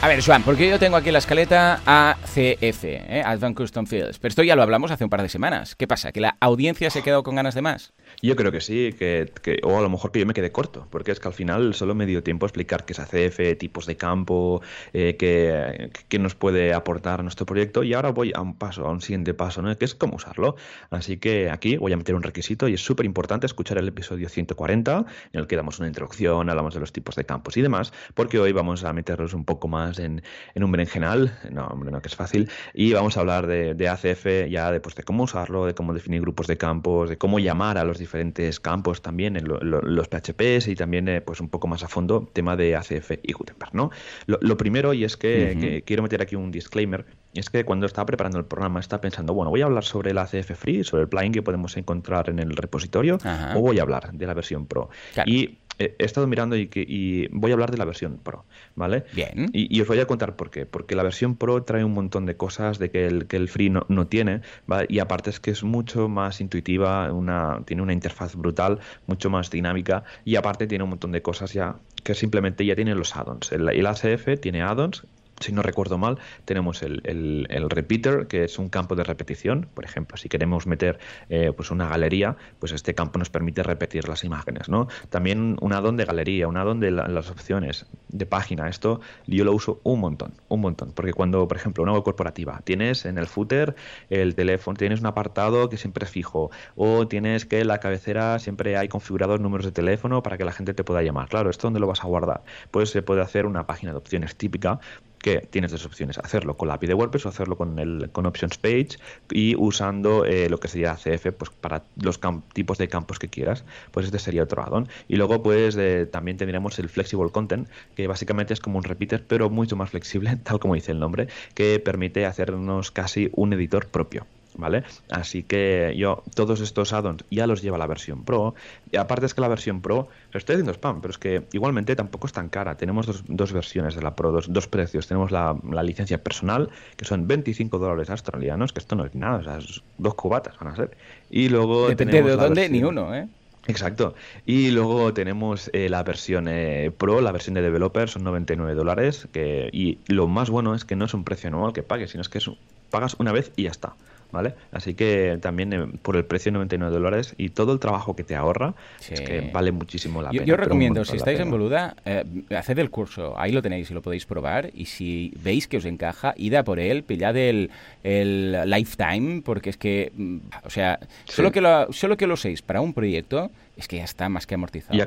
A 0.01 0.07
ver, 0.07 0.23
Juan, 0.23 0.43
porque 0.43 0.69
yo 0.69 0.79
tengo 0.79 0.95
aquí 0.95 1.12
la 1.12 1.19
escaleta 1.19 1.81
ACF, 1.85 2.85
¿eh? 2.85 3.21
Advanced 3.25 3.57
Custom 3.57 3.85
Fields, 3.85 4.17
pero 4.17 4.29
esto 4.29 4.43
ya 4.43 4.55
lo 4.55 4.63
hablamos 4.63 4.91
hace 4.91 5.03
un 5.03 5.09
par 5.09 5.21
de 5.21 5.27
semanas. 5.27 5.75
¿Qué 5.75 5.88
pasa? 5.88 6.13
¿Que 6.13 6.21
la 6.21 6.38
audiencia 6.39 6.89
se 6.89 7.03
quedó 7.03 7.21
con 7.21 7.35
ganas 7.35 7.53
de 7.53 7.62
más? 7.62 7.91
Yo 8.21 8.38
creo 8.38 8.49
que 8.49 8.62
sí, 8.62 8.93
que, 8.97 9.29
o 9.62 9.77
a 9.77 9.81
lo 9.81 9.89
mejor 9.89 10.13
que 10.13 10.19
yo 10.19 10.25
me 10.25 10.33
quedé 10.33 10.53
corto, 10.53 10.88
porque 10.89 11.12
es 11.12 11.19
que 11.19 11.27
al 11.27 11.33
final 11.33 11.73
solo 11.73 11.95
me 11.95 12.05
dio 12.05 12.23
tiempo 12.23 12.45
a 12.45 12.47
explicar 12.47 12.85
qué 12.85 12.93
es 12.93 12.99
ACF, 12.99 13.57
tipos 13.57 13.85
de 13.85 13.97
campo, 13.97 14.62
eh, 14.93 15.17
qué, 15.17 16.19
nos 16.19 16.33
puede 16.33 16.73
aportar 16.73 17.21
nuestro 17.21 17.45
proyecto 17.45 17.83
y 17.83 17.93
ahora 17.93 18.12
voy 18.12 18.31
a 18.33 18.39
un 18.39 18.55
paso, 18.55 18.88
a 18.88 18.91
un 18.91 19.01
siguiente 19.01 19.33
paso, 19.33 19.62
¿no? 19.62 19.75
que 19.77 19.83
es 19.83 19.95
cómo 19.95 20.15
usarlo. 20.15 20.55
Así 20.91 21.17
que 21.17 21.49
aquí 21.49 21.75
voy 21.75 21.91
a 21.91 21.97
meter 21.97 22.15
un 22.15 22.23
requisito 22.23 22.69
y 22.69 22.75
es 22.75 22.81
súper 22.81 23.05
importante 23.05 23.47
escuchar 23.47 23.77
el 23.77 23.89
episodio 23.89 24.29
140 24.29 25.05
en 25.33 25.39
el 25.41 25.45
que 25.45 25.57
damos 25.57 25.77
una 25.79 25.89
introducción, 25.89 26.49
hablamos 26.49 26.73
de 26.73 26.79
los 26.79 26.93
tipos 26.93 27.15
de 27.15 27.25
campos 27.25 27.57
y 27.57 27.62
demás, 27.62 27.91
porque 28.13 28.39
hoy 28.39 28.53
vamos 28.53 28.85
a 28.85 28.93
meternos 28.93 29.33
un 29.33 29.43
poco 29.43 29.67
más 29.67 29.88
en, 29.97 30.21
en 30.54 30.63
un 30.63 30.71
berenjenal, 30.71 31.36
no, 31.52 31.65
hombre, 31.67 31.89
no, 31.89 32.02
que 32.02 32.10
es 32.10 32.15
fácil, 32.15 32.49
y 32.73 32.93
vamos 32.93 33.17
a 33.17 33.21
hablar 33.21 33.47
de, 33.47 33.73
de 33.73 33.89
ACF 33.89 34.49
ya 34.49 34.71
de, 34.71 34.80
pues, 34.82 34.95
de 34.95 35.04
cómo 35.04 35.23
usarlo, 35.23 35.65
de 35.65 35.73
cómo 35.73 35.93
definir 35.93 36.21
grupos 36.21 36.47
de 36.47 36.58
campos, 36.58 37.10
de 37.10 37.17
cómo 37.17 37.39
llamar 37.39 37.78
a 37.78 37.84
los 37.84 37.97
diferentes 37.97 38.10
diferentes 38.10 38.60
campos 38.60 39.02
también, 39.02 39.38
en 39.38 39.47
los 39.47 40.08
PHPs 40.08 40.67
y 40.67 40.75
también 40.75 41.08
eh, 41.08 41.21
pues 41.21 41.39
un 41.39 41.49
poco 41.49 41.67
más 41.67 41.84
a 41.84 41.88
fondo 41.88 42.30
tema 42.34 42.56
de 42.56 42.75
ACF 42.75 43.12
y 43.23 43.34
Gutenberg. 43.34 43.73
¿no? 43.73 43.91
Lo, 44.25 44.58
primero, 44.58 44.93
y 44.93 45.04
es 45.04 45.15
que, 45.15 45.84
quiero 45.86 46.04
meter 46.04 46.21
aquí 46.21 46.36
un 46.36 46.52
disclaimer, 46.52 47.06
es 47.34 47.49
que 47.49 47.63
cuando 47.63 47.86
estaba 47.86 48.06
preparando 48.08 48.39
el 48.39 48.45
programa 48.45 48.80
estaba 48.80 49.02
pensando, 49.02 49.34
bueno, 49.34 49.52
voy 49.52 49.62
a 49.62 49.65
hablar 49.65 49.84
sobre 49.84 50.12
el 50.12 50.17
ACF 50.17 50.52
Free, 50.56 50.84
sobre 50.84 51.04
el 51.04 51.10
plugin 51.10 51.32
que 51.32 51.41
podemos 51.41 51.78
encontrar 51.78 52.30
en 52.30 52.39
el 52.39 52.56
repositorio, 52.56 53.19
o 53.56 53.62
voy 53.62 53.80
a 53.80 53.84
hablar 53.84 54.12
de 54.12 54.25
la 54.25 54.34
versión 54.34 54.65
Pro. 54.65 54.89
Y 55.25 55.60
he 55.79 55.95
estado 55.99 56.27
mirando 56.27 56.55
y, 56.55 56.67
que, 56.67 56.85
y 56.87 57.27
voy 57.29 57.51
a 57.51 57.53
hablar 57.53 57.71
de 57.71 57.77
la 57.77 57.85
versión 57.85 58.17
Pro, 58.17 58.45
¿vale? 58.75 59.05
Bien. 59.13 59.49
Y, 59.53 59.79
os 59.81 59.87
voy 59.87 59.99
a 59.99 60.05
contar 60.05 60.35
por 60.35 60.49
qué. 60.49 60.65
Porque 60.65 60.95
la 60.95 61.03
versión 61.03 61.35
Pro 61.35 61.63
trae 61.63 61.83
un 61.83 61.93
montón 61.93 62.25
de 62.25 62.35
cosas 62.35 62.79
de 62.79 62.91
que 62.91 63.07
el, 63.07 63.27
que 63.27 63.37
el 63.37 63.47
Free 63.47 63.69
no, 63.69 63.85
no 63.87 64.07
tiene, 64.07 64.41
¿vale? 64.67 64.85
Y 64.89 64.99
aparte 64.99 65.29
es 65.29 65.39
que 65.39 65.51
es 65.51 65.63
mucho 65.63 66.09
más 66.09 66.41
intuitiva, 66.41 67.11
una, 67.13 67.61
tiene 67.65 67.81
una 67.81 67.93
interfaz 67.93 68.35
brutal, 68.35 68.79
mucho 69.07 69.29
más 69.29 69.49
dinámica, 69.49 70.03
y 70.25 70.35
aparte 70.35 70.67
tiene 70.67 70.83
un 70.83 70.91
montón 70.91 71.11
de 71.11 71.21
cosas 71.21 71.53
ya 71.53 71.77
que 72.03 72.13
simplemente 72.13 72.65
ya 72.65 72.75
tienen 72.75 72.97
los 72.97 73.15
add-ons. 73.15 73.51
El, 73.51 73.69
el 73.69 73.85
ACF 73.85 74.39
tiene 74.41 74.61
add-ons 74.61 75.05
si 75.39 75.52
no 75.52 75.62
recuerdo 75.62 75.97
mal, 75.97 76.17
tenemos 76.45 76.82
el, 76.84 77.02
el, 77.04 77.69
repeater, 77.69 78.28
que 78.28 78.43
es 78.43 78.60
un 78.60 78.69
campo 78.69 78.95
de 78.95 79.04
repetición. 79.04 79.67
Por 79.73 79.86
ejemplo, 79.86 80.17
si 80.17 80.30
queremos 80.30 80.67
meter 80.67 80.99
eh, 81.30 81.52
pues 81.56 81.71
una 81.71 81.88
galería, 81.88 82.36
pues 82.60 82.71
este 82.71 82.93
campo 82.95 83.19
nos 83.19 83.30
permite 83.30 83.63
repetir 83.63 84.08
las 84.08 84.23
imágenes. 84.23 84.69
¿no? 84.69 84.88
También 85.10 85.58
un 85.62 85.73
addon 85.73 85.97
de 85.97 86.06
galería, 86.06 86.47
un 86.47 86.58
addon 86.58 86.80
de 86.80 86.91
las 86.91 87.30
opciones 87.30 87.86
de 88.10 88.25
página. 88.25 88.67
Esto 88.69 89.02
yo 89.28 89.45
lo 89.45 89.54
uso 89.54 89.80
un 89.84 89.99
montón, 89.99 90.34
un 90.47 90.62
montón. 90.62 90.91
Porque 90.93 91.13
cuando, 91.13 91.47
por 91.47 91.58
ejemplo, 91.58 91.84
una 91.84 91.93
web 91.93 92.04
corporativa, 92.04 92.62
tienes 92.63 93.06
en 93.06 93.17
el 93.17 93.28
footer 93.28 93.75
el 94.10 94.36
teléfono, 94.36 94.78
tienes 94.78 94.99
un 94.99 95.06
apartado 95.06 95.69
que 95.69 95.78
siempre 95.78 96.06
es 96.06 96.12
fijo, 96.12 96.52
o 96.75 97.08
tienes 97.08 97.45
que 97.45 97.62
en 97.62 97.67
la 97.67 97.80
cabecera 97.80 98.39
siempre 98.39 98.78
hay 98.78 98.88
configurados 98.88 99.39
números 99.39 99.65
de 99.65 99.71
teléfono 99.71 100.23
para 100.23 100.38
que 100.38 100.45
la 100.45 100.52
gente 100.52 100.73
te 100.73 100.84
pueda 100.84 101.02
llamar. 101.02 101.30
Claro, 101.30 101.49
¿esto 101.49 101.67
dónde 101.67 101.80
lo 101.80 101.88
vas 101.88 102.04
a 102.04 102.08
guardar? 102.08 102.43
Pues 102.71 102.89
se 102.89 103.02
puede 103.02 103.21
hacer 103.21 103.45
una 103.45 103.67
página 103.67 103.91
de 103.91 103.97
opciones 103.97 104.36
típica 104.36 104.80
que 105.19 105.39
tienes 105.41 105.71
dos 105.71 105.86
opciones, 105.86 106.17
hacerlo 106.17 106.58
con 106.58 106.67
la 106.67 106.75
API 106.75 106.88
de 106.88 106.93
WordPress 106.93 107.25
o 107.25 107.29
hacerlo 107.29 107.58
con 107.58 107.77
el 107.79 108.10
con 108.12 108.25
Options 108.25 108.58
Page 108.58 108.89
y 109.32 109.55
usando 109.55 110.25
eh, 110.25 110.49
lo 110.49 110.60
que 110.60 110.67
sería 110.67 110.95
CF 110.95 111.34
pues 111.38 111.51
para 111.51 111.84
los 112.01 112.19
tipos 112.53 112.77
de 112.77 112.88
campos 112.88 113.19
que 113.19 113.27
quieras, 113.27 113.65
pues 113.91 114.05
este 114.05 114.19
sería 114.19 114.43
otro 114.43 114.63
addon. 114.63 114.88
Y 115.08 115.17
luego 115.17 115.43
pues 115.43 115.77
también 116.12 116.38
tendríamos 116.38 116.79
el 116.79 116.89
Flexible 116.89 117.32
Content, 117.32 117.69
que 117.95 118.08
básicamente 118.08 118.53
es 118.53 118.60
como 118.60 118.77
un 118.77 118.84
repeater, 118.84 119.23
pero 119.27 119.49
mucho 119.49 119.75
más 119.75 119.89
flexible, 119.91 120.36
tal 120.43 120.60
como 120.60 120.75
dice 120.75 120.91
el 120.91 120.99
nombre, 120.99 121.27
que 121.53 121.79
permite 121.79 122.25
hacernos 122.25 122.91
casi 122.91 123.29
un 123.34 123.53
editor 123.53 123.88
propio. 123.88 124.25
¿Vale? 124.55 124.83
Así 125.09 125.43
que 125.43 125.93
yo 125.97 126.23
todos 126.35 126.62
estos 126.62 126.93
addons 126.93 127.23
ya 127.29 127.47
los 127.47 127.62
lleva 127.62 127.77
la 127.77 127.88
versión 127.88 128.23
Pro. 128.23 128.55
Y 128.91 128.97
aparte 128.97 129.25
es 129.25 129.33
que 129.33 129.41
la 129.41 129.47
versión 129.47 129.81
Pro, 129.81 130.07
estoy 130.33 130.55
haciendo 130.55 130.73
spam, 130.73 131.01
pero 131.01 131.12
es 131.12 131.17
que 131.17 131.43
igualmente 131.53 131.95
tampoco 131.95 132.27
es 132.27 132.33
tan 132.33 132.49
cara. 132.49 132.75
Tenemos 132.77 133.05
dos, 133.05 133.23
dos 133.27 133.53
versiones 133.53 133.95
de 133.95 134.01
la 134.01 134.15
Pro, 134.15 134.31
dos, 134.31 134.51
dos 134.51 134.67
precios. 134.67 135.07
Tenemos 135.07 135.31
la, 135.31 135.57
la, 135.69 135.83
licencia 135.83 136.23
personal, 136.23 136.69
que 136.97 137.05
son 137.05 137.27
25 137.27 137.77
dólares 137.77 138.09
australianos, 138.09 138.73
que 138.73 138.79
esto 138.79 138.95
no 138.95 139.05
es 139.05 139.15
nada, 139.15 139.38
o 139.38 139.43
sea, 139.43 139.59
dos 139.97 140.13
cubatas 140.15 140.57
van 140.59 140.73
a 140.73 140.75
ser. 140.75 140.97
Y 141.29 141.49
luego... 141.49 141.89
Depende 141.89 142.21
de 142.21 142.35
dónde, 142.35 142.69
ni 142.69 142.83
uno, 142.83 143.15
¿eh? 143.15 143.27
Exacto. 143.69 144.15
Y 144.45 144.71
luego 144.71 145.13
tenemos 145.13 145.69
eh, 145.73 145.89
la 145.89 146.01
versión 146.03 146.47
eh, 146.47 146.91
Pro, 146.97 147.21
la 147.21 147.31
versión 147.31 147.53
de 147.53 147.62
developer, 147.62 148.09
son 148.09 148.23
99 148.23 148.73
dólares. 148.73 149.27
Que, 149.31 149.69
y 149.71 149.99
lo 150.07 150.27
más 150.27 150.49
bueno 150.49 150.73
es 150.73 150.85
que 150.85 150.95
no 150.95 151.05
es 151.05 151.13
un 151.13 151.23
precio 151.23 151.49
anual 151.49 151.71
que 151.71 151.83
pagues, 151.83 152.12
sino 152.12 152.21
es 152.21 152.29
que 152.29 152.39
es, 152.39 152.49
pagas 152.89 153.15
una 153.19 153.31
vez 153.31 153.51
y 153.55 153.63
ya 153.63 153.69
está. 153.69 153.95
¿Vale? 154.31 154.53
Así 154.71 154.93
que 154.93 155.37
también 155.41 155.73
eh, 155.73 155.87
por 156.01 156.15
el 156.15 156.25
precio 156.25 156.51
de 156.51 156.53
99 156.53 156.93
dólares 156.93 157.33
y 157.37 157.49
todo 157.49 157.73
el 157.73 157.79
trabajo 157.79 158.15
que 158.15 158.23
te 158.23 158.35
ahorra, 158.35 158.73
es 159.09 159.21
que 159.21 159.49
vale 159.53 159.71
muchísimo 159.71 160.21
la 160.21 160.31
yo, 160.31 160.39
pena. 160.39 160.45
Yo 160.45 160.57
recomiendo, 160.57 161.05
si 161.05 161.17
estáis 161.17 161.39
en 161.39 161.49
Boluda, 161.49 161.95
eh, 162.05 162.23
haced 162.55 162.77
el 162.79 162.89
curso, 162.89 163.37
ahí 163.37 163.51
lo 163.51 163.61
tenéis 163.61 163.89
y 163.91 163.93
lo 163.93 164.01
podéis 164.01 164.25
probar 164.25 164.69
y 164.73 164.85
si 164.85 165.33
veis 165.41 165.67
que 165.67 165.77
os 165.77 165.85
encaja, 165.85 166.33
id 166.37 166.53
a 166.55 166.63
por 166.63 166.79
él, 166.79 167.03
pillad 167.03 167.35
el, 167.37 167.71
el 168.03 168.69
lifetime, 168.69 169.41
porque 169.43 169.71
es 169.71 169.77
que, 169.77 170.11
mm, 170.15 170.37
o 170.63 170.69
sea, 170.69 170.99
solo, 171.25 171.51
que 171.51 171.61
lo, 171.61 171.91
solo 171.91 172.17
que 172.17 172.27
lo 172.27 172.35
uséis 172.35 172.61
para 172.61 172.81
un 172.81 172.93
proyecto, 172.93 173.51
es 173.77 173.87
que 173.87 173.97
ya 173.97 174.03
está 174.03 174.29
más 174.29 174.45
que 174.45 174.55
amortizado. 174.55 174.97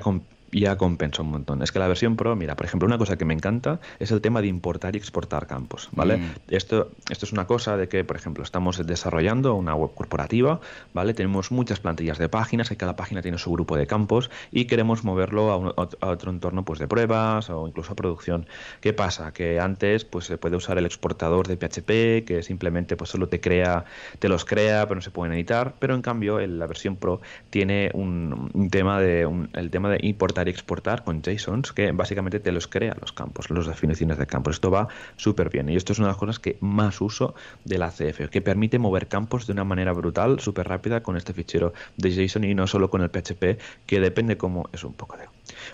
Ya 0.52 0.76
compensa 0.76 1.22
un 1.22 1.30
montón. 1.30 1.62
Es 1.62 1.72
que 1.72 1.78
la 1.78 1.88
versión 1.88 2.16
Pro, 2.16 2.36
mira, 2.36 2.56
por 2.56 2.66
ejemplo, 2.66 2.86
una 2.86 2.98
cosa 2.98 3.16
que 3.16 3.24
me 3.24 3.34
encanta 3.34 3.80
es 3.98 4.10
el 4.10 4.20
tema 4.20 4.40
de 4.42 4.48
importar 4.48 4.94
y 4.94 4.98
exportar 4.98 5.46
campos, 5.46 5.88
¿vale? 5.92 6.18
Mm. 6.18 6.34
Esto, 6.48 6.90
esto 7.10 7.26
es 7.26 7.32
una 7.32 7.46
cosa 7.46 7.76
de 7.76 7.88
que, 7.88 8.04
por 8.04 8.16
ejemplo, 8.16 8.44
estamos 8.44 8.86
desarrollando 8.86 9.54
una 9.54 9.74
web 9.74 9.92
corporativa, 9.94 10.60
¿vale? 10.92 11.14
Tenemos 11.14 11.50
muchas 11.50 11.80
plantillas 11.80 12.18
de 12.18 12.28
páginas, 12.28 12.68
que 12.68 12.76
cada 12.76 12.96
página 12.96 13.22
tiene 13.22 13.38
su 13.38 13.50
grupo 13.50 13.76
de 13.76 13.86
campos 13.86 14.30
y 14.50 14.66
queremos 14.66 15.04
moverlo 15.04 15.52
a, 15.52 16.06
otro 16.06 16.30
entorno 16.30 16.64
pues 16.64 16.78
de 16.78 16.88
pruebas 16.88 17.48
o 17.50 17.66
incluso 17.66 17.92
a 17.92 17.96
producción. 17.96 18.46
¿Qué 18.80 18.92
pasa? 18.92 19.32
Que 19.32 19.60
antes 19.60 20.04
pues 20.04 20.26
se 20.26 20.38
puede 20.38 20.56
usar 20.56 20.78
el 20.78 20.86
exportador 20.86 21.48
de 21.48 21.56
PHP, 21.56 22.26
que 22.26 22.42
simplemente 22.42 22.96
pues 22.96 23.10
solo 23.10 23.28
te 23.28 23.40
crea, 23.40 23.84
te 24.18 24.28
los 24.28 24.44
crea, 24.44 24.84
pero 24.84 24.96
no 24.96 25.02
se 25.02 25.10
pueden 25.10 25.34
editar, 25.34 25.74
pero 25.78 25.94
en 25.94 26.02
cambio 26.02 26.40
en 26.40 26.58
la 26.58 26.66
versión 26.66 26.96
Pro 26.96 27.20
tiene 27.50 27.90
un, 27.94 28.50
tema 28.70 29.00
de 29.00 29.22
el 29.54 29.70
tema 29.70 29.90
de 29.90 29.98
importar 30.02 30.41
y 30.48 30.50
exportar 30.50 31.05
con 31.05 31.22
JSONs 31.22 31.72
que 31.72 31.92
básicamente 31.92 32.40
te 32.40 32.52
los 32.52 32.68
crea 32.68 32.96
los 33.00 33.12
campos, 33.12 33.50
las 33.50 33.66
definiciones 33.66 34.18
de 34.18 34.26
campos. 34.26 34.57
Esto 34.57 34.70
va 34.70 34.88
súper 35.16 35.50
bien 35.50 35.68
y 35.68 35.76
esto 35.76 35.92
es 35.92 35.98
una 35.98 36.09
de 36.09 36.12
las 36.12 36.18
cosas 36.18 36.38
que 36.38 36.57
más 36.61 37.00
uso 37.00 37.35
de 37.64 37.78
la 37.78 37.90
CF, 37.90 38.28
que 38.31 38.40
permite 38.40 38.78
mover 38.78 39.09
campos 39.09 39.46
de 39.46 39.52
una 39.52 39.64
manera 39.64 39.92
brutal, 39.92 40.40
súper 40.40 40.68
rápida 40.68 41.02
con 41.02 41.16
este 41.16 41.33
fichero 41.33 41.72
de 41.96 42.11
JSON 42.11 42.44
y 42.44 42.55
no 42.55 42.66
solo 42.66 42.90
con 42.90 43.02
el 43.02 43.11
PHP, 43.11 43.59
que 43.87 44.00
depende 44.00 44.37
cómo 44.37 44.68
es 44.72 44.85
un 44.85 44.94
poco 44.94 45.16
de... 45.16 45.24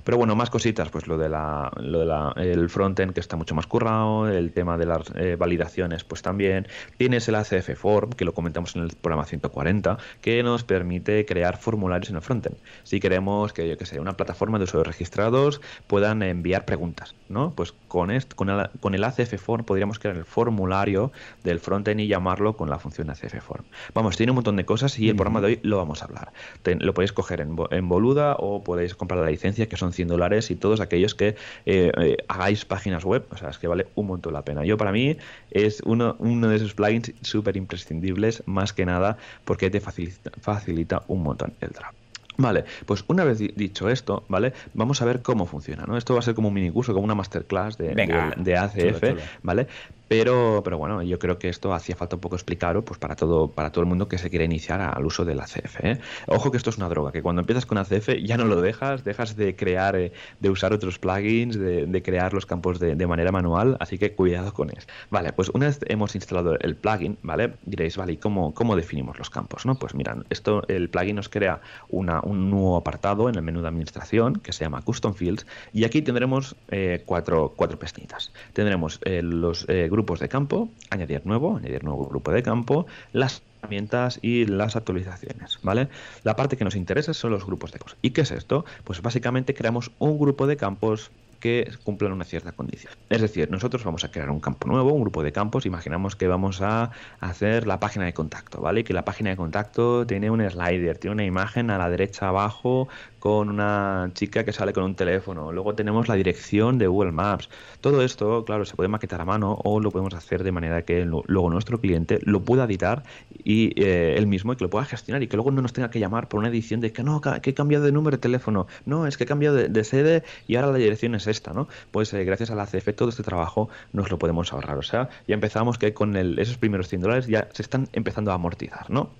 Pero 0.04 0.16
bueno, 0.16 0.34
más 0.34 0.50
cositas, 0.50 0.88
pues 0.90 1.06
lo 1.06 1.18
de 1.18 1.28
la, 1.28 1.70
lo 1.76 2.00
de 2.00 2.06
la, 2.06 2.32
el 2.36 2.68
frontend 2.68 3.12
que 3.12 3.20
está 3.20 3.36
mucho 3.36 3.54
más 3.54 3.66
currado, 3.66 4.28
el 4.28 4.52
tema 4.52 4.78
de 4.78 4.86
las 4.86 5.12
eh, 5.14 5.36
validaciones, 5.36 6.04
pues 6.04 6.22
también. 6.22 6.66
Tienes 6.96 7.28
el 7.28 7.34
ACF 7.34 7.76
Form, 7.76 8.10
que 8.10 8.24
lo 8.24 8.32
comentamos 8.32 8.76
en 8.76 8.82
el 8.82 8.90
programa 8.90 9.24
140, 9.24 9.98
que 10.20 10.42
nos 10.42 10.64
permite 10.64 11.24
crear 11.26 11.58
formularios 11.58 12.10
en 12.10 12.16
el 12.16 12.22
frontend. 12.22 12.56
Si 12.82 13.00
queremos 13.00 13.52
que, 13.52 13.68
yo 13.68 13.76
que 13.76 13.86
sé, 13.86 14.00
una 14.00 14.16
plataforma 14.16 14.57
de 14.58 14.64
usuarios 14.64 14.86
registrados 14.86 15.60
puedan 15.86 16.22
enviar 16.22 16.64
preguntas, 16.64 17.14
¿no? 17.28 17.52
Pues 17.54 17.72
con, 17.88 18.10
con, 18.34 18.50
el, 18.50 18.70
con 18.80 18.94
el 18.94 19.04
ACF 19.04 19.40
Form 19.40 19.64
podríamos 19.64 19.98
crear 19.98 20.16
el 20.16 20.24
formulario 20.24 21.12
del 21.44 21.60
frontend 21.60 22.00
y 22.00 22.08
llamarlo 22.08 22.56
con 22.56 22.70
la 22.70 22.78
función 22.78 23.10
ACF 23.10 23.42
Form. 23.42 23.64
Vamos, 23.94 24.16
tiene 24.16 24.32
un 24.32 24.36
montón 24.36 24.56
de 24.56 24.64
cosas 24.64 24.98
y 24.98 25.08
el 25.08 25.16
programa 25.16 25.40
de 25.40 25.46
hoy 25.46 25.60
lo 25.62 25.76
vamos 25.76 26.02
a 26.02 26.06
hablar. 26.06 26.32
lo 26.64 26.94
podéis 26.94 27.12
coger 27.12 27.40
en, 27.40 27.56
en 27.70 27.88
Boluda 27.88 28.36
o 28.38 28.62
podéis 28.62 28.94
comprar 28.94 29.20
la 29.20 29.30
licencia 29.30 29.68
que 29.68 29.76
son 29.76 29.92
100 29.92 30.08
dólares 30.08 30.50
y 30.50 30.56
todos 30.56 30.80
aquellos 30.80 31.14
que 31.14 31.36
eh, 31.66 31.92
eh, 31.96 32.16
hagáis 32.28 32.64
páginas 32.64 33.04
web, 33.04 33.26
o 33.30 33.36
sea, 33.36 33.50
es 33.50 33.58
que 33.58 33.68
vale 33.68 33.88
un 33.94 34.06
montón 34.06 34.32
la 34.32 34.42
pena. 34.42 34.64
Yo 34.64 34.76
para 34.76 34.92
mí 34.92 35.16
es 35.50 35.82
uno, 35.84 36.16
uno 36.18 36.48
de 36.48 36.56
esos 36.56 36.74
plugins 36.74 37.12
súper 37.22 37.56
imprescindibles, 37.56 38.42
más 38.46 38.72
que 38.72 38.86
nada 38.86 39.16
porque 39.44 39.70
te 39.70 39.80
facilita, 39.80 40.30
facilita 40.40 41.02
un 41.08 41.22
montón 41.22 41.54
el 41.60 41.70
trabajo. 41.70 41.97
Vale, 42.40 42.64
pues 42.86 43.04
una 43.08 43.24
vez 43.24 43.38
dicho 43.38 43.88
esto, 43.88 44.22
¿vale? 44.28 44.52
Vamos 44.72 45.02
a 45.02 45.04
ver 45.04 45.22
cómo 45.22 45.44
funciona, 45.44 45.84
¿no? 45.86 45.96
Esto 45.96 46.14
va 46.14 46.20
a 46.20 46.22
ser 46.22 46.36
como 46.36 46.48
un 46.48 46.54
mini 46.54 46.70
curso, 46.70 46.94
como 46.94 47.04
una 47.04 47.16
masterclass 47.16 47.76
de, 47.76 47.94
de, 48.36 48.56
ACF, 48.56 49.02
¿vale? 49.42 49.66
Pero, 50.08 50.62
pero 50.64 50.78
bueno, 50.78 51.02
yo 51.02 51.18
creo 51.18 51.38
que 51.38 51.48
esto 51.48 51.74
hacía 51.74 51.94
falta 51.94 52.16
un 52.16 52.20
poco 52.20 52.34
explicarlo 52.36 52.84
pues 52.84 52.98
para 52.98 53.14
todo, 53.14 53.48
para 53.50 53.70
todo 53.70 53.82
el 53.82 53.88
mundo 53.88 54.08
que 54.08 54.16
se 54.16 54.30
quiere 54.30 54.46
iniciar 54.46 54.80
al 54.80 55.04
uso 55.04 55.24
del 55.24 55.38
ACF. 55.38 55.84
¿eh? 55.84 56.00
Ojo 56.26 56.50
que 56.50 56.56
esto 56.56 56.70
es 56.70 56.78
una 56.78 56.88
droga, 56.88 57.12
que 57.12 57.22
cuando 57.22 57.40
empiezas 57.40 57.66
con 57.66 57.76
ACF 57.76 58.08
ya 58.22 58.38
no 58.38 58.46
lo 58.46 58.60
dejas, 58.60 59.04
dejas 59.04 59.36
de 59.36 59.54
crear, 59.54 59.96
eh, 59.96 60.12
de 60.40 60.50
usar 60.50 60.72
otros 60.72 60.98
plugins, 60.98 61.58
de, 61.58 62.02
crear 62.02 62.32
los 62.32 62.46
campos 62.46 62.78
de, 62.78 63.06
manera 63.06 63.32
manual, 63.32 63.76
así 63.80 63.98
que 63.98 64.12
cuidado 64.12 64.52
con 64.54 64.70
eso. 64.70 64.86
Vale, 65.10 65.32
pues 65.32 65.50
una 65.50 65.66
vez 65.66 65.80
hemos 65.86 66.14
instalado 66.14 66.58
el 66.58 66.76
plugin, 66.76 67.18
¿vale? 67.22 67.54
Diréis, 67.64 67.96
vale, 67.96 68.12
¿y 68.12 68.16
cómo, 68.16 68.54
cómo 68.54 68.76
definimos 68.76 69.18
los 69.18 69.30
campos? 69.30 69.66
¿no? 69.66 69.74
Pues 69.74 69.94
miran, 69.94 70.24
esto, 70.30 70.62
el 70.68 70.88
plugin 70.88 71.16
nos 71.16 71.28
crea 71.28 71.60
una, 71.88 72.20
un 72.20 72.50
nuevo 72.50 72.76
apartado 72.76 73.28
en 73.28 73.34
el 73.34 73.42
menú 73.42 73.60
de 73.60 73.68
administración 73.68 74.36
que 74.36 74.52
se 74.52 74.64
llama 74.64 74.80
Custom 74.82 75.14
Fields 75.14 75.46
y 75.72 75.84
aquí 75.84 76.00
tendremos 76.02 76.54
eh, 76.70 77.02
cuatro, 77.04 77.52
cuatro 77.56 77.78
pestañitas. 77.78 78.32
Tendremos 78.52 79.00
los 79.04 79.66
grupos 79.66 79.97
grupos 79.98 80.20
de 80.20 80.28
campo, 80.28 80.68
añadir 80.90 81.26
nuevo, 81.26 81.56
añadir 81.56 81.82
nuevo 81.82 82.06
grupo 82.06 82.30
de 82.30 82.44
campo, 82.44 82.86
las 83.12 83.42
herramientas 83.58 84.20
y 84.22 84.44
las 84.46 84.76
actualizaciones, 84.76 85.58
¿vale? 85.62 85.88
La 86.22 86.36
parte 86.36 86.56
que 86.56 86.62
nos 86.62 86.76
interesa 86.76 87.12
son 87.14 87.32
los 87.32 87.44
grupos 87.44 87.72
de 87.72 87.80
campos. 87.80 87.96
¿Y 88.00 88.10
qué 88.10 88.20
es 88.20 88.30
esto? 88.30 88.64
Pues 88.84 89.02
básicamente 89.02 89.54
creamos 89.54 89.90
un 89.98 90.16
grupo 90.16 90.46
de 90.46 90.56
campos 90.56 91.10
que 91.40 91.70
cumplan 91.84 92.12
una 92.12 92.24
cierta 92.24 92.52
condición. 92.52 92.92
Es 93.08 93.20
decir, 93.20 93.50
nosotros 93.50 93.84
vamos 93.84 94.04
a 94.04 94.10
crear 94.10 94.30
un 94.30 94.40
campo 94.40 94.68
nuevo, 94.68 94.92
un 94.92 95.02
grupo 95.02 95.22
de 95.22 95.32
campos, 95.32 95.66
imaginamos 95.66 96.16
que 96.16 96.28
vamos 96.28 96.60
a 96.62 96.90
hacer 97.20 97.66
la 97.66 97.80
página 97.80 98.04
de 98.04 98.12
contacto, 98.12 98.60
¿vale? 98.60 98.84
Que 98.84 98.92
la 98.92 99.04
página 99.04 99.30
de 99.30 99.36
contacto 99.36 100.06
tiene 100.06 100.30
un 100.30 100.48
slider, 100.48 100.98
tiene 100.98 101.14
una 101.14 101.24
imagen 101.24 101.70
a 101.70 101.78
la 101.78 101.88
derecha 101.88 102.28
abajo 102.28 102.88
con 103.18 103.48
una 103.48 104.10
chica 104.14 104.44
que 104.44 104.52
sale 104.52 104.72
con 104.72 104.84
un 104.84 104.94
teléfono, 104.94 105.52
luego 105.52 105.74
tenemos 105.74 106.08
la 106.08 106.14
dirección 106.14 106.78
de 106.78 106.86
Google 106.86 107.12
Maps. 107.12 107.48
Todo 107.80 108.02
esto, 108.02 108.44
claro, 108.44 108.64
se 108.64 108.76
puede 108.76 108.88
maquetar 108.88 109.20
a 109.20 109.24
mano 109.24 109.58
o 109.64 109.80
lo 109.80 109.90
podemos 109.90 110.14
hacer 110.14 110.44
de 110.44 110.52
manera 110.52 110.82
que 110.82 111.04
luego 111.04 111.50
nuestro 111.50 111.80
cliente 111.80 112.20
lo 112.22 112.42
pueda 112.44 112.64
editar 112.64 113.02
y 113.42 113.72
eh, 113.82 114.14
él 114.16 114.26
mismo 114.26 114.52
y 114.52 114.56
que 114.56 114.64
lo 114.64 114.70
pueda 114.70 114.84
gestionar 114.84 115.22
y 115.22 115.28
que 115.28 115.36
luego 115.36 115.50
no 115.50 115.62
nos 115.62 115.72
tenga 115.72 115.90
que 115.90 116.00
llamar 116.00 116.28
por 116.28 116.38
una 116.40 116.48
edición 116.48 116.80
de 116.80 116.92
que 116.92 117.02
no, 117.02 117.20
que 117.20 117.50
he 117.50 117.54
cambiado 117.54 117.84
de 117.84 117.92
número 117.92 118.16
de 118.16 118.20
teléfono, 118.20 118.66
no, 118.86 119.06
es 119.06 119.16
que 119.16 119.24
he 119.24 119.26
cambiado 119.26 119.56
de 119.56 119.84
sede 119.84 120.22
y 120.46 120.56
ahora 120.56 120.72
la 120.72 120.78
dirección 120.78 121.14
es 121.14 121.26
esta, 121.28 121.52
¿no? 121.52 121.68
Pues 121.90 122.12
eh, 122.14 122.24
gracias 122.24 122.50
a 122.50 122.54
la 122.54 122.66
CF 122.66 122.94
todo 122.94 123.08
este 123.08 123.22
trabajo 123.22 123.68
nos 123.92 124.10
lo 124.10 124.18
podemos 124.18 124.52
ahorrar. 124.52 124.78
O 124.78 124.82
sea, 124.82 125.08
ya 125.26 125.34
empezamos 125.34 125.78
que 125.78 125.94
con 125.94 126.16
esos 126.38 126.58
primeros 126.58 126.88
100 126.88 127.00
dólares 127.00 127.26
ya 127.26 127.48
se 127.52 127.62
están 127.62 127.88
empezando 127.92 128.30
a 128.30 128.34
amortizar, 128.34 128.90
¿no? 128.90 129.10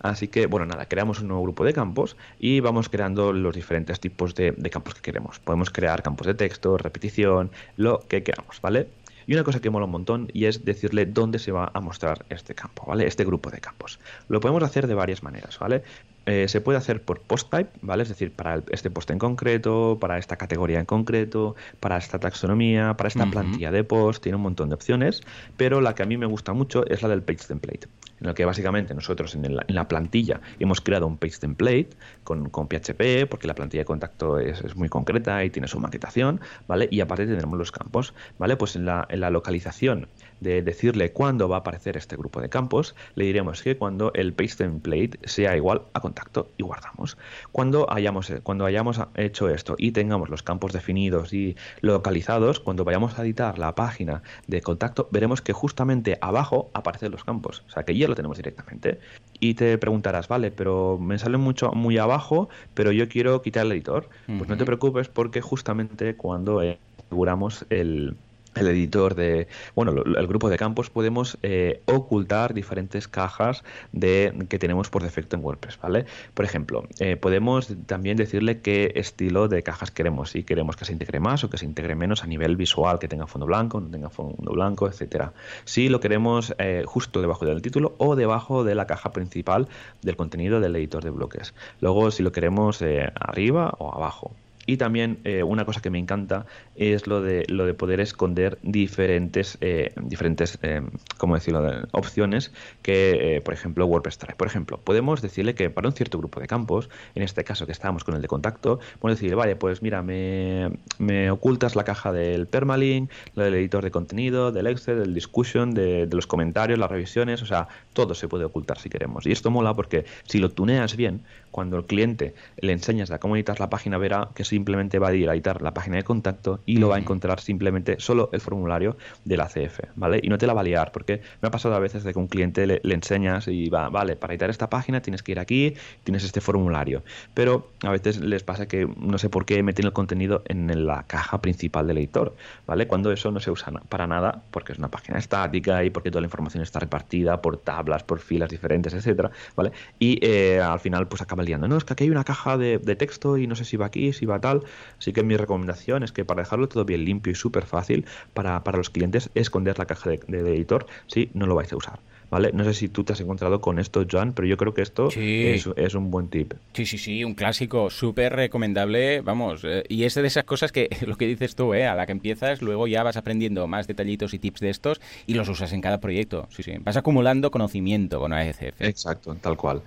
Así 0.00 0.28
que, 0.28 0.46
bueno, 0.46 0.64
nada, 0.64 0.86
creamos 0.86 1.20
un 1.20 1.28
nuevo 1.28 1.42
grupo 1.42 1.62
de 1.64 1.74
campos 1.74 2.16
y 2.38 2.60
vamos 2.60 2.88
creando 2.88 3.34
los 3.34 3.54
diferentes 3.54 4.00
tipos 4.00 4.34
de, 4.34 4.52
de, 4.52 4.70
campos 4.70 4.94
que 4.94 5.02
queremos. 5.02 5.38
Podemos 5.40 5.68
crear 5.70 6.02
campos 6.02 6.26
de 6.26 6.34
texto, 6.34 6.78
repetición, 6.78 7.50
lo 7.76 8.00
que 8.08 8.22
queramos, 8.22 8.62
¿vale? 8.62 8.88
Y 9.26 9.34
una 9.34 9.44
cosa 9.44 9.60
que 9.60 9.70
mola 9.70 9.84
un 9.84 9.92
montón 9.92 10.28
y 10.32 10.46
es 10.46 10.64
decirle 10.64 11.06
dónde 11.06 11.38
se 11.38 11.52
va 11.52 11.70
a 11.72 11.80
mostrar 11.80 12.24
este 12.30 12.54
campo, 12.54 12.84
¿vale? 12.86 13.06
Este 13.06 13.24
grupo 13.24 13.50
de 13.50 13.60
campos. 13.60 14.00
Lo 14.28 14.40
podemos 14.40 14.62
hacer 14.62 14.86
de 14.86 14.94
varias 14.94 15.22
maneras, 15.22 15.58
¿vale? 15.58 15.82
Eh, 16.26 16.48
se 16.48 16.60
puede 16.60 16.78
hacer 16.78 17.02
por 17.02 17.20
post 17.20 17.50
type, 17.50 17.70
¿vale? 17.80 18.02
Es 18.02 18.08
decir, 18.08 18.32
para 18.32 18.62
este 18.70 18.90
post 18.90 19.10
en 19.10 19.18
concreto, 19.18 19.98
para 20.00 20.18
esta 20.18 20.36
categoría 20.36 20.78
en 20.78 20.86
concreto, 20.86 21.56
para 21.80 21.96
esta 21.96 22.18
taxonomía, 22.18 22.94
para 22.96 23.08
esta 23.08 23.26
plantilla 23.26 23.70
de 23.70 23.84
post, 23.84 24.22
tiene 24.22 24.36
un 24.36 24.42
montón 24.42 24.68
de 24.68 24.74
opciones, 24.74 25.22
pero 25.56 25.80
la 25.80 25.94
que 25.94 26.02
a 26.02 26.06
mí 26.06 26.16
me 26.16 26.26
gusta 26.26 26.52
mucho 26.52 26.86
es 26.86 27.02
la 27.02 27.08
del 27.08 27.22
page 27.22 27.46
template, 27.48 27.88
en 28.20 28.26
la 28.26 28.34
que 28.34 28.44
básicamente 28.44 28.94
nosotros 28.94 29.34
en, 29.34 29.56
la 29.66 29.88
plantilla 29.88 30.40
hemos 30.58 30.80
creado 30.80 31.06
un 31.06 31.16
page 31.16 31.38
template 31.38 31.88
con, 32.22 32.50
con 32.50 32.68
PHP, 32.68 33.26
porque 33.28 33.46
la 33.46 33.54
plantilla 33.54 33.80
de 33.80 33.86
contacto 33.86 34.38
es, 34.38 34.76
muy 34.76 34.88
concreta 34.88 35.42
y 35.44 35.50
tiene 35.50 35.68
su 35.68 35.80
maquetación, 35.80 36.40
¿vale? 36.68 36.86
Y 36.90 37.00
aparte 37.00 37.26
tenemos 37.26 37.58
los 37.58 37.72
campos, 37.72 38.14
¿vale? 38.38 38.56
Pues 38.56 38.76
en 38.76 38.84
la, 38.84 39.06
en 39.08 39.20
la 39.20 39.30
localización 39.30 40.08
de 40.40 40.62
decirle 40.62 41.12
cuándo 41.12 41.48
va 41.48 41.56
a 41.56 41.58
aparecer 41.60 41.96
este 41.96 42.16
grupo 42.16 42.40
de 42.40 42.48
campos, 42.48 42.94
le 43.14 43.24
diremos 43.24 43.62
que 43.62 43.76
cuando 43.76 44.12
el 44.14 44.32
page 44.32 44.56
template 44.56 45.18
sea 45.24 45.56
igual 45.56 45.82
a 45.92 46.00
contacto 46.00 46.48
y 46.56 46.62
guardamos. 46.62 47.16
Cuando 47.52 47.90
hayamos, 47.92 48.32
cuando 48.42 48.64
hayamos 48.64 49.00
hecho 49.16 49.48
esto 49.48 49.74
y 49.78 49.92
tengamos 49.92 50.28
los 50.28 50.42
campos 50.42 50.72
definidos 50.72 51.32
y 51.32 51.56
localizados, 51.80 52.60
cuando 52.60 52.84
vayamos 52.84 53.18
a 53.18 53.22
editar 53.22 53.58
la 53.58 53.74
página 53.74 54.22
de 54.46 54.60
contacto, 54.62 55.08
veremos 55.10 55.42
que 55.42 55.52
justamente 55.52 56.18
abajo 56.20 56.70
aparecen 56.74 57.12
los 57.12 57.24
campos. 57.24 57.62
O 57.68 57.70
sea 57.70 57.84
que 57.84 57.96
ya 57.96 58.08
lo 58.08 58.14
tenemos 58.14 58.36
directamente. 58.36 58.98
Y 59.38 59.54
te 59.54 59.78
preguntarás, 59.78 60.28
vale, 60.28 60.50
pero 60.50 60.98
me 60.98 61.18
sale 61.18 61.38
mucho 61.38 61.72
muy 61.72 61.98
abajo, 61.98 62.48
pero 62.74 62.92
yo 62.92 63.08
quiero 63.08 63.40
quitar 63.42 63.66
el 63.66 63.72
editor. 63.72 64.08
Pues 64.26 64.48
no 64.48 64.56
te 64.56 64.64
preocupes 64.64 65.08
porque 65.08 65.40
justamente 65.40 66.14
cuando 66.16 66.62
aseguramos 67.06 67.66
el 67.70 68.16
el 68.54 68.66
editor 68.68 69.14
de, 69.14 69.48
bueno, 69.74 69.92
el 70.02 70.26
grupo 70.26 70.48
de 70.48 70.56
campos, 70.56 70.90
podemos 70.90 71.38
eh, 71.42 71.82
ocultar 71.86 72.54
diferentes 72.54 73.08
cajas 73.08 73.64
de, 73.92 74.46
que 74.48 74.58
tenemos 74.58 74.90
por 74.90 75.02
defecto 75.02 75.36
en 75.36 75.44
WordPress, 75.44 75.78
¿vale? 75.80 76.06
Por 76.34 76.44
ejemplo, 76.44 76.84
eh, 76.98 77.16
podemos 77.16 77.68
también 77.86 78.16
decirle 78.16 78.60
qué 78.60 78.92
estilo 78.96 79.48
de 79.48 79.62
cajas 79.62 79.90
queremos, 79.90 80.30
si 80.30 80.42
queremos 80.42 80.76
que 80.76 80.84
se 80.84 80.92
integre 80.92 81.20
más 81.20 81.44
o 81.44 81.50
que 81.50 81.58
se 81.58 81.64
integre 81.64 81.94
menos 81.94 82.24
a 82.24 82.26
nivel 82.26 82.56
visual, 82.56 82.98
que 82.98 83.08
tenga 83.08 83.26
fondo 83.26 83.46
blanco, 83.46 83.80
no 83.80 83.88
tenga 83.88 84.10
fondo 84.10 84.52
blanco, 84.52 84.88
etcétera. 84.88 85.32
Si 85.64 85.88
lo 85.88 86.00
queremos 86.00 86.54
eh, 86.58 86.82
justo 86.86 87.20
debajo 87.20 87.44
del 87.46 87.62
título 87.62 87.94
o 87.98 88.16
debajo 88.16 88.64
de 88.64 88.74
la 88.74 88.86
caja 88.86 89.12
principal 89.12 89.68
del 90.02 90.16
contenido 90.16 90.60
del 90.60 90.76
editor 90.76 91.04
de 91.04 91.10
bloques. 91.10 91.54
Luego, 91.80 92.10
si 92.10 92.22
lo 92.22 92.32
queremos 92.32 92.82
arriba 93.14 93.74
o 93.78 93.94
abajo. 93.94 94.32
Y 94.66 94.76
también 94.76 95.18
eh, 95.24 95.42
una 95.42 95.64
cosa 95.64 95.80
que 95.80 95.90
me 95.90 95.98
encanta 95.98 96.46
es 96.76 97.06
lo 97.06 97.22
de, 97.22 97.44
lo 97.48 97.66
de 97.66 97.74
poder 97.74 98.00
esconder 98.00 98.58
diferentes, 98.62 99.58
eh, 99.60 99.92
diferentes 100.00 100.58
eh, 100.62 100.82
¿cómo 101.18 101.34
decirlo?, 101.34 101.88
opciones 101.92 102.52
que, 102.82 103.40
por 103.44 103.54
ejemplo, 103.54 103.86
WordPress 103.86 104.18
trae. 104.18 104.36
Por 104.36 104.46
ejemplo, 104.46 104.78
podemos 104.78 105.22
decirle 105.22 105.54
que 105.54 105.70
para 105.70 105.88
un 105.88 105.94
cierto 105.94 106.18
grupo 106.18 106.40
de 106.40 106.46
campos, 106.46 106.88
en 107.14 107.22
este 107.22 107.44
caso 107.44 107.66
que 107.66 107.72
estábamos 107.72 108.04
con 108.04 108.14
el 108.14 108.22
de 108.22 108.28
contacto, 108.28 108.80
podemos 108.98 109.20
decir, 109.20 109.34
vale, 109.34 109.56
pues 109.56 109.82
mira, 109.82 110.02
me, 110.02 110.70
me 110.98 111.30
ocultas 111.30 111.74
la 111.76 111.84
caja 111.84 112.12
del 112.12 112.46
permalink, 112.46 113.10
lo 113.34 113.44
del 113.44 113.54
editor 113.54 113.82
de 113.82 113.90
contenido, 113.90 114.52
del 114.52 114.66
Excel, 114.66 115.00
del 115.00 115.14
discussion, 115.14 115.72
de 115.72 116.08
los 116.10 116.26
comentarios, 116.26 116.78
las 116.78 116.90
revisiones, 116.90 117.42
o 117.42 117.46
sea, 117.46 117.68
todo 117.92 118.14
se 118.14 118.28
puede 118.28 118.44
ocultar 118.44 118.78
si 118.78 118.88
queremos. 118.88 119.26
Y 119.26 119.32
esto 119.32 119.50
mola 119.50 119.74
porque 119.74 120.04
si 120.24 120.38
lo 120.38 120.50
tuneas 120.50 120.96
bien, 120.96 121.22
cuando 121.50 121.76
el 121.76 121.84
cliente 121.84 122.34
le 122.58 122.72
enseñas 122.72 123.10
a 123.10 123.18
cómo 123.18 123.36
editar 123.36 123.60
la 123.60 123.70
página, 123.70 123.98
verá 123.98 124.28
que 124.34 124.44
simplemente 124.44 124.98
va 124.98 125.08
a 125.08 125.14
ir 125.14 125.28
a 125.28 125.34
editar 125.34 125.62
la 125.62 125.74
página 125.74 125.96
de 125.96 126.04
contacto 126.04 126.60
y 126.66 126.76
lo 126.76 126.88
va 126.88 126.96
a 126.96 126.98
encontrar 126.98 127.40
simplemente 127.40 127.96
solo 127.98 128.30
el 128.32 128.40
formulario 128.40 128.96
de 129.24 129.36
la 129.36 129.46
CF, 129.46 129.80
¿vale? 129.96 130.20
Y 130.22 130.28
no 130.28 130.38
te 130.38 130.46
la 130.46 130.54
va 130.54 130.60
a 130.60 130.64
liar, 130.64 130.92
porque 130.92 131.22
me 131.40 131.48
ha 131.48 131.50
pasado 131.50 131.74
a 131.74 131.78
veces 131.78 132.04
de 132.04 132.12
que 132.12 132.18
un 132.18 132.28
cliente 132.28 132.66
le, 132.66 132.80
enseñas 132.82 133.48
y 133.48 133.68
va, 133.68 133.88
vale, 133.88 134.16
para 134.16 134.32
editar 134.32 134.50
esta 134.50 134.70
página 134.70 135.00
tienes 135.00 135.22
que 135.22 135.32
ir 135.32 135.40
aquí, 135.40 135.74
tienes 136.04 136.24
este 136.24 136.40
formulario. 136.40 137.02
Pero 137.34 137.70
a 137.82 137.90
veces 137.90 138.20
les 138.20 138.42
pasa 138.42 138.66
que 138.66 138.88
no 138.96 139.18
sé 139.18 139.28
por 139.28 139.44
qué 139.44 139.62
meten 139.62 139.86
el 139.86 139.92
contenido 139.92 140.42
en 140.46 140.86
la 140.86 141.04
caja 141.04 141.40
principal 141.40 141.86
del 141.86 141.98
editor, 141.98 142.34
¿vale? 142.66 142.86
Cuando 142.86 143.12
eso 143.12 143.30
no 143.30 143.40
se 143.40 143.50
usa 143.50 143.72
para 143.88 144.06
nada, 144.06 144.42
porque 144.50 144.72
es 144.72 144.78
una 144.78 144.88
página 144.88 145.18
estática 145.18 145.84
y 145.84 145.90
porque 145.90 146.10
toda 146.10 146.20
la 146.20 146.26
información 146.26 146.62
está 146.62 146.80
repartida 146.80 147.40
por 147.40 147.58
tablas, 147.58 148.02
por 148.02 148.20
filas 148.20 148.50
diferentes, 148.50 148.94
etcétera, 148.94 149.30
¿vale? 149.56 149.72
Y 149.98 150.18
eh, 150.22 150.60
al 150.60 150.80
final, 150.80 151.08
pues 151.08 151.22
acaba 151.22 151.39
no, 151.42 151.76
es 151.76 151.84
que 151.84 151.92
aquí 151.92 152.04
hay 152.04 152.10
una 152.10 152.24
caja 152.24 152.58
de, 152.58 152.78
texto 152.78 153.38
y 153.38 153.46
no 153.46 153.54
sé 153.54 153.64
si 153.64 153.76
va 153.76 153.86
aquí, 153.86 154.12
si 154.12 154.26
va 154.26 154.40
tal. 154.40 154.62
Así 154.98 155.12
que 155.12 155.22
mi 155.22 155.36
recomendación 155.36 156.02
es 156.02 156.12
que 156.12 156.24
para 156.24 156.42
dejarlo 156.42 156.68
todo 156.68 156.84
bien 156.84 157.04
limpio 157.04 157.32
y 157.32 157.34
súper 157.34 157.66
fácil 157.66 158.04
para, 158.34 158.62
los 158.76 158.90
clientes, 158.90 159.30
esconder 159.34 159.78
la 159.78 159.86
caja 159.86 160.10
de, 160.10 160.20
de 160.26 160.56
editor 160.56 160.86
si 161.06 161.30
no 161.34 161.46
lo 161.46 161.54
vais 161.54 161.72
a 161.72 161.76
usar. 161.76 162.00
¿Vale? 162.30 162.50
No 162.52 162.64
sé 162.64 162.74
si 162.74 162.88
tú 162.88 163.04
te 163.04 163.12
has 163.12 163.20
encontrado 163.20 163.60
con 163.60 163.78
esto, 163.78 164.06
Joan, 164.10 164.32
pero 164.32 164.46
yo 164.46 164.56
creo 164.56 164.74
que 164.74 164.82
esto 164.82 165.08
es, 165.14 165.94
un 165.94 166.10
buen 166.10 166.28
tip. 166.28 166.54
Sí, 166.72 166.86
sí, 166.86 166.98
sí, 166.98 167.24
un 167.24 167.34
clásico 167.34 167.90
súper 167.90 168.34
recomendable, 168.34 169.20
vamos, 169.20 169.62
eh, 169.64 169.84
y 169.88 170.04
es 170.04 170.14
de 170.14 170.26
esas 170.26 170.44
cosas 170.44 170.72
que, 170.72 170.88
lo 171.06 171.16
que 171.16 171.26
dices 171.26 171.54
tú, 171.54 171.74
¿eh? 171.74 171.86
a 171.86 171.94
la 171.94 172.06
que 172.06 172.12
empiezas, 172.12 172.62
luego 172.62 172.86
ya 172.86 173.02
vas 173.02 173.16
aprendiendo 173.16 173.66
más 173.66 173.86
detallitos 173.86 174.34
y 174.34 174.38
tips 174.38 174.60
de 174.60 174.70
estos 174.70 175.00
y 175.26 175.34
los 175.34 175.48
usas 175.48 175.72
en 175.72 175.80
cada 175.80 176.00
proyecto, 176.00 176.46
sí, 176.50 176.62
sí, 176.62 176.74
vas 176.80 176.96
acumulando 176.96 177.50
conocimiento 177.50 178.20
con 178.20 178.32
AECF. 178.32 178.80
Exacto, 178.80 179.34
tal 179.40 179.56
cual. 179.56 179.82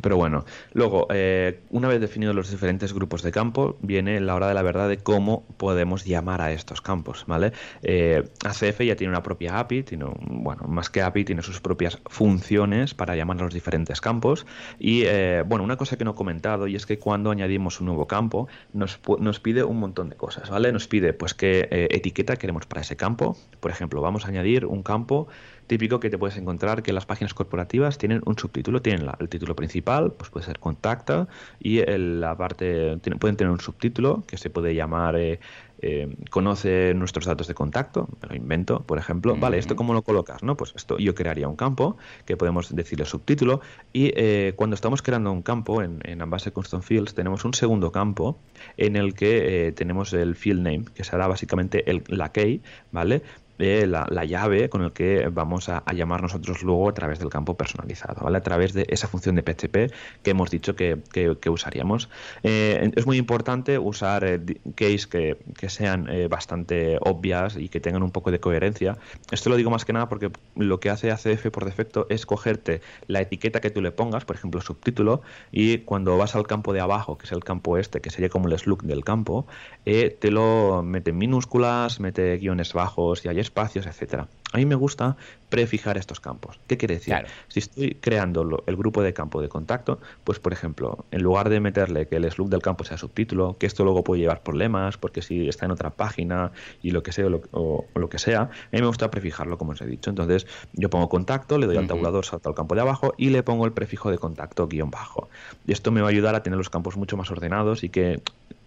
Pero 0.00 0.16
bueno, 0.16 0.44
luego, 0.74 1.06
eh, 1.10 1.60
una 1.70 1.88
vez 1.88 2.00
definidos 2.00 2.34
los 2.34 2.50
diferentes 2.50 2.92
grupos 2.92 3.22
de 3.22 3.32
campo, 3.32 3.76
viene 3.80 4.20
la 4.20 4.34
hora 4.34 4.48
de 4.48 4.54
la 4.54 4.62
verdad 4.62 4.88
de 4.88 4.98
cómo 4.98 5.44
podemos 5.56 6.04
llamar 6.04 6.42
a 6.42 6.52
estos 6.52 6.80
campos, 6.80 7.24
¿vale? 7.26 7.52
Eh, 7.82 8.22
ACF 8.44 8.80
ya 8.82 8.96
tiene 8.96 9.10
una 9.10 9.22
propia 9.22 9.58
API, 9.58 9.82
tiene 9.82 10.06
bueno, 10.20 10.64
más 10.68 10.90
que 10.90 11.02
API, 11.02 11.24
tiene 11.24 11.42
sus 11.42 11.60
propias 11.60 11.85
funciones 12.06 12.94
para 12.94 13.16
llamar 13.16 13.38
a 13.38 13.44
los 13.44 13.54
diferentes 13.54 14.00
campos. 14.00 14.46
Y 14.78 15.02
eh, 15.04 15.42
bueno, 15.46 15.64
una 15.64 15.76
cosa 15.76 15.96
que 15.96 16.04
no 16.04 16.12
he 16.12 16.14
comentado 16.14 16.66
y 16.66 16.76
es 16.76 16.86
que 16.86 16.98
cuando 16.98 17.30
añadimos 17.30 17.80
un 17.80 17.86
nuevo 17.86 18.06
campo 18.06 18.48
nos, 18.72 19.00
nos 19.18 19.40
pide 19.40 19.64
un 19.64 19.78
montón 19.78 20.08
de 20.08 20.16
cosas, 20.16 20.50
¿vale? 20.50 20.72
Nos 20.72 20.88
pide 20.88 21.12
pues 21.12 21.34
qué 21.34 21.68
eh, 21.70 21.88
etiqueta 21.90 22.36
queremos 22.36 22.66
para 22.66 22.82
ese 22.82 22.96
campo. 22.96 23.36
Por 23.60 23.70
ejemplo, 23.70 24.00
vamos 24.00 24.24
a 24.24 24.28
añadir 24.28 24.66
un 24.66 24.82
campo 24.82 25.28
típico 25.66 26.00
que 26.00 26.10
te 26.10 26.18
puedes 26.18 26.36
encontrar 26.36 26.82
que 26.82 26.92
las 26.92 27.06
páginas 27.06 27.34
corporativas 27.34 27.98
tienen 27.98 28.22
un 28.24 28.38
subtítulo, 28.38 28.82
tienen 28.82 29.08
el 29.18 29.28
título 29.28 29.56
principal, 29.56 30.12
pues 30.12 30.30
puede 30.30 30.46
ser 30.46 30.58
contacta 30.58 31.28
y 31.58 31.80
la 31.84 32.36
parte 32.36 32.98
pueden 33.18 33.36
tener 33.36 33.50
un 33.50 33.60
subtítulo 33.60 34.24
que 34.26 34.36
se 34.36 34.50
puede 34.50 34.74
llamar 34.74 35.16
eh, 35.16 35.40
eh, 35.80 36.16
conoce 36.30 36.94
nuestros 36.94 37.26
datos 37.26 37.46
de 37.48 37.54
contacto, 37.54 38.08
me 38.22 38.28
lo 38.28 38.34
invento, 38.34 38.80
por 38.80 38.98
ejemplo, 38.98 39.36
vale, 39.36 39.58
¿esto 39.58 39.76
cómo 39.76 39.94
lo 39.94 40.02
colocas? 40.02 40.42
no 40.42 40.56
Pues 40.56 40.72
esto 40.76 40.98
yo 40.98 41.14
crearía 41.14 41.48
un 41.48 41.56
campo 41.56 41.96
que 42.24 42.36
podemos 42.36 42.74
decirle 42.74 43.04
subtítulo 43.04 43.60
y 43.92 44.12
eh, 44.16 44.54
cuando 44.56 44.74
estamos 44.74 45.02
creando 45.02 45.32
un 45.32 45.42
campo 45.42 45.82
en, 45.82 46.00
en 46.04 46.22
Ambassador 46.22 46.54
Custom 46.54 46.82
Fields 46.82 47.14
tenemos 47.14 47.44
un 47.44 47.54
segundo 47.54 47.92
campo 47.92 48.38
en 48.76 48.96
el 48.96 49.14
que 49.14 49.72
tenemos 49.76 50.12
el 50.12 50.34
field 50.34 50.62
name, 50.62 50.84
que 50.94 51.04
será 51.04 51.26
básicamente 51.26 51.90
el, 51.90 52.02
la 52.08 52.32
key, 52.32 52.62
¿vale? 52.92 53.22
La, 53.58 54.24
llave 54.24 54.68
con 54.68 54.82
el 54.82 54.92
que 54.92 55.28
vamos 55.28 55.68
a, 55.68 55.82
llamar 55.92 56.22
nosotros 56.22 56.62
luego 56.62 56.88
a 56.88 56.94
través 56.94 57.18
del 57.18 57.28
campo 57.30 57.56
personalizado, 57.56 58.24
¿vale? 58.24 58.38
A 58.38 58.42
través 58.42 58.72
de 58.72 58.86
esa 58.88 59.08
función 59.08 59.34
de 59.36 59.42
PHP 59.42 59.92
que 60.22 60.30
hemos 60.30 60.50
dicho 60.50 60.74
que, 60.76 61.00
usaríamos. 61.48 62.08
Eh, 62.42 62.90
es 62.96 63.06
muy 63.06 63.16
importante 63.16 63.78
usar 63.78 64.24
eh, 64.24 64.40
keys 64.74 65.06
que, 65.06 65.38
sean 65.68 66.08
eh, 66.08 66.28
bastante 66.28 66.98
obvias 67.00 67.56
y 67.56 67.68
que 67.68 67.80
tengan 67.80 68.02
un 68.02 68.10
poco 68.10 68.30
de 68.30 68.40
coherencia. 68.40 68.98
Esto 69.30 69.50
lo 69.50 69.56
digo 69.56 69.70
más 69.70 69.84
que 69.84 69.92
nada 69.92 70.08
porque 70.08 70.30
lo 70.54 70.80
que 70.80 70.90
hace 70.90 71.10
ACF 71.10 71.50
por 71.50 71.64
defecto 71.64 72.06
es 72.10 72.26
cogerte 72.26 72.80
la 73.06 73.20
etiqueta 73.20 73.60
que 73.60 73.70
tú 73.70 73.80
le 73.80 73.90
pongas, 73.90 74.24
por 74.24 74.36
ejemplo, 74.36 74.60
subtítulo, 74.60 75.22
y 75.50 75.78
cuando 75.78 76.16
vas 76.18 76.34
al 76.36 76.46
campo 76.46 76.72
de 76.72 76.80
abajo, 76.80 77.18
que 77.18 77.26
es 77.26 77.32
el 77.32 77.44
campo 77.44 77.78
este, 77.78 78.00
que 78.00 78.10
sería 78.10 78.28
como 78.28 78.48
el 78.48 78.58
slug 78.58 78.82
del 78.82 79.04
campo, 79.04 79.46
te 79.84 80.30
lo 80.30 80.82
mete 80.82 81.10
en 81.10 81.18
minúsculas, 81.18 82.00
mete 82.00 82.36
guiones 82.38 82.72
bajos 82.72 83.24
y 83.24 83.28
hay 83.28 83.38
espacios, 83.46 83.86
etcétera. 83.86 84.28
A 84.52 84.58
mí 84.58 84.66
me 84.66 84.74
gusta 84.74 85.16
prefijar 85.48 85.96
estos 85.96 86.20
campos. 86.20 86.58
¿Qué 86.66 86.76
quiere 86.76 86.94
decir? 86.94 87.14
Si 87.48 87.60
estoy 87.60 87.96
creando 88.00 88.62
el 88.66 88.76
grupo 88.76 89.02
de 89.02 89.12
campo 89.12 89.40
de 89.40 89.48
contacto, 89.48 89.98
pues 90.24 90.38
por 90.38 90.52
ejemplo, 90.52 91.04
en 91.10 91.22
lugar 91.22 91.48
de 91.48 91.60
meterle 91.60 92.06
que 92.06 92.16
el 92.16 92.30
slug 92.30 92.48
del 92.48 92.62
campo 92.62 92.84
sea 92.84 92.96
subtítulo, 92.96 93.56
que 93.58 93.66
esto 93.66 93.84
luego 93.84 94.04
puede 94.04 94.20
llevar 94.20 94.42
problemas, 94.42 94.98
porque 94.98 95.22
si 95.22 95.48
está 95.48 95.66
en 95.66 95.72
otra 95.72 95.90
página 95.90 96.52
y 96.82 96.90
lo 96.90 97.02
que 97.02 97.12
sea 97.12 97.26
o 97.26 97.86
lo, 97.94 98.08
que 98.08 98.18
sea, 98.18 98.42
a 98.42 98.48
mí 98.72 98.80
me 98.80 98.86
gusta 98.86 99.10
prefijarlo 99.10 99.58
como 99.58 99.72
os 99.72 99.80
he 99.80 99.86
dicho. 99.86 100.10
Entonces, 100.10 100.46
yo 100.72 100.90
pongo 100.90 101.08
contacto, 101.08 101.58
le 101.58 101.66
doy 101.66 101.76
al 101.76 101.86
tabulador, 101.86 102.24
salto 102.24 102.48
al 102.48 102.54
campo 102.54 102.74
de 102.74 102.80
abajo 102.80 103.14
y 103.16 103.30
le 103.30 103.42
pongo 103.42 103.66
el 103.66 103.72
prefijo 103.72 104.10
de 104.10 104.18
contacto 104.18 104.68
guion 104.68 104.90
bajo. 104.90 105.28
Y 105.66 105.72
esto 105.72 105.90
me 105.92 106.00
va 106.00 106.08
a 106.08 106.10
ayudar 106.10 106.34
a 106.34 106.42
tener 106.42 106.56
los 106.56 106.70
campos 106.70 106.96
mucho 106.96 107.16
más 107.16 107.30
ordenados 107.30 107.84
y 107.84 107.88
que 107.88 108.22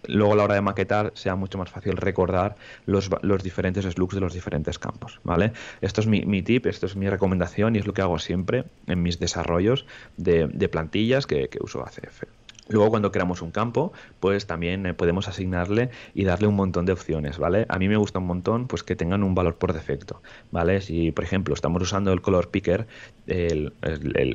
luego 0.06 0.32
a 0.32 0.36
la 0.36 0.44
hora 0.44 0.54
de 0.54 0.60
maquetar 0.60 1.12
sea 1.14 1.34
mucho 1.36 1.58
más 1.58 1.70
fácil 1.70 1.96
recordar 1.96 2.56
los, 2.86 3.10
los 3.22 3.42
diferentes 3.42 3.84
slugs 3.84 4.14
de 4.14 4.20
los 4.20 4.32
diferentes 4.32 4.78
campos, 4.78 5.20
¿vale? 5.24 5.52
Esto 5.80 6.00
es 6.00 6.06
mi, 6.06 6.24
mi, 6.24 6.42
tip, 6.42 6.66
esto 6.66 6.86
es 6.86 6.96
mi 6.96 7.08
recomendación 7.08 7.76
y 7.76 7.78
es 7.78 7.86
lo 7.86 7.92
que 7.92 8.02
hago 8.02 8.18
siempre 8.18 8.64
en 8.86 9.02
mis 9.02 9.18
desarrollos 9.18 9.86
de, 10.16 10.48
plantillas 10.68 11.26
que, 11.26 11.48
uso 11.60 11.82
ACF. 11.82 12.24
Luego 12.70 12.90
cuando 12.90 13.10
creamos 13.10 13.42
un 13.42 13.50
campo, 13.50 13.92
pues 14.20 14.46
también 14.46 14.86
eh, 14.86 14.94
podemos 14.94 15.28
asignarle 15.28 15.90
y 16.14 16.24
darle 16.24 16.46
un 16.46 16.54
montón 16.54 16.86
de 16.86 16.92
opciones, 16.92 17.38
¿vale? 17.38 17.66
A 17.68 17.78
mí 17.78 17.88
me 17.88 17.96
gusta 17.96 18.20
un 18.20 18.26
montón 18.26 18.68
pues 18.68 18.82
que 18.84 18.94
tengan 18.96 19.24
un 19.24 19.34
valor 19.34 19.56
por 19.56 19.72
defecto, 19.72 20.22
¿vale? 20.52 20.80
Si 20.80 21.10
por 21.10 21.24
ejemplo 21.24 21.54
estamos 21.54 21.82
usando 21.82 22.12
el 22.12 22.20
color 22.20 22.48
picker, 22.50 22.86
el, 23.26 23.72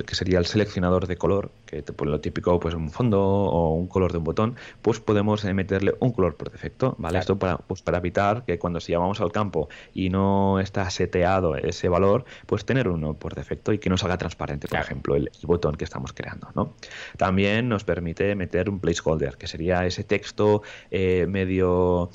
que 0.06 0.14
sería 0.14 0.38
el 0.38 0.46
seleccionador 0.46 1.06
de 1.06 1.16
color, 1.16 1.50
que 1.64 1.82
te 1.82 1.92
pone 1.92 2.10
lo 2.10 2.20
típico 2.20 2.60
pues 2.60 2.74
un 2.74 2.90
fondo 2.90 3.22
o 3.22 3.74
un 3.74 3.86
color 3.86 4.12
de 4.12 4.18
un 4.18 4.24
botón, 4.24 4.56
pues 4.82 5.00
podemos 5.00 5.44
eh, 5.44 5.54
meterle 5.54 5.94
un 6.00 6.12
color 6.12 6.36
por 6.36 6.50
defecto, 6.50 6.94
¿vale? 6.98 7.18
Esto 7.18 7.38
para 7.38 7.56
pues 7.56 7.82
para 7.82 7.98
evitar 7.98 8.44
que 8.44 8.58
cuando 8.58 8.80
si 8.80 8.92
llamamos 8.92 9.20
al 9.20 9.32
campo 9.32 9.68
y 9.94 10.10
no 10.10 10.60
está 10.60 10.88
seteado 10.90 11.56
ese 11.56 11.88
valor, 11.88 12.26
pues 12.44 12.66
tener 12.66 12.88
uno 12.88 13.14
por 13.14 13.34
defecto 13.34 13.72
y 13.72 13.78
que 13.78 13.88
no 13.88 13.96
salga 13.96 14.18
transparente, 14.18 14.68
por 14.68 14.78
ejemplo, 14.78 15.16
el, 15.16 15.30
el 15.40 15.46
botón 15.46 15.76
que 15.76 15.84
estamos 15.84 16.12
creando, 16.12 16.50
¿no? 16.54 16.74
También 17.16 17.68
nos 17.68 17.84
permite 17.84 18.25
meter 18.34 18.68
un 18.68 18.80
placeholder, 18.80 19.36
que 19.36 19.46
sería 19.46 19.86
ese 19.86 20.04
texto 20.04 20.62
eh, 20.90 21.26
medio 21.28 22.10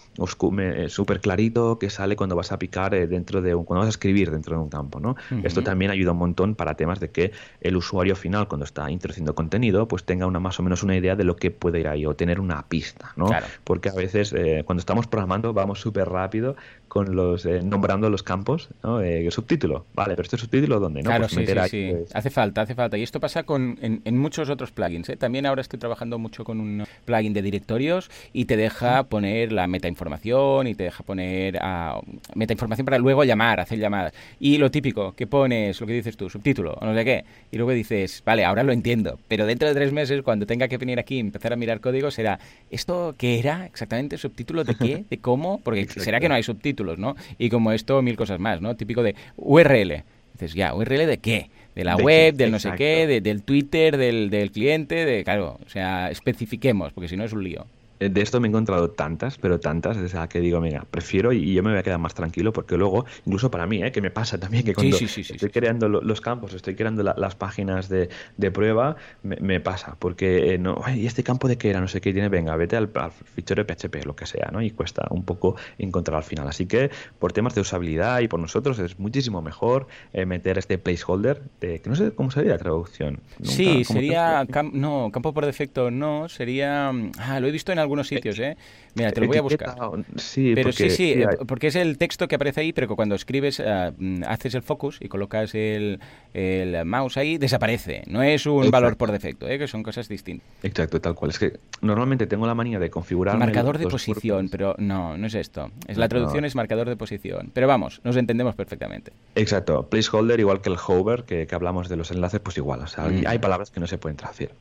eh, 0.59 0.89
súper 0.89 1.22
clarito 1.22 1.80
que 1.80 1.89
sale 1.89 2.16
cuando 2.16 2.36
vas 2.36 2.51
a 2.51 2.59
picar 2.59 2.93
eh, 2.93 3.07
dentro 3.07 3.41
de 3.41 3.55
un, 3.55 3.64
cuando 3.64 3.82
vas 3.82 3.88
a 3.88 3.89
escribir 3.89 4.32
dentro 4.32 4.57
de 4.57 4.64
un 4.64 4.70
campo, 4.70 4.99
¿no? 4.99 5.16
Esto 5.43 5.64
también 5.64 5.91
ayuda 5.91 6.12
un 6.12 6.18
montón 6.18 6.55
para 6.55 6.76
temas 6.76 6.99
de 6.99 7.09
que 7.09 7.32
el 7.62 7.76
usuario 7.76 8.16
final, 8.16 8.47
cuando 8.47 8.66
está 8.66 8.89
introduciendo 8.91 9.36
contenido, 9.36 9.88
pues 9.88 10.03
tenga 10.03 10.26
una 10.26 10.39
más 10.39 10.59
o 10.59 10.64
menos 10.64 10.84
una 10.84 10.95
idea 10.95 11.16
de 11.16 11.24
lo 11.24 11.36
que 11.36 11.51
puede 11.51 11.80
ir 11.80 11.88
ahí 11.88 12.05
o 12.05 12.16
tener 12.16 12.39
una 12.39 12.68
pista, 12.68 13.14
¿no? 13.16 13.30
Porque 13.64 13.89
a 13.89 13.93
veces 13.93 14.34
cuando 14.66 14.80
estamos 14.80 15.07
programando 15.07 15.53
vamos 15.53 15.80
súper 15.80 16.09
rápido 16.09 16.55
con 16.88 17.16
los 17.16 17.45
nombrando 17.45 18.09
los 18.09 18.24
campos, 18.24 18.70
¿no? 18.84 18.99
subtítulo, 19.32 19.86
vale, 19.93 20.16
pero 20.16 20.24
este 20.24 20.38
subtítulo 20.38 20.80
dónde, 20.80 21.01
¿no? 21.01 21.09
Claro, 21.09 21.28
pues 21.28 21.47
sí, 21.47 21.70
sí, 21.70 21.91
pues 21.91 22.16
Hace 22.16 22.30
falta, 22.30 22.62
hace 22.62 22.76
falta. 22.76 22.97
Y 22.97 23.03
esto 23.03 23.20
pasa 23.20 23.43
con 23.43 23.78
en, 23.82 24.01
en 24.03 24.18
muchos 24.18 24.49
otros 24.49 24.72
plugins. 24.72 25.12
También 25.18 25.45
ahora 25.45 25.62
estoy 25.62 25.80
trabajando 25.80 26.00
mucho 26.05 26.43
con 26.43 26.59
un 26.59 26.83
plugin 27.05 27.33
de 27.33 27.41
directorios 27.41 28.09
y 28.33 28.45
te 28.45 28.57
deja 28.57 29.03
poner 29.03 29.51
la 29.51 29.67
metainformación 29.67 30.67
y 30.67 30.75
te 30.75 30.85
deja 30.85 31.03
poner 31.03 31.57
ah, 31.61 31.99
metainformación 32.35 32.85
para 32.85 32.97
luego 32.97 33.23
llamar, 33.23 33.59
hacer 33.59 33.79
llamadas. 33.79 34.13
Y 34.39 34.57
lo 34.57 34.71
típico, 34.71 35.13
que 35.13 35.27
pones 35.27 35.79
lo 35.79 35.87
que 35.87 35.93
dices 35.93 36.17
tú, 36.17 36.29
subtítulo 36.29 36.73
o 36.73 36.85
no 36.85 36.95
sé 36.95 37.05
qué, 37.05 37.25
y 37.51 37.57
luego 37.57 37.71
dices, 37.71 38.23
vale, 38.25 38.43
ahora 38.45 38.63
lo 38.63 38.71
entiendo, 38.71 39.19
pero 39.27 39.45
dentro 39.45 39.67
de 39.67 39.75
tres 39.75 39.91
meses, 39.91 40.21
cuando 40.23 40.45
tenga 40.45 40.67
que 40.67 40.77
venir 40.77 40.99
aquí 40.99 41.15
y 41.17 41.19
empezar 41.19 41.53
a 41.53 41.55
mirar 41.55 41.79
código, 41.79 42.11
será, 42.11 42.39
¿esto 42.69 43.15
qué 43.17 43.39
era 43.39 43.65
exactamente? 43.65 44.17
¿Subtítulo 44.17 44.63
de 44.63 44.75
qué? 44.75 45.05
¿De 45.09 45.17
cómo? 45.19 45.59
Porque 45.63 45.85
será 45.87 46.19
que 46.19 46.29
no 46.29 46.35
hay 46.35 46.43
subtítulos, 46.43 46.97
¿no? 46.97 47.15
Y 47.37 47.49
como 47.49 47.71
esto, 47.71 48.01
mil 48.01 48.15
cosas 48.15 48.39
más, 48.39 48.61
¿no? 48.61 48.75
Típico 48.75 49.03
de 49.03 49.15
URL. 49.37 50.03
Dices, 50.33 50.53
ya, 50.53 50.73
¿URL 50.73 51.05
de 51.05 51.17
qué? 51.19 51.49
De 51.76 51.84
la 51.84 51.95
web, 51.95 52.36
del 52.36 52.51
no 52.51 52.59
sé 52.59 52.72
qué, 52.78 53.22
del 53.22 53.43
Twitter, 53.43 53.97
del, 53.97 54.30
del 54.30 54.51
cliente, 54.51 55.05
de 55.05 55.24
claro, 55.24 55.59
o 55.65 55.69
sea, 55.69 56.09
especifiquemos, 56.11 56.91
porque 56.93 57.07
si 57.07 57.17
no 57.17 57.24
es 57.24 57.34
un 57.34 57.43
lío. 57.43 57.65
Eh, 58.01 58.09
de 58.09 58.21
esto 58.21 58.39
me 58.39 58.47
he 58.47 58.49
encontrado 58.49 58.89
tantas, 58.89 59.37
pero 59.37 59.59
tantas, 59.59 59.95
desde 59.95 60.17
la 60.17 60.27
que 60.27 60.39
digo, 60.39 60.59
mira, 60.59 60.85
prefiero 60.89 61.31
y 61.31 61.53
yo 61.53 61.61
me 61.61 61.69
voy 61.69 61.79
a 61.79 61.83
quedar 61.83 61.99
más 61.99 62.15
tranquilo 62.15 62.51
porque 62.51 62.75
luego, 62.75 63.05
incluso 63.27 63.51
para 63.51 63.67
mí, 63.67 63.83
¿eh? 63.83 63.91
que 63.91 64.01
me 64.01 64.09
pasa 64.09 64.39
también 64.39 64.63
que 64.63 64.73
cuando 64.73 64.97
estoy 64.97 65.49
creando 65.49 65.87
los 65.87 66.19
campos, 66.19 66.55
estoy 66.55 66.73
creando 66.73 67.03
las 67.03 67.35
páginas 67.35 67.89
de, 67.89 68.09
prueba, 68.51 68.95
me, 69.21 69.59
pasa, 69.59 69.95
porque 69.99 70.55
eh, 70.55 70.57
no, 70.57 70.81
¿y 70.93 71.05
este 71.05 71.23
campo 71.23 71.47
de 71.47 71.57
qué 71.57 71.69
era? 71.69 71.79
No 71.79 71.87
sé 71.87 72.01
qué 72.01 72.11
tiene, 72.11 72.27
venga, 72.27 72.55
vete 72.55 72.75
al, 72.75 72.89
fichero 73.35 73.63
de 73.63 73.75
PHP, 73.75 74.05
lo 74.05 74.15
que 74.15 74.25
sea, 74.25 74.49
¿no? 74.51 74.63
Y 74.63 74.71
cuesta 74.71 75.05
un 75.11 75.23
poco 75.23 75.55
encontrar 75.77 76.17
al 76.17 76.23
final. 76.23 76.47
Así 76.47 76.65
que 76.65 76.89
por 77.19 77.33
temas 77.33 77.53
de 77.53 77.61
usabilidad 77.61 78.19
y 78.21 78.27
por 78.27 78.39
nosotros 78.39 78.79
es 78.79 78.97
muchísimo 78.97 79.43
mejor 79.43 79.87
eh, 80.13 80.25
meter 80.25 80.57
este 80.57 80.79
placeholder, 80.79 81.43
de, 81.61 81.79
que 81.79 81.89
no 81.89 81.95
sé 81.95 82.13
cómo 82.13 82.31
sería 82.31 82.53
la 82.53 82.57
traducción. 82.57 83.19
sí, 83.43 83.83
sería, 83.83 84.47
no, 84.73 85.11
campo 85.13 85.33
por 85.33 85.45
defecto 85.45 85.91
no, 85.91 86.27
sería, 86.29 86.91
ah, 87.19 87.39
lo 87.39 87.47
he 87.47 87.51
visto 87.51 87.71
en 87.71 87.79
algún 87.79 87.90
algunos 87.91 88.07
sitios, 88.07 88.39
¿eh? 88.39 88.55
Mira, 88.95 89.11
te 89.11 89.21
lo 89.21 89.27
voy 89.27 89.37
a 89.37 89.41
buscar. 89.41 89.75
Sí, 90.15 90.53
pero 90.55 90.71
sí, 90.71 90.89
sí, 90.89 91.11
eh, 91.11 91.27
porque 91.45 91.67
es 91.67 91.75
el 91.75 91.97
texto 91.97 92.27
que 92.27 92.35
aparece 92.35 92.61
ahí, 92.61 92.73
pero 92.73 92.87
que 92.87 92.95
cuando 92.95 93.15
escribes, 93.15 93.61
eh, 93.63 93.91
mm, 93.97 94.23
haces 94.25 94.55
el 94.55 94.61
focus 94.61 94.97
y 95.01 95.09
colocas 95.09 95.53
el, 95.55 95.99
el, 96.33 96.85
mouse 96.85 97.17
ahí, 97.17 97.37
desaparece. 97.37 98.03
No 98.07 98.23
es 98.23 98.45
un 98.45 98.71
valor 98.71 98.95
por 98.95 99.11
defecto, 99.11 99.47
¿eh? 99.47 99.59
que 99.59 99.67
son 99.67 99.83
cosas 99.83 100.07
distintas. 100.07 100.47
Exacto, 100.63 101.01
tal 101.01 101.15
cual. 101.15 101.31
Es 101.31 101.39
que 101.39 101.59
normalmente 101.81 102.27
tengo 102.27 102.47
la 102.47 102.55
manía 102.55 102.79
de 102.79 102.89
configurar. 102.89 103.37
Marcador 103.37 103.77
de 103.77 103.87
posición, 103.87 104.47
pero 104.49 104.75
no, 104.77 105.17
no 105.17 105.27
es 105.27 105.35
esto. 105.35 105.71
Es 105.87 105.97
la 105.97 106.07
traducción 106.07 106.45
es 106.45 106.55
marcador 106.55 106.87
de 106.87 106.95
posición. 106.95 107.51
Pero 107.53 107.67
vamos, 107.67 107.99
nos 108.05 108.15
entendemos 108.15 108.55
perfectamente. 108.55 109.11
Exacto. 109.35 109.89
Placeholder, 109.89 110.39
igual 110.39 110.61
que 110.61 110.69
el 110.69 110.77
hover, 110.87 111.23
que, 111.23 111.45
que 111.45 111.55
hablamos 111.55 111.89
de 111.89 111.97
los 111.97 112.11
enlaces, 112.11 112.39
pues 112.39 112.57
igual. 112.57 112.81
O 112.81 112.87
sea, 112.87 113.05
mm. 113.05 113.23
hay 113.27 113.39
palabras 113.39 113.69
que 113.69 113.79
no 113.81 113.87
se 113.87 113.97
pueden 113.97 114.15
traducir. 114.15 114.51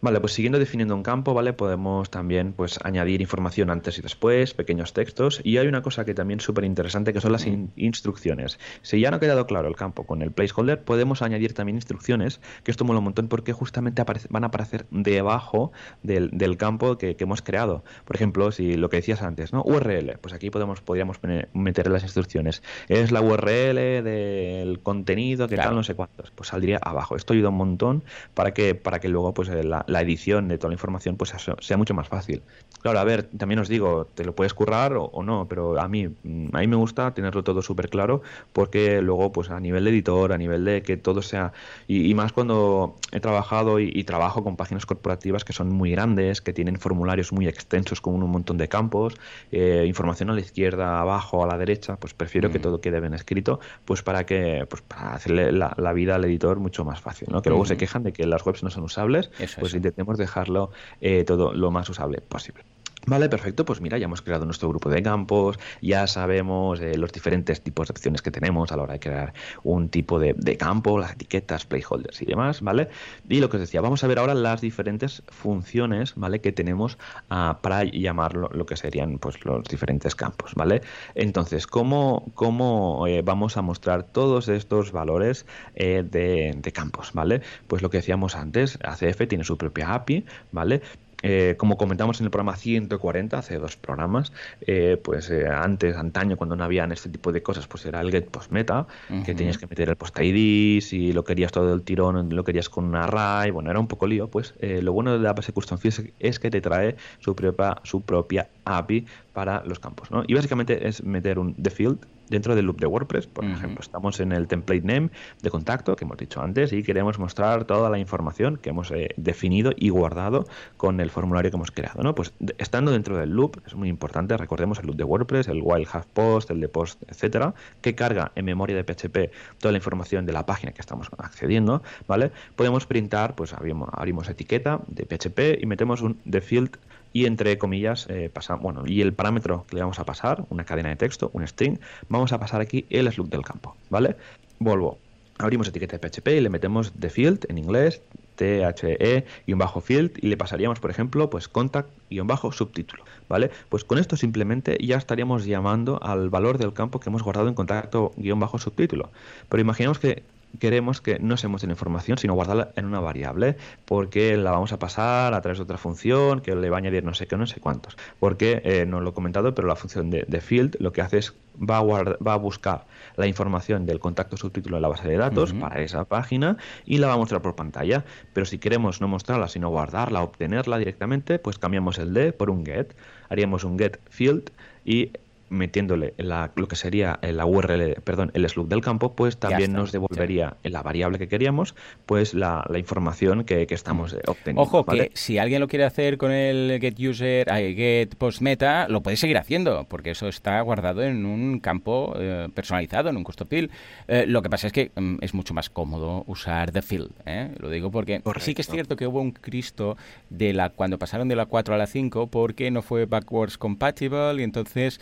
Vale, 0.00 0.20
pues 0.20 0.32
siguiendo 0.32 0.58
definiendo 0.58 0.94
un 0.94 1.02
campo, 1.02 1.34
¿vale? 1.34 1.52
Podemos 1.52 2.10
también 2.10 2.52
pues 2.52 2.78
añadir 2.84 3.20
información 3.20 3.70
antes 3.70 3.98
y 3.98 4.02
después, 4.02 4.54
pequeños 4.54 4.92
textos, 4.92 5.40
y 5.44 5.58
hay 5.58 5.66
una 5.66 5.82
cosa 5.82 6.04
que 6.04 6.14
también 6.14 6.38
es 6.38 6.44
súper 6.44 6.64
interesante 6.64 7.12
que 7.12 7.20
son 7.20 7.32
las 7.32 7.46
instrucciones. 7.76 8.58
Si 8.82 9.00
ya 9.00 9.10
no 9.10 9.16
ha 9.16 9.20
quedado 9.20 9.46
claro 9.46 9.68
el 9.68 9.76
campo 9.76 10.04
con 10.04 10.22
el 10.22 10.32
placeholder, 10.32 10.82
podemos 10.82 11.22
añadir 11.22 11.54
también 11.54 11.76
instrucciones, 11.76 12.40
que 12.62 12.70
esto 12.70 12.84
mola 12.84 12.98
un 12.98 13.04
montón 13.04 13.28
porque 13.28 13.52
justamente 13.52 14.02
van 14.30 14.44
a 14.44 14.46
aparecer 14.48 14.86
debajo 14.90 15.72
del, 16.02 16.56
campo 16.56 16.98
que, 16.98 17.16
hemos 17.18 17.42
creado. 17.42 17.84
Por 18.04 18.16
ejemplo, 18.16 18.52
si 18.52 18.76
lo 18.76 18.88
que 18.88 18.96
decías 18.98 19.22
antes, 19.22 19.52
¿no? 19.52 19.62
URL, 19.64 20.18
pues 20.20 20.34
aquí 20.34 20.50
podemos, 20.50 20.80
podríamos 20.80 21.18
meter 21.52 21.90
las 21.90 22.02
instrucciones. 22.02 22.62
Es 22.88 23.12
la 23.12 23.20
URL 23.20 24.02
del 24.04 24.80
contenido, 24.82 25.48
que 25.48 25.56
tal, 25.56 25.74
no 25.74 25.82
sé 25.82 25.94
cuántos. 25.94 26.30
Pues 26.30 26.48
saldría 26.48 26.78
abajo. 26.82 27.16
Esto 27.16 27.32
ayuda 27.32 27.50
un 27.50 27.56
montón 27.56 28.04
para 28.34 28.54
que, 28.54 28.74
para 28.74 29.00
que 29.00 29.08
luego 29.08 29.34
pues 29.34 29.48
la, 29.68 29.84
la, 29.86 30.00
edición 30.00 30.48
de 30.48 30.58
toda 30.58 30.70
la 30.70 30.74
información 30.74 31.16
pues 31.16 31.32
sea 31.60 31.76
mucho 31.76 31.94
más 31.94 32.08
fácil. 32.08 32.42
Claro, 32.82 33.00
a 33.00 33.04
ver, 33.04 33.24
también 33.24 33.58
os 33.58 33.68
digo, 33.68 34.06
te 34.14 34.24
lo 34.24 34.34
puedes 34.34 34.54
currar 34.54 34.94
o, 34.96 35.22
no, 35.22 35.46
pero 35.48 35.80
a 35.80 35.88
mí, 35.88 36.06
mm, 36.06 36.54
a 36.54 36.60
mí 36.60 36.66
me 36.66 36.76
gusta 36.76 37.12
tenerlo 37.12 37.42
todo 37.42 37.60
súper 37.60 37.90
claro 37.90 38.22
porque 38.52 39.02
luego 39.02 39.32
pues 39.32 39.50
a 39.50 39.58
nivel 39.58 39.84
de 39.84 39.90
editor, 39.90 40.32
a 40.32 40.38
nivel 40.38 40.64
de 40.64 40.82
que 40.82 40.96
todo 40.96 41.22
sea, 41.22 41.52
y, 41.88 42.14
más 42.14 42.32
cuando 42.32 42.96
he 43.12 43.20
trabajado 43.20 43.80
y, 43.80 44.04
trabajo 44.04 44.42
con 44.42 44.56
páginas 44.56 44.86
corporativas 44.86 45.44
que 45.44 45.52
son 45.52 45.70
muy 45.70 45.90
grandes, 45.90 46.40
que 46.40 46.52
tienen 46.52 46.78
formularios 46.78 47.32
muy 47.32 47.46
extensos 47.46 48.00
con 48.00 48.22
un 48.22 48.30
montón 48.30 48.56
de 48.56 48.68
campos, 48.68 49.14
eh, 49.52 49.84
información 49.86 50.30
a 50.30 50.32
la 50.32 50.40
izquierda, 50.40 51.00
abajo, 51.00 51.44
a 51.44 51.46
la 51.46 51.58
derecha, 51.58 51.96
pues 51.96 52.14
prefiero 52.14 52.50
que 52.50 52.58
mm. 52.58 52.62
todo 52.62 52.80
quede 52.80 53.00
bien 53.00 53.12
escrito, 53.12 53.60
pues 53.84 54.02
para 54.02 54.24
que, 54.24 54.66
pues 54.70 54.82
para 54.82 55.14
hacerle 55.14 55.52
la, 55.52 55.92
vida 55.92 56.14
al 56.14 56.24
editor 56.24 56.58
mucho 56.58 56.84
más 56.84 57.00
fácil, 57.00 57.28
¿no? 57.30 57.42
Que 57.42 57.50
luego 57.50 57.66
se 57.66 57.76
quejan 57.76 58.02
de 58.02 58.12
que 58.12 58.26
las 58.26 58.46
webs 58.46 58.62
no 58.62 58.70
son 58.70 58.84
usables, 58.84 59.30
pues 59.58 59.74
intentemos 59.74 60.18
dejarlo 60.18 60.70
eh, 61.00 61.24
todo 61.24 61.52
lo 61.52 61.70
más 61.70 61.88
usable 61.88 62.20
posible. 62.20 62.64
Vale, 63.06 63.28
perfecto. 63.28 63.64
Pues 63.64 63.80
mira, 63.80 63.96
ya 63.98 64.04
hemos 64.04 64.22
creado 64.22 64.44
nuestro 64.44 64.68
grupo 64.68 64.90
de 64.90 65.02
campos, 65.02 65.58
ya 65.80 66.06
sabemos 66.06 66.80
eh, 66.80 66.96
los 66.96 67.12
diferentes 67.12 67.62
tipos 67.62 67.88
de 67.88 67.92
opciones 67.92 68.22
que 68.22 68.30
tenemos 68.30 68.70
a 68.72 68.76
la 68.76 68.82
hora 68.82 68.92
de 68.94 69.00
crear 69.00 69.32
un 69.62 69.88
tipo 69.88 70.18
de, 70.18 70.34
campo, 70.58 70.98
las 70.98 71.12
etiquetas, 71.12 71.64
playholders 71.64 72.20
y 72.20 72.26
demás, 72.26 72.60
¿vale? 72.60 72.88
Y 73.28 73.40
lo 73.40 73.48
que 73.48 73.56
os 73.56 73.60
decía, 73.60 73.80
vamos 73.80 74.04
a 74.04 74.08
ver 74.08 74.18
ahora 74.18 74.34
las 74.34 74.60
diferentes 74.60 75.22
funciones, 75.28 76.14
¿vale? 76.16 76.40
Que 76.40 76.52
tenemos 76.52 76.98
ah, 77.30 77.60
para 77.62 77.84
llamar 77.84 78.34
lo, 78.34 78.66
que 78.66 78.76
serían 78.76 79.18
pues 79.18 79.44
los 79.44 79.64
diferentes 79.64 80.14
campos, 80.14 80.54
¿vale? 80.54 80.82
Entonces, 81.14 81.66
¿cómo, 81.66 82.30
cómo 82.34 83.06
eh, 83.06 83.22
vamos 83.22 83.56
a 83.56 83.62
mostrar 83.62 84.02
todos 84.02 84.48
estos 84.48 84.92
valores 84.92 85.46
eh, 85.74 86.04
de, 86.08 86.54
de 86.56 86.72
campos, 86.72 87.12
¿vale? 87.14 87.42
Pues 87.68 87.80
lo 87.80 87.90
que 87.90 87.98
decíamos 87.98 88.34
antes, 88.34 88.78
ACF 88.82 89.28
tiene 89.28 89.44
su 89.44 89.56
propia 89.56 89.94
API, 89.94 90.26
¿vale? 90.52 90.82
Eh, 91.22 91.56
como 91.56 91.76
comentamos 91.76 92.20
en 92.20 92.26
el 92.26 92.30
programa 92.30 92.56
140, 92.56 93.38
hace 93.38 93.58
dos 93.58 93.76
programas, 93.76 94.32
eh, 94.60 95.00
pues 95.02 95.30
eh, 95.30 95.48
antes, 95.48 95.96
antaño, 95.96 96.36
cuando 96.36 96.54
no 96.54 96.62
habían 96.62 96.92
este 96.92 97.08
tipo 97.08 97.32
de 97.32 97.42
cosas, 97.42 97.66
pues 97.66 97.86
era 97.86 98.00
el 98.00 98.10
get 98.12 98.30
post 98.30 98.52
meta, 98.52 98.86
que 99.24 99.34
tenías 99.34 99.58
que 99.58 99.66
meter 99.66 99.88
el 99.88 99.96
post 99.96 100.16
ID, 100.18 100.80
si 100.80 101.12
lo 101.12 101.24
querías 101.24 101.50
todo 101.50 101.74
el 101.74 101.82
tirón, 101.82 102.34
lo 102.34 102.44
querías 102.44 102.68
con 102.68 102.84
un 102.84 102.94
array, 102.94 103.50
bueno, 103.50 103.70
era 103.70 103.80
un 103.80 103.88
poco 103.88 104.06
lío, 104.06 104.28
pues 104.28 104.54
lo 104.60 104.92
bueno 104.92 105.12
de 105.12 105.18
la 105.18 105.32
base 105.32 105.52
custom 105.52 105.78
es 106.18 106.38
que 106.38 106.50
te 106.50 106.60
trae 106.60 106.96
su 107.18 107.34
propia, 107.34 107.78
su 107.82 108.02
propia 108.02 108.48
API 108.64 109.06
para 109.32 109.64
los 109.64 109.80
campos, 109.80 110.10
¿no? 110.10 110.22
Y 110.26 110.34
básicamente 110.34 110.86
es 110.86 111.02
meter 111.02 111.38
un 111.38 111.54
the 111.54 111.70
field 111.70 111.98
dentro 112.30 112.54
del 112.54 112.66
loop 112.66 112.80
de 112.80 112.86
WordPress, 112.86 113.26
por 113.26 113.44
ejemplo, 113.44 113.80
estamos 113.80 114.20
en 114.20 114.32
el 114.32 114.46
template 114.46 114.82
name 114.82 115.10
de 115.42 115.50
contacto 115.50 115.96
que 115.96 116.04
hemos 116.04 116.16
dicho 116.16 116.40
antes 116.40 116.72
y 116.72 116.82
queremos 116.82 117.18
mostrar 117.18 117.64
toda 117.64 117.90
la 117.90 117.98
información 117.98 118.56
que 118.56 118.70
hemos 118.70 118.90
eh, 118.90 119.10
definido 119.16 119.72
y 119.76 119.90
guardado 119.90 120.46
con 120.76 121.00
el 121.00 121.10
formulario 121.10 121.50
que 121.50 121.56
hemos 121.56 121.70
creado, 121.70 122.02
¿no? 122.02 122.14
Pues 122.14 122.32
estando 122.58 122.90
dentro 122.90 123.16
del 123.16 123.30
loop, 123.30 123.60
es 123.66 123.74
muy 123.74 123.88
importante, 123.88 124.36
recordemos 124.36 124.78
el 124.78 124.86
loop 124.86 124.96
de 124.96 125.04
WordPress, 125.04 125.48
el 125.48 125.60
while 125.62 125.86
have 125.92 126.06
post, 126.12 126.50
el 126.50 126.60
de 126.60 126.68
post, 126.68 127.02
etcétera, 127.08 127.54
que 127.80 127.94
carga 127.94 128.32
en 128.34 128.44
memoria 128.44 128.76
de 128.76 128.84
PHP 128.84 129.32
toda 129.58 129.72
la 129.72 129.78
información 129.78 130.26
de 130.26 130.32
la 130.32 130.46
página 130.46 130.72
que 130.72 130.80
estamos 130.80 131.08
accediendo, 131.18 131.82
¿vale? 132.06 132.30
Podemos 132.56 132.86
printar, 132.86 133.34
pues 133.34 133.52
abrimos, 133.52 133.88
abrimos 133.92 134.28
etiqueta 134.28 134.80
de 134.86 135.04
PHP 135.04 135.62
y 135.62 135.66
metemos 135.66 136.02
un 136.02 136.18
the 136.28 136.40
field 136.40 136.76
y 137.12 137.26
entre 137.26 137.58
comillas 137.58 138.06
eh, 138.08 138.30
bueno 138.60 138.84
y 138.86 139.00
el 139.00 139.12
parámetro 139.12 139.64
que 139.68 139.76
le 139.76 139.82
vamos 139.82 139.98
a 139.98 140.04
pasar 140.04 140.44
una 140.50 140.64
cadena 140.64 140.88
de 140.90 140.96
texto 140.96 141.30
un 141.32 141.46
string 141.46 141.78
vamos 142.08 142.32
a 142.32 142.38
pasar 142.38 142.60
aquí 142.60 142.86
el 142.90 143.10
slug 143.12 143.28
del 143.28 143.42
campo 143.42 143.76
vale 143.90 144.16
vuelvo 144.58 144.98
abrimos 145.38 145.68
etiqueta 145.68 145.98
de 145.98 146.08
PHP 146.08 146.28
y 146.28 146.40
le 146.40 146.50
metemos 146.50 146.92
the 146.98 147.10
field 147.10 147.46
en 147.48 147.58
inglés 147.58 148.02
the-field 148.38 150.12
y 150.22 150.28
le 150.28 150.36
pasaríamos, 150.36 150.80
por 150.80 150.90
ejemplo, 150.90 151.28
pues 151.30 151.48
contact-subtítulo, 151.48 153.04
¿vale? 153.28 153.50
Pues 153.68 153.84
con 153.84 153.98
esto 153.98 154.16
simplemente 154.16 154.78
ya 154.80 154.96
estaríamos 154.96 155.44
llamando 155.44 156.02
al 156.02 156.30
valor 156.30 156.58
del 156.58 156.72
campo 156.72 157.00
que 157.00 157.10
hemos 157.10 157.22
guardado 157.22 157.48
en 157.48 157.54
contacto-subtítulo. 157.54 159.10
Pero 159.48 159.60
imaginemos 159.60 159.98
que 159.98 160.22
queremos 160.58 161.00
que 161.00 161.18
no 161.18 161.36
se 161.36 161.48
muestre 161.48 161.68
la 161.68 161.72
información, 161.72 162.18
sino 162.18 162.34
guardarla 162.34 162.72
en 162.76 162.86
una 162.86 163.00
variable, 163.00 163.56
porque 163.84 164.36
la 164.36 164.50
vamos 164.50 164.72
a 164.72 164.78
pasar 164.78 165.34
a 165.34 165.40
través 165.40 165.58
de 165.58 165.64
otra 165.64 165.78
función 165.78 166.40
que 166.40 166.54
le 166.54 166.70
va 166.70 166.76
a 166.76 166.78
añadir 166.78 167.04
no 167.04 167.14
sé 167.14 167.26
qué, 167.26 167.36
no 167.36 167.46
sé 167.46 167.60
cuántos. 167.60 167.96
Porque, 168.18 168.60
eh, 168.64 168.86
no 168.86 169.00
lo 169.00 169.10
he 169.10 169.12
comentado, 169.12 169.54
pero 169.54 169.68
la 169.68 169.76
función 169.76 170.10
de, 170.10 170.40
field 170.40 170.76
lo 170.78 170.92
que 170.92 171.02
hace 171.02 171.18
es 171.18 171.34
va 171.58 171.78
a, 171.78 171.82
va 171.82 172.34
a 172.34 172.36
buscar 172.36 172.86
la 173.16 173.26
información 173.26 173.86
del 173.86 173.98
contacto 173.98 174.36
subtítulo 174.36 174.76
de 174.76 174.82
la 174.82 174.88
base 174.88 175.08
de 175.08 175.16
datos 175.16 175.52
para 175.52 175.80
esa 175.80 176.04
página 176.04 176.56
y 176.86 176.98
la 176.98 177.08
va 177.08 177.14
a 177.14 177.16
mostrar 177.16 177.42
por 177.42 177.56
pantalla. 177.56 178.04
Pero 178.32 178.46
si 178.46 178.58
queremos 178.58 179.00
no 179.00 179.08
mostrarla, 179.08 179.48
sino 179.48 179.68
guardarla, 179.68 180.22
obtenerla 180.22 180.78
directamente, 180.78 181.38
pues 181.38 181.58
cambiamos 181.58 181.98
el 181.98 182.14
de 182.14 182.32
por 182.32 182.50
un 182.50 182.64
get. 182.64 182.94
Haríamos 183.28 183.64
un 183.64 183.78
get 183.78 183.98
field 184.08 184.50
y 184.84 185.10
metiéndole 185.50 186.14
la, 186.16 186.52
lo 186.56 186.68
que 186.68 186.76
sería 186.76 187.18
la 187.22 187.46
URL, 187.46 188.00
perdón, 188.02 188.30
el 188.34 188.48
slug 188.48 188.68
del 188.68 188.80
campo, 188.80 189.14
pues 189.14 189.38
también 189.38 189.72
nos 189.72 189.92
devolvería 189.92 190.56
en 190.62 190.72
la 190.72 190.82
variable 190.82 191.18
que 191.18 191.28
queríamos, 191.28 191.74
pues 192.06 192.34
la, 192.34 192.64
información 192.76 193.44
que, 193.44 193.66
estamos 193.70 194.12
eh, 194.12 194.20
obteniendo. 194.26 194.62
Ojo, 194.62 194.84
que 194.84 195.10
si 195.14 195.38
alguien 195.38 195.60
lo 195.60 195.68
quiere 195.68 195.84
hacer 195.84 196.16
con 196.16 196.32
el 196.32 196.78
get 196.80 196.98
user, 196.98 197.48
get 197.74 198.14
post 198.16 198.40
meta, 198.40 198.88
lo 198.88 199.02
puede 199.02 199.16
seguir 199.16 199.38
haciendo, 199.38 199.84
porque 199.84 200.10
eso 200.10 200.28
está 200.28 200.60
guardado 200.60 201.02
en 201.02 201.26
un 201.26 201.60
campo 201.60 202.14
eh, 202.16 202.48
personalizado, 202.54 203.10
en 203.10 203.16
un 203.16 203.24
custodial. 203.24 203.70
Eh, 204.06 204.24
lo 204.26 204.42
que 204.42 204.50
pasa 204.50 204.68
es 204.68 204.72
que 204.72 204.90
mm, 204.94 205.16
es 205.20 205.34
mucho 205.34 205.54
más 205.54 205.70
cómodo 205.70 206.24
usar 206.26 206.70
the 206.70 206.82
field, 206.82 207.10
lo 207.58 207.70
digo 207.70 207.90
porque 207.90 208.22
sí 208.40 208.54
que 208.54 208.62
es 208.62 208.68
cierto 208.68 208.96
que 208.96 209.06
hubo 209.06 209.20
un 209.20 209.32
Cristo 209.32 209.96
de 210.30 210.52
la 210.52 210.70
cuando 210.70 210.98
pasaron 210.98 211.28
de 211.28 211.36
la 211.36 211.46
4 211.46 211.74
a 211.74 211.78
la 211.78 211.86
5 211.86 212.28
porque 212.28 212.70
no 212.70 212.82
fue 212.82 213.06
backwards 213.06 213.58
compatible 213.58 214.34
y 214.38 214.42
entonces 214.42 215.00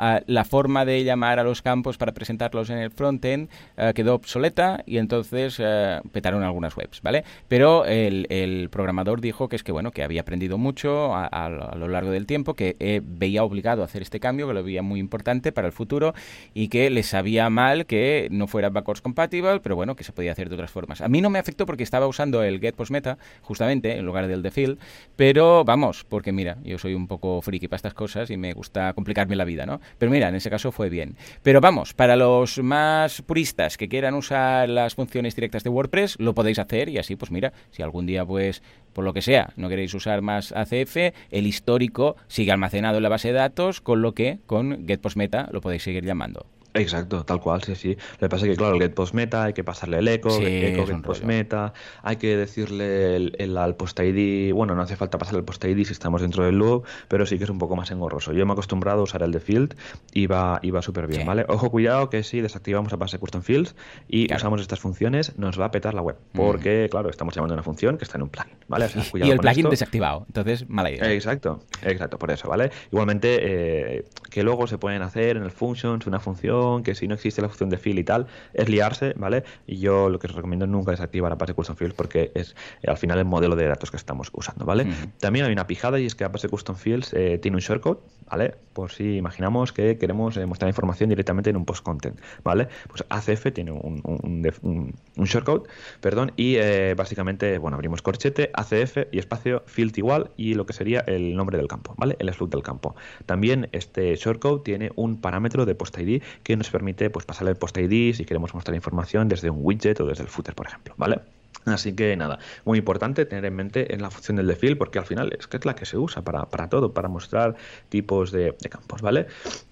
eh, 0.00 0.22
la 0.26 0.44
forma 0.44 0.84
de 0.84 1.04
llamar 1.04 1.38
a 1.38 1.44
los 1.44 1.62
campos 1.62 1.96
para 1.96 2.12
presentarlos 2.12 2.70
en 2.70 2.78
el 2.78 2.90
frontend 2.90 3.48
uh, 3.76 3.92
quedó 3.92 4.14
obsoleta 4.14 4.82
y 4.86 4.98
entonces 4.98 5.58
uh, 5.58 6.06
petaron 6.10 6.42
algunas 6.42 6.76
webs, 6.76 7.00
¿vale? 7.02 7.24
Pero 7.48 7.84
el, 7.84 8.68
programador 8.70 9.20
dijo 9.20 9.48
que 9.48 9.56
es 9.56 9.62
que, 9.62 9.72
bueno, 9.72 9.90
que 9.90 10.02
había 10.02 10.20
aprendido 10.20 10.58
mucho 10.58 11.14
a, 11.14 11.48
lo 11.48 11.88
largo 11.88 12.10
del 12.10 12.26
tiempo, 12.26 12.54
que 12.54 13.02
veía 13.04 13.42
obligado 13.42 13.82
a 13.82 13.84
hacer 13.86 14.02
este 14.02 14.20
cambio, 14.20 14.46
que 14.46 14.54
lo 14.54 14.62
veía 14.62 14.82
muy 14.82 15.00
importante 15.00 15.52
para 15.52 15.66
el 15.66 15.72
futuro 15.72 16.14
y 16.54 16.68
que 16.68 16.90
le 16.90 17.02
sabía 17.02 17.50
mal 17.50 17.86
que 17.86 18.28
no 18.30 18.46
fuera 18.46 18.70
backwards 18.70 19.00
compatible, 19.00 19.60
pero 19.60 19.76
bueno, 19.76 19.96
que 19.96 20.04
se 20.04 20.12
podía 20.12 20.32
hacer 20.32 20.48
de 20.48 20.54
otras 20.54 20.70
formas. 20.70 21.00
A 21.00 21.08
mí 21.08 21.20
no 21.20 21.30
me 21.30 21.38
afectó 21.38 21.66
porque 21.66 21.82
estaba 21.82 22.06
usando 22.06 22.42
el 22.42 22.60
get 22.60 22.74
post 22.74 22.90
meta, 22.90 23.18
justamente, 23.42 23.96
en 23.96 24.04
lugar 24.04 24.26
del 24.26 24.42
field 24.50 24.78
pero 25.16 25.64
vamos, 25.64 26.04
porque 26.08 26.32
mira, 26.32 26.56
yo 26.64 26.78
soy 26.78 26.94
un 26.94 27.06
poco 27.06 27.40
friki 27.42 27.68
para 27.68 27.76
estas 27.76 27.94
cosas 27.94 28.30
y 28.30 28.36
me 28.36 28.52
gusta 28.52 28.92
complicarme 28.94 29.36
la 29.36 29.44
vida. 29.44 29.59
Pero 29.98 30.10
mira, 30.10 30.28
en 30.28 30.34
ese 30.34 30.50
caso 30.50 30.72
fue 30.72 30.88
bien. 30.88 31.16
Pero 31.42 31.60
vamos, 31.60 31.94
para 31.94 32.16
los 32.16 32.58
más 32.58 33.22
puristas 33.22 33.76
que 33.76 33.88
quieran 33.88 34.14
usar 34.14 34.68
las 34.68 34.94
funciones 34.94 35.34
directas 35.34 35.64
de 35.64 35.70
WordPress, 35.70 36.16
lo 36.18 36.34
podéis 36.34 36.58
hacer 36.58 36.88
y 36.88 36.98
así, 36.98 37.16
pues 37.16 37.30
mira, 37.30 37.52
si 37.70 37.82
algún 37.82 38.06
día, 38.06 38.24
pues, 38.24 38.62
por 38.92 39.04
lo 39.04 39.12
que 39.12 39.22
sea, 39.22 39.52
no 39.56 39.68
queréis 39.68 39.94
usar 39.94 40.22
más 40.22 40.52
ACF, 40.52 40.96
el 41.30 41.46
histórico 41.46 42.16
sigue 42.28 42.52
almacenado 42.52 42.96
en 42.96 43.02
la 43.02 43.08
base 43.08 43.28
de 43.28 43.34
datos, 43.34 43.80
con 43.80 44.02
lo 44.02 44.12
que 44.12 44.38
con 44.46 44.86
GetPostMeta 44.86 45.48
lo 45.52 45.60
podéis 45.60 45.82
seguir 45.82 46.04
llamando. 46.04 46.46
Exacto, 46.74 47.24
tal 47.24 47.40
cual, 47.40 47.62
sí, 47.62 47.74
sí. 47.74 47.96
Lo 48.12 48.18
que 48.18 48.28
pasa 48.28 48.46
es 48.46 48.52
que, 48.52 48.56
claro, 48.56 48.74
el 48.76 48.80
get 48.80 48.94
post 48.94 49.12
meta 49.14 49.44
hay 49.44 49.52
que 49.52 49.64
pasarle 49.64 49.98
el 49.98 50.06
eco, 50.06 50.30
eco 50.40 50.86
get 50.86 51.02
post 51.02 51.24
meta, 51.24 51.72
hay 52.02 52.16
que 52.16 52.36
decirle 52.36 53.16
el, 53.16 53.56
al 53.56 53.74
post 53.74 53.98
ID, 53.98 54.52
bueno, 54.52 54.74
no 54.74 54.82
hace 54.82 54.96
falta 54.96 55.18
pasarle 55.18 55.40
el 55.40 55.44
post 55.44 55.64
ID 55.64 55.84
si 55.84 55.92
estamos 55.92 56.22
dentro 56.22 56.44
del 56.44 56.56
loop, 56.56 56.84
pero 57.08 57.26
sí 57.26 57.38
que 57.38 57.44
es 57.44 57.50
un 57.50 57.58
poco 57.58 57.74
más 57.74 57.90
engorroso. 57.90 58.32
Yo 58.32 58.46
me 58.46 58.52
he 58.52 58.54
acostumbrado 58.54 59.00
a 59.00 59.02
usar 59.02 59.22
el 59.22 59.32
de 59.32 59.40
field 59.40 59.74
y 60.12 60.26
va, 60.26 60.60
y 60.62 60.70
va 60.70 60.80
súper 60.80 61.08
bien, 61.08 61.26
¿vale? 61.26 61.44
Ojo, 61.48 61.70
cuidado 61.70 62.08
que 62.08 62.22
si 62.22 62.40
desactivamos 62.40 62.92
la 62.92 62.98
base 62.98 63.18
custom 63.18 63.42
fields 63.42 63.74
y 64.08 64.32
usamos 64.32 64.60
estas 64.60 64.78
funciones, 64.78 65.36
nos 65.38 65.60
va 65.60 65.66
a 65.66 65.70
petar 65.72 65.94
la 65.94 66.02
web, 66.02 66.16
mm. 66.32 66.36
porque, 66.36 66.88
claro, 66.90 67.10
estamos 67.10 67.34
llamando 67.34 67.54
a 67.54 67.56
una 67.56 67.64
función 67.64 67.98
que 67.98 68.04
está 68.04 68.16
en 68.16 68.22
un 68.22 68.28
plugin, 68.28 68.54
¿vale? 68.68 68.88
y 69.14 69.30
el 69.30 69.38
plugin 69.38 69.68
desactivado, 69.70 70.24
entonces 70.28 70.68
mala 70.68 70.90
idea. 70.90 71.12
Exacto, 71.12 71.64
exacto, 71.82 72.16
por 72.18 72.30
eso, 72.30 72.48
¿vale? 72.48 72.70
Igualmente, 72.92 73.38
eh, 73.40 74.04
que 74.30 74.44
luego 74.44 74.68
se 74.68 74.78
pueden 74.78 75.02
hacer 75.02 75.36
en 75.36 75.42
el 75.42 75.50
functions 75.50 76.06
una 76.06 76.20
función 76.20 76.59
que 76.84 76.94
si 76.94 77.08
no 77.08 77.14
existe 77.14 77.42
la 77.42 77.48
función 77.48 77.70
de 77.70 77.78
fill 77.78 77.98
y 77.98 78.04
tal, 78.04 78.26
es 78.54 78.68
liarse, 78.68 79.14
¿vale? 79.16 79.44
Y 79.66 79.78
yo 79.78 80.08
lo 80.08 80.18
que 80.18 80.26
os 80.26 80.34
recomiendo 80.34 80.66
nunca 80.66 80.92
es 80.92 81.00
activar 81.00 81.32
Apache 81.32 81.54
Custom 81.54 81.76
Fields 81.76 81.94
porque 81.94 82.32
es 82.34 82.54
al 82.86 82.96
final 82.96 83.18
el 83.18 83.24
modelo 83.24 83.56
de 83.56 83.66
datos 83.66 83.90
que 83.90 83.96
estamos 83.96 84.30
usando, 84.32 84.64
¿vale? 84.64 84.86
También 85.18 85.46
hay 85.46 85.52
una 85.52 85.66
pijada 85.66 85.98
y 86.00 86.06
es 86.06 86.14
que 86.14 86.24
Apache 86.24 86.48
Custom 86.48 86.76
Fields 86.76 87.12
eh, 87.14 87.38
tiene 87.38 87.56
un 87.56 87.60
shortcode, 87.60 88.00
¿vale? 88.30 88.54
Por 88.72 88.90
si 88.92 89.16
imaginamos 89.16 89.72
que 89.72 89.98
queremos 89.98 90.36
eh, 90.36 90.46
mostrar 90.46 90.68
información 90.68 91.08
directamente 91.08 91.50
en 91.50 91.56
un 91.56 91.64
post 91.64 91.84
content, 91.84 92.18
¿vale? 92.42 92.68
Pues 92.88 93.04
ACF 93.08 93.52
tiene 93.52 93.72
un, 93.72 94.02
un, 94.04 95.24
shortcode, 95.24 95.68
perdón, 96.00 96.32
y 96.36 96.56
eh, 96.56 96.94
básicamente, 96.96 97.58
bueno, 97.58 97.76
abrimos 97.76 98.02
corchete, 98.02 98.50
ACF 98.54 98.98
y 99.12 99.18
espacio 99.18 99.62
field 99.66 99.96
igual 99.98 100.30
y 100.36 100.54
lo 100.54 100.66
que 100.66 100.72
sería 100.72 101.00
el 101.00 101.36
nombre 101.36 101.58
del 101.58 101.68
campo, 101.68 101.94
¿vale? 101.96 102.16
El 102.18 102.32
slug 102.32 102.50
del 102.50 102.62
campo. 102.62 102.94
También 103.26 103.68
este 103.72 104.14
shortcode 104.16 104.62
tiene 104.62 104.90
un 104.96 105.20
parámetro 105.20 105.66
de 105.66 105.74
post 105.74 105.98
ID 105.98 106.22
que 106.42 106.49
que 106.50 106.56
nos 106.56 106.70
permite 106.70 107.10
pues, 107.10 107.24
pasarle 107.24 107.52
el 107.52 107.56
post 107.56 107.78
ID 107.78 108.12
si 108.14 108.24
queremos 108.24 108.54
mostrar 108.54 108.74
información 108.74 109.28
desde 109.28 109.50
un 109.50 109.58
widget 109.60 110.00
o 110.00 110.06
desde 110.06 110.24
el 110.24 110.28
footer, 110.28 110.54
por 110.54 110.66
ejemplo, 110.66 110.94
¿vale? 110.96 111.20
Así 111.64 111.92
que 111.94 112.16
nada, 112.16 112.38
muy 112.64 112.78
importante 112.78 113.24
tener 113.24 113.44
en 113.44 113.54
mente 113.54 113.94
en 113.94 114.02
la 114.02 114.10
función 114.10 114.36
del 114.36 114.46
defil 114.46 114.76
porque 114.76 114.98
al 114.98 115.04
final 115.04 115.32
es 115.38 115.46
que 115.46 115.58
es 115.58 115.64
la 115.64 115.76
que 115.76 115.84
se 115.84 115.96
usa 115.96 116.22
para, 116.22 116.46
para 116.46 116.68
todo, 116.68 116.92
para 116.92 117.08
mostrar 117.08 117.54
tipos 117.88 118.32
de, 118.32 118.56
campos, 118.68 119.00
¿vale? 119.02 119.26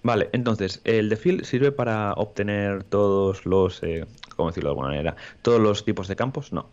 Vale, 0.05 0.29
entonces 0.33 0.81
el 0.85 1.09
defil 1.09 1.45
sirve 1.45 1.73
para 1.73 2.13
obtener 2.13 2.85
todos 2.85 3.45
los, 3.45 3.83
eh, 3.83 4.07
¿cómo 4.37 4.51
decirlo 4.51 4.69
de 4.69 4.73
alguna 4.73 4.89
manera? 4.89 5.17
Todos 5.43 5.61
los 5.61 5.85
tipos 5.85 6.07
de 6.07 6.15
campos, 6.15 6.53
no. 6.53 6.69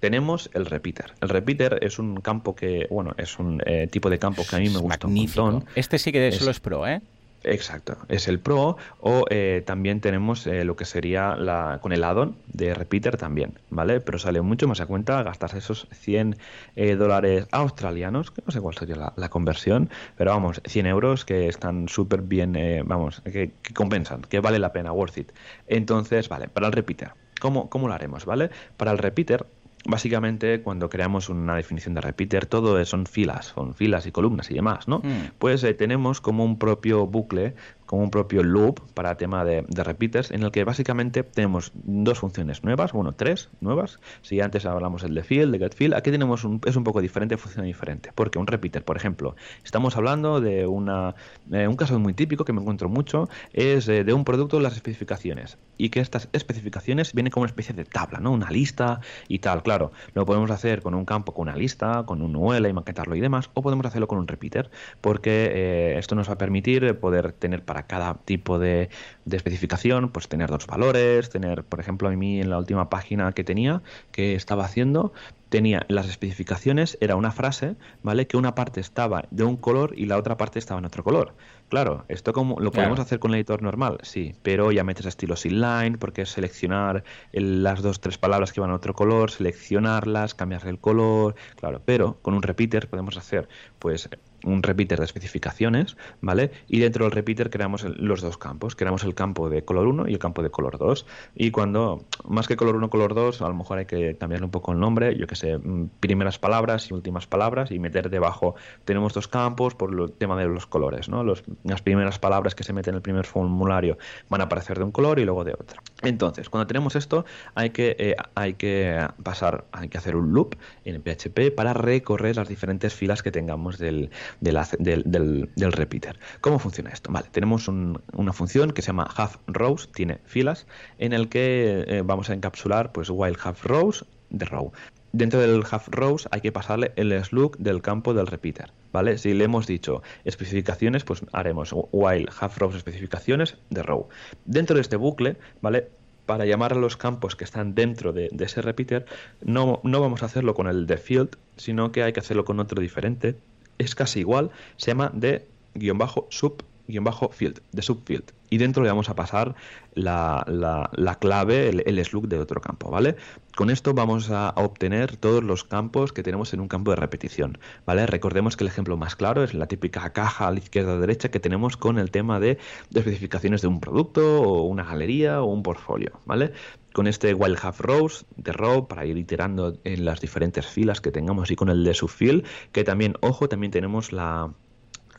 Tenemos 0.00 0.50
el 0.54 0.66
repeater. 0.66 1.12
El 1.20 1.28
repeater 1.28 1.78
es 1.82 1.98
un 1.98 2.16
campo 2.20 2.56
que, 2.56 2.88
bueno, 2.90 3.14
es 3.16 3.38
un 3.38 3.62
eh, 3.64 3.86
tipo 3.86 4.10
de 4.10 4.18
campo 4.18 4.44
que 4.48 4.56
a 4.56 4.58
mí 4.58 4.68
me 4.68 4.78
gusta 4.78 5.06
un 5.06 5.14
montón. 5.14 5.64
Este 5.76 5.98
sí 5.98 6.10
que 6.10 6.32
solo 6.32 6.50
es 6.50 6.60
pro, 6.60 6.86
¿eh? 6.86 7.00
Exacto, 7.44 7.98
es 8.08 8.26
el 8.26 8.40
Pro 8.40 8.78
o 9.00 9.26
eh, 9.28 9.62
también 9.66 10.00
tenemos 10.00 10.46
eh, 10.46 10.64
lo 10.64 10.76
que 10.76 10.86
sería 10.86 11.36
la, 11.36 11.78
con 11.82 11.92
el 11.92 12.02
addon 12.02 12.36
de 12.46 12.72
Repeater 12.72 13.18
también, 13.18 13.58
¿vale? 13.68 14.00
Pero 14.00 14.18
sale 14.18 14.40
mucho 14.40 14.66
más 14.66 14.80
a 14.80 14.86
cuenta 14.86 15.22
gastarse 15.22 15.58
esos 15.58 15.86
100 15.92 16.36
eh, 16.74 16.96
dólares 16.96 17.46
australianos, 17.50 18.30
que 18.30 18.42
no 18.46 18.50
sé 18.50 18.62
cuál 18.62 18.74
sería 18.74 19.12
la, 19.14 19.28
conversión, 19.28 19.90
pero 20.16 20.30
vamos, 20.30 20.62
100 20.64 20.86
euros 20.86 21.26
que 21.26 21.48
están 21.48 21.88
súper 21.88 22.22
bien, 22.22 22.56
vamos, 22.86 23.20
que, 23.20 23.52
compensan, 23.74 24.22
que 24.22 24.40
vale 24.40 24.58
la 24.58 24.72
pena, 24.72 24.92
worth 24.92 25.18
it. 25.18 25.32
Entonces, 25.66 26.28
vale, 26.30 26.48
para 26.48 26.68
el 26.68 26.72
Repeater, 26.72 27.10
¿cómo, 27.40 27.68
cómo 27.68 27.88
lo 27.88 27.94
haremos, 27.94 28.24
vale? 28.24 28.50
Para 28.76 28.92
el 28.92 28.98
Repeater 28.98 29.44
Básicamente, 29.86 30.62
cuando 30.62 30.88
creamos 30.88 31.28
una 31.28 31.54
definición 31.54 31.94
de 31.94 32.00
repeater, 32.00 32.46
todo 32.46 32.82
son 32.84 33.06
filas, 33.06 33.52
son 33.54 33.74
filas 33.74 34.06
y 34.06 34.12
columnas 34.12 34.50
y 34.50 34.54
demás, 34.54 34.88
¿no? 34.88 34.98
Hmm. 34.98 35.32
Pues 35.38 35.62
eh, 35.64 35.74
tenemos 35.74 36.20
como 36.20 36.44
un 36.44 36.58
propio 36.58 37.06
bucle 37.06 37.54
como 37.86 38.02
un 38.02 38.10
propio 38.10 38.42
loop 38.42 38.80
para 38.94 39.16
tema 39.16 39.44
de, 39.44 39.64
repeaters, 39.68 40.30
en 40.30 40.42
el 40.42 40.50
que 40.50 40.64
básicamente 40.64 41.22
tenemos 41.22 41.72
dos 41.74 42.18
funciones 42.18 42.64
nuevas, 42.64 42.92
bueno, 42.92 43.12
tres 43.12 43.48
nuevas. 43.60 44.00
Si 44.22 44.40
antes 44.40 44.66
hablamos 44.66 45.02
el 45.02 45.14
de 45.14 45.22
field, 45.22 45.52
de 45.52 45.58
get 45.58 45.74
field, 45.74 45.94
aquí 45.94 46.10
tenemos 46.10 46.44
un, 46.44 46.60
es 46.64 46.76
un 46.76 46.84
poco 46.84 47.00
diferente, 47.00 47.36
funciona 47.36 47.66
diferente. 47.66 48.10
Porque 48.14 48.38
un 48.38 48.46
repeater, 48.46 48.84
por 48.84 48.96
ejemplo, 48.96 49.36
estamos 49.64 49.96
hablando 49.96 50.40
de 50.40 50.66
una, 50.66 51.14
eh, 51.52 51.68
un 51.68 51.76
caso 51.76 51.98
muy 51.98 52.14
típico 52.14 52.44
que 52.44 52.52
me 52.52 52.60
encuentro 52.60 52.88
mucho, 52.88 53.28
es 53.52 53.88
eh, 53.88 54.04
de 54.04 54.12
un 54.12 54.24
producto 54.24 54.60
las 54.60 54.74
especificaciones. 54.74 55.58
Y 55.76 55.90
que 55.90 56.00
estas 56.00 56.28
especificaciones 56.32 57.12
vienen 57.14 57.30
como 57.30 57.42
una 57.42 57.50
especie 57.50 57.74
de 57.74 57.84
tabla, 57.84 58.20
¿no? 58.20 58.30
Una 58.30 58.50
lista 58.50 59.00
y 59.28 59.40
tal. 59.40 59.62
Claro, 59.62 59.92
lo 60.14 60.24
podemos 60.24 60.50
hacer 60.50 60.82
con 60.82 60.94
un 60.94 61.04
campo, 61.04 61.34
con 61.34 61.48
una 61.48 61.56
lista, 61.56 62.04
con 62.06 62.22
un 62.22 62.36
UL 62.36 62.66
y 62.66 62.72
maquetarlo 62.72 63.16
y 63.16 63.20
demás, 63.20 63.50
o 63.54 63.62
podemos 63.62 63.84
hacerlo 63.86 64.08
con 64.08 64.18
un 64.18 64.28
repeater, 64.28 64.70
porque 65.00 65.50
eh, 65.52 65.98
esto 65.98 66.14
nos 66.14 66.28
va 66.28 66.34
a 66.34 66.38
permitir 66.38 66.98
poder 66.98 67.32
tener 67.32 67.64
para 67.64 67.83
cada 67.86 68.14
tipo 68.14 68.58
de, 68.58 68.90
especificación, 69.30 70.10
pues 70.10 70.28
tener 70.28 70.50
dos 70.50 70.66
valores, 70.66 71.30
tener, 71.30 71.64
por 71.64 71.80
ejemplo, 71.80 72.08
a 72.08 72.12
mí 72.12 72.40
en 72.40 72.50
la 72.50 72.58
última 72.58 72.88
página 72.90 73.32
que 73.32 73.44
tenía, 73.44 73.82
que 74.12 74.34
estaba 74.34 74.64
haciendo, 74.64 75.12
tenía 75.48 75.86
las 75.88 76.08
especificaciones, 76.08 76.98
era 77.00 77.16
una 77.16 77.32
frase, 77.32 77.76
¿vale? 78.02 78.26
Que 78.26 78.36
una 78.36 78.54
parte 78.54 78.80
estaba 78.80 79.24
de 79.30 79.44
un 79.44 79.56
color 79.56 79.94
y 79.96 80.06
la 80.06 80.18
otra 80.18 80.36
parte 80.36 80.58
estaba 80.58 80.78
en 80.78 80.86
otro 80.86 81.04
color. 81.04 81.34
Claro, 81.74 82.04
esto 82.06 82.32
como 82.32 82.60
lo 82.60 82.70
podemos 82.70 83.00
hacer 83.00 83.18
con 83.18 83.32
el 83.32 83.38
editor 83.38 83.60
normal, 83.60 83.98
sí, 84.02 84.36
pero 84.44 84.70
ya 84.70 84.84
metes 84.84 85.06
estilos 85.06 85.44
inline 85.44 85.98
porque 85.98 86.22
es 86.22 86.28
seleccionar 86.28 87.02
las 87.32 87.82
dos 87.82 87.98
tres 87.98 88.16
palabras 88.16 88.52
que 88.52 88.60
van 88.60 88.70
a 88.70 88.76
otro 88.76 88.94
color, 88.94 89.32
seleccionarlas, 89.32 90.36
cambiar 90.36 90.68
el 90.68 90.78
color, 90.78 91.34
claro, 91.56 91.82
pero 91.84 92.18
con 92.22 92.34
un 92.34 92.42
repeater 92.42 92.88
podemos 92.88 93.16
hacer 93.16 93.48
pues 93.80 94.08
un 94.44 94.62
repeater 94.62 94.98
de 94.98 95.04
especificaciones, 95.04 95.96
¿vale? 96.20 96.50
Y 96.68 96.78
dentro 96.78 97.04
del 97.04 97.12
repeater 97.12 97.50
creamos 97.50 97.84
los 97.84 98.20
dos 98.20 98.38
campos, 98.38 98.76
creamos 98.76 99.04
el 99.04 99.14
campo 99.14 99.48
de 99.48 99.64
color 99.64 99.86
1 99.86 100.08
y 100.08 100.12
el 100.12 100.18
campo 100.18 100.42
de 100.42 100.50
color 100.50 100.78
2. 100.78 101.06
Y 101.34 101.50
cuando, 101.50 102.04
más 102.28 102.46
que 102.46 102.56
color 102.56 102.76
1, 102.76 102.90
color 102.90 103.14
2, 103.14 103.42
a 103.42 103.48
lo 103.48 103.54
mejor 103.54 103.78
hay 103.78 103.86
que 103.86 104.16
cambiarle 104.16 104.44
un 104.44 104.50
poco 104.50 104.72
el 104.72 104.80
nombre, 104.80 105.16
yo 105.16 105.26
que 105.26 105.36
sé, 105.36 105.58
mm, 105.58 105.88
primeras 106.00 106.38
palabras 106.38 106.90
y 106.90 106.94
últimas 106.94 107.26
palabras 107.26 107.70
y 107.70 107.78
meter 107.78 108.10
debajo, 108.10 108.54
tenemos 108.84 109.14
dos 109.14 109.28
campos 109.28 109.74
por 109.74 109.92
el 109.92 110.12
tema 110.12 110.36
de 110.36 110.46
los 110.46 110.66
colores, 110.66 111.08
¿no? 111.08 111.24
Las 111.64 111.82
primeras 111.82 112.18
palabras 112.18 112.54
que 112.54 112.62
se 112.62 112.72
meten 112.72 112.92
en 112.92 112.96
el 112.96 113.02
primer 113.02 113.24
formulario 113.24 113.98
van 114.28 114.40
a 114.40 114.44
aparecer 114.44 114.78
de 114.78 114.84
un 114.84 114.92
color 114.92 115.18
y 115.18 115.24
luego 115.24 115.44
de 115.44 115.52
otro. 115.52 115.80
Entonces, 116.02 116.48
cuando 116.48 116.66
tenemos 116.66 116.94
esto, 116.94 117.24
hay 117.54 117.70
que, 117.70 117.96
eh, 117.98 118.16
hay 118.34 118.54
que 118.54 119.06
pasar, 119.22 119.64
hay 119.72 119.88
que 119.88 119.98
hacer 119.98 120.16
un 120.16 120.32
loop 120.32 120.56
en 120.84 121.02
PHP 121.02 121.54
para 121.54 121.72
recorrer 121.72 122.36
las 122.36 122.48
diferentes 122.48 122.94
filas 122.94 123.22
que 123.22 123.30
tengamos 123.30 123.78
del, 123.78 124.10
del, 124.40 125.72
repeater. 125.72 126.18
¿Cómo 126.40 126.58
funciona 126.58 126.90
esto? 126.90 127.10
Vale, 127.10 127.28
tenemos 127.30 127.68
una 127.68 128.32
función 128.32 128.72
que 128.72 128.82
se 128.82 128.88
llama 128.88 129.08
have 129.16 129.34
rows, 129.46 129.90
tiene 129.92 130.20
filas, 130.24 130.66
en 130.98 131.12
el 131.12 131.28
que 131.28 131.84
eh, 131.88 132.02
vamos 132.04 132.30
a 132.30 132.34
encapsular 132.34 132.92
pues 132.92 133.08
while 133.10 133.36
have 133.42 133.58
rows 133.62 134.04
de 134.30 134.44
row. 134.44 134.72
Dentro 135.16 135.38
del 135.38 135.62
have 135.70 135.84
rows 135.92 136.26
hay 136.32 136.40
que 136.40 136.50
pasarle 136.50 136.92
el 136.96 137.12
slug 137.24 137.56
del 137.58 137.82
campo 137.82 138.14
del 138.14 138.26
repeater, 138.26 138.72
¿vale? 138.92 139.16
Si 139.16 139.32
le 139.32 139.44
hemos 139.44 139.64
dicho 139.64 140.02
especificaciones, 140.24 141.04
pues 141.04 141.24
haremos 141.32 141.72
while 141.92 142.26
have 142.40 142.52
rows 142.56 142.74
especificaciones 142.74 143.56
de 143.70 143.84
row. 143.84 144.08
Dentro 144.44 144.74
de 144.74 144.82
este 144.82 144.96
bucle, 144.96 145.36
¿vale? 145.62 145.88
Para 146.26 146.46
llamar 146.46 146.72
a 146.72 146.76
los 146.76 146.96
campos 146.96 147.36
que 147.36 147.44
están 147.44 147.76
dentro 147.76 148.12
de, 148.12 148.28
ese 148.40 148.60
repeater, 148.60 149.06
no, 149.40 149.80
no 149.84 150.00
vamos 150.00 150.24
a 150.24 150.26
hacerlo 150.26 150.52
con 150.54 150.66
el 150.66 150.88
de 150.88 150.96
field, 150.96 151.36
sino 151.56 151.92
que 151.92 152.02
hay 152.02 152.12
que 152.12 152.18
hacerlo 152.18 152.44
con 152.44 152.58
otro 152.58 152.82
diferente. 152.82 153.36
Es 153.78 153.94
casi 153.94 154.18
igual, 154.18 154.50
se 154.78 154.90
llama 154.90 155.12
de 155.14 155.46
guion 155.74 155.96
bajo 155.96 156.26
sub 156.30 156.64
guion 156.88 157.04
bajo 157.04 157.28
field, 157.28 157.60
de 157.70 157.82
subfield. 157.82 158.32
Y 158.54 158.58
dentro 158.58 158.84
le 158.84 158.88
vamos 158.88 159.08
a 159.08 159.16
pasar 159.16 159.56
la, 159.94 160.44
la, 160.46 161.14
clave, 161.16 161.70
el, 161.70 162.04
slug 162.04 162.28
de 162.28 162.38
otro 162.38 162.60
campo, 162.60 162.88
¿vale? 162.88 163.16
Con 163.56 163.68
esto 163.68 163.94
vamos 163.94 164.30
a 164.30 164.50
obtener 164.50 165.16
todos 165.16 165.42
los 165.42 165.64
campos 165.64 166.12
que 166.12 166.22
tenemos 166.22 166.54
en 166.54 166.60
un 166.60 166.68
campo 166.68 166.92
de 166.92 166.96
repetición, 166.98 167.58
¿vale? 167.84 168.06
Recordemos 168.06 168.56
que 168.56 168.62
el 168.62 168.68
ejemplo 168.68 168.96
más 168.96 169.16
claro 169.16 169.42
es 169.42 169.54
la 169.54 169.66
típica 169.66 170.12
caja 170.12 170.46
a 170.46 170.52
la 170.52 170.60
izquierda 170.60 170.94
o 170.94 171.00
derecha 171.00 171.32
que 171.32 171.40
tenemos 171.40 171.76
con 171.76 171.98
el 171.98 172.12
tema 172.12 172.38
de, 172.38 172.58
especificaciones 172.94 173.60
de 173.60 173.66
un 173.66 173.80
producto 173.80 174.42
o 174.42 174.62
una 174.62 174.84
galería 174.84 175.42
o 175.42 175.46
un 175.46 175.64
portfolio, 175.64 176.20
¿vale? 176.24 176.52
Con 176.92 177.08
este 177.08 177.34
while 177.34 177.56
have 177.60 177.78
rows 177.80 178.24
de 178.36 178.52
row 178.52 178.86
para 178.86 179.04
ir 179.04 179.18
iterando 179.18 179.76
en 179.82 180.04
las 180.04 180.20
diferentes 180.20 180.64
filas 180.64 181.00
que 181.00 181.10
tengamos 181.10 181.50
y 181.50 181.56
con 181.56 181.70
el 181.70 181.82
de 181.82 181.92
subfield, 181.92 182.46
que 182.70 182.84
también, 182.84 183.16
ojo, 183.20 183.48
también 183.48 183.72
tenemos 183.72 184.12
la 184.12 184.52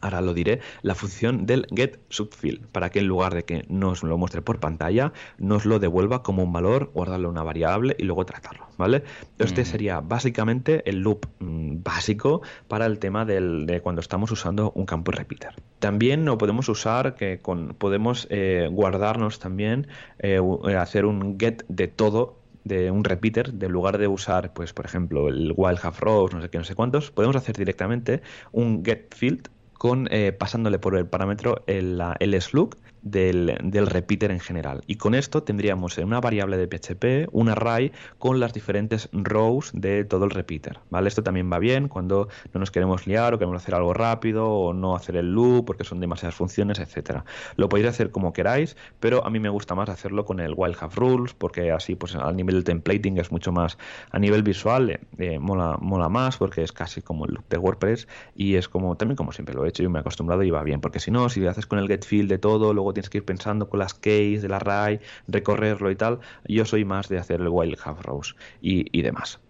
ahora 0.01 0.21
lo 0.21 0.33
diré, 0.33 0.59
la 0.81 0.95
función 0.95 1.45
del 1.45 1.67
get 1.75 1.99
subfield, 2.09 2.67
para 2.67 2.89
que 2.89 2.99
en 2.99 3.07
lugar 3.07 3.33
de 3.33 3.43
que 3.43 3.65
nos 3.69 4.03
lo 4.03 4.17
muestre 4.17 4.41
por 4.41 4.59
pantalla, 4.59 5.13
nos 5.37 5.65
lo 5.65 5.79
devuelva 5.79 6.23
como 6.23 6.43
un 6.43 6.53
valor, 6.53 6.91
guardarlo 6.93 7.27
en 7.27 7.31
una 7.31 7.43
variable 7.43 7.95
y 7.97 8.03
luego 8.03 8.25
tratarlo, 8.25 8.67
¿vale? 8.77 9.03
Este 9.39 9.65
sería 9.65 10.01
básicamente 10.01 10.87
el 10.89 10.99
loop 10.99 11.25
mm, 11.39 11.83
básico 11.83 12.41
para 12.67 12.85
el 12.85 12.99
tema 12.99 13.25
de 13.25 13.81
cuando 13.81 14.01
estamos 14.01 14.31
usando 14.31 14.71
un 14.75 14.85
campo 14.85 15.11
repeater. 15.11 15.53
También 15.79 16.25
lo 16.25 16.37
podemos 16.37 16.69
usar 16.69 17.15
que 17.15 17.39
con, 17.39 17.75
podemos 17.75 18.27
eh, 18.29 18.67
guardarnos 18.71 19.39
también, 19.39 19.87
eh, 20.19 20.39
eh, 20.67 20.75
hacer 20.75 21.05
un 21.05 21.37
get 21.39 21.63
de 21.67 21.87
todo 21.87 22.39
de 22.63 22.89
un 22.89 23.03
repeater, 23.03 23.53
de 23.53 23.69
lugar 23.69 23.99
de 23.99 24.07
usar, 24.07 24.51
pues 24.53 24.73
por 24.73 24.85
ejemplo, 24.85 25.29
el 25.29 25.53
while 25.55 25.77
have 25.81 25.97
rows, 25.99 26.33
no 26.33 26.41
sé 26.41 26.49
qué, 26.49 26.57
no 26.57 26.63
sé 26.63 26.73
cuántos, 26.73 27.11
podemos 27.11 27.35
hacer 27.35 27.55
directamente 27.55 28.21
un 28.51 28.83
get 28.83 29.13
field 29.13 29.49
con 29.77 30.07
eh, 30.11 30.31
pasándole 30.31 30.79
por 30.79 30.95
el 30.95 31.05
parámetro 31.05 31.63
el, 31.67 32.01
el 32.19 32.41
slug 32.41 32.75
del, 33.05 33.57
del, 33.63 33.87
repeater 33.87 34.31
en 34.31 34.39
general. 34.39 34.81
Y 34.87 34.95
con 34.95 35.15
esto 35.15 35.43
tendríamos 35.43 35.97
una 35.99 36.19
variable 36.19 36.57
de 36.57 36.67
PHP, 36.67 37.29
un 37.31 37.49
array 37.49 37.91
con 38.17 38.39
las 38.39 38.51
diferentes 38.51 39.07
rows 39.13 39.71
de 39.73 40.03
todo 40.03 40.25
el 40.25 40.31
repeater. 40.31 40.79
¿vale? 40.89 41.07
Esto 41.07 41.23
también 41.23 41.49
va 41.51 41.59
bien 41.59 41.87
cuando 41.87 42.27
no 42.53 42.59
nos 42.59 42.71
queremos 42.71 43.07
liar 43.07 43.33
o 43.33 43.37
queremos 43.37 43.61
hacer 43.61 43.75
algo 43.75 43.93
rápido 43.93 44.49
o 44.49 44.73
no 44.73 44.95
hacer 44.95 45.15
el 45.15 45.31
loop 45.31 45.65
porque 45.65 45.83
son 45.83 45.99
demasiadas 45.99 46.35
funciones, 46.35 46.79
etcétera. 46.79 47.23
Lo 47.55 47.69
podéis 47.69 47.89
hacer 47.89 48.11
como 48.11 48.33
queráis, 48.33 48.75
pero 48.99 49.25
a 49.25 49.29
mí 49.29 49.39
me 49.39 49.49
gusta 49.49 49.75
más 49.75 49.87
hacerlo 49.89 50.25
con 50.25 50.39
el 50.39 50.55
have 50.79 50.95
rules 50.95 51.33
porque 51.33 51.71
así 51.71 51.95
pues 51.95 52.15
al 52.15 52.35
nivel 52.35 52.55
del 52.55 52.63
templating 52.63 53.19
es 53.19 53.31
mucho 53.31 53.51
más 53.51 53.77
a 54.11 54.19
nivel 54.19 54.41
visual 54.43 54.89
eh, 54.89 54.99
eh, 55.19 55.39
mola, 55.39 55.77
mola 55.79 56.09
más 56.09 56.37
porque 56.37 56.63
es 56.63 56.71
casi 56.71 57.01
como 57.01 57.25
el 57.25 57.35
loop 57.35 57.47
de 57.49 57.57
WordPress 57.57 58.07
y 58.35 58.55
es 58.55 58.67
como 58.67 58.95
también 58.97 59.15
como 59.15 59.31
siempre 59.31 59.53
lo 59.53 59.65
he 59.65 59.69
hecho 59.69 59.83
y 59.83 59.87
me 59.87 59.99
he 59.99 60.01
acostumbrado 60.01 60.43
y 60.43 60.49
va 60.49 60.63
bien 60.63 60.81
porque 60.81 60.99
si 60.99 61.11
no, 61.11 61.29
si 61.29 61.39
le 61.39 61.49
haces 61.49 61.67
con 61.67 61.79
el 61.79 61.87
get 61.87 62.03
field 62.03 62.29
de 62.29 62.37
todo, 62.37 62.73
luego 62.73 62.93
tienes 62.95 63.09
que 63.09 63.19
ir 63.19 63.25
pensando 63.25 63.69
con 63.69 63.79
las 63.79 63.93
keys 63.93 64.41
del 64.41 64.53
array, 64.53 64.99
recorrerlo 65.27 65.91
y 65.91 65.95
tal. 65.95 66.19
Yo 66.47 66.65
soy 66.65 66.85
más 66.85 67.09
de 67.09 67.19
hacer 67.19 67.41
el 67.41 67.49
while 67.49 67.77
have 67.83 68.01
rows 68.01 68.35
y, 68.61 68.87
y 68.97 69.01
demás. 69.03 69.44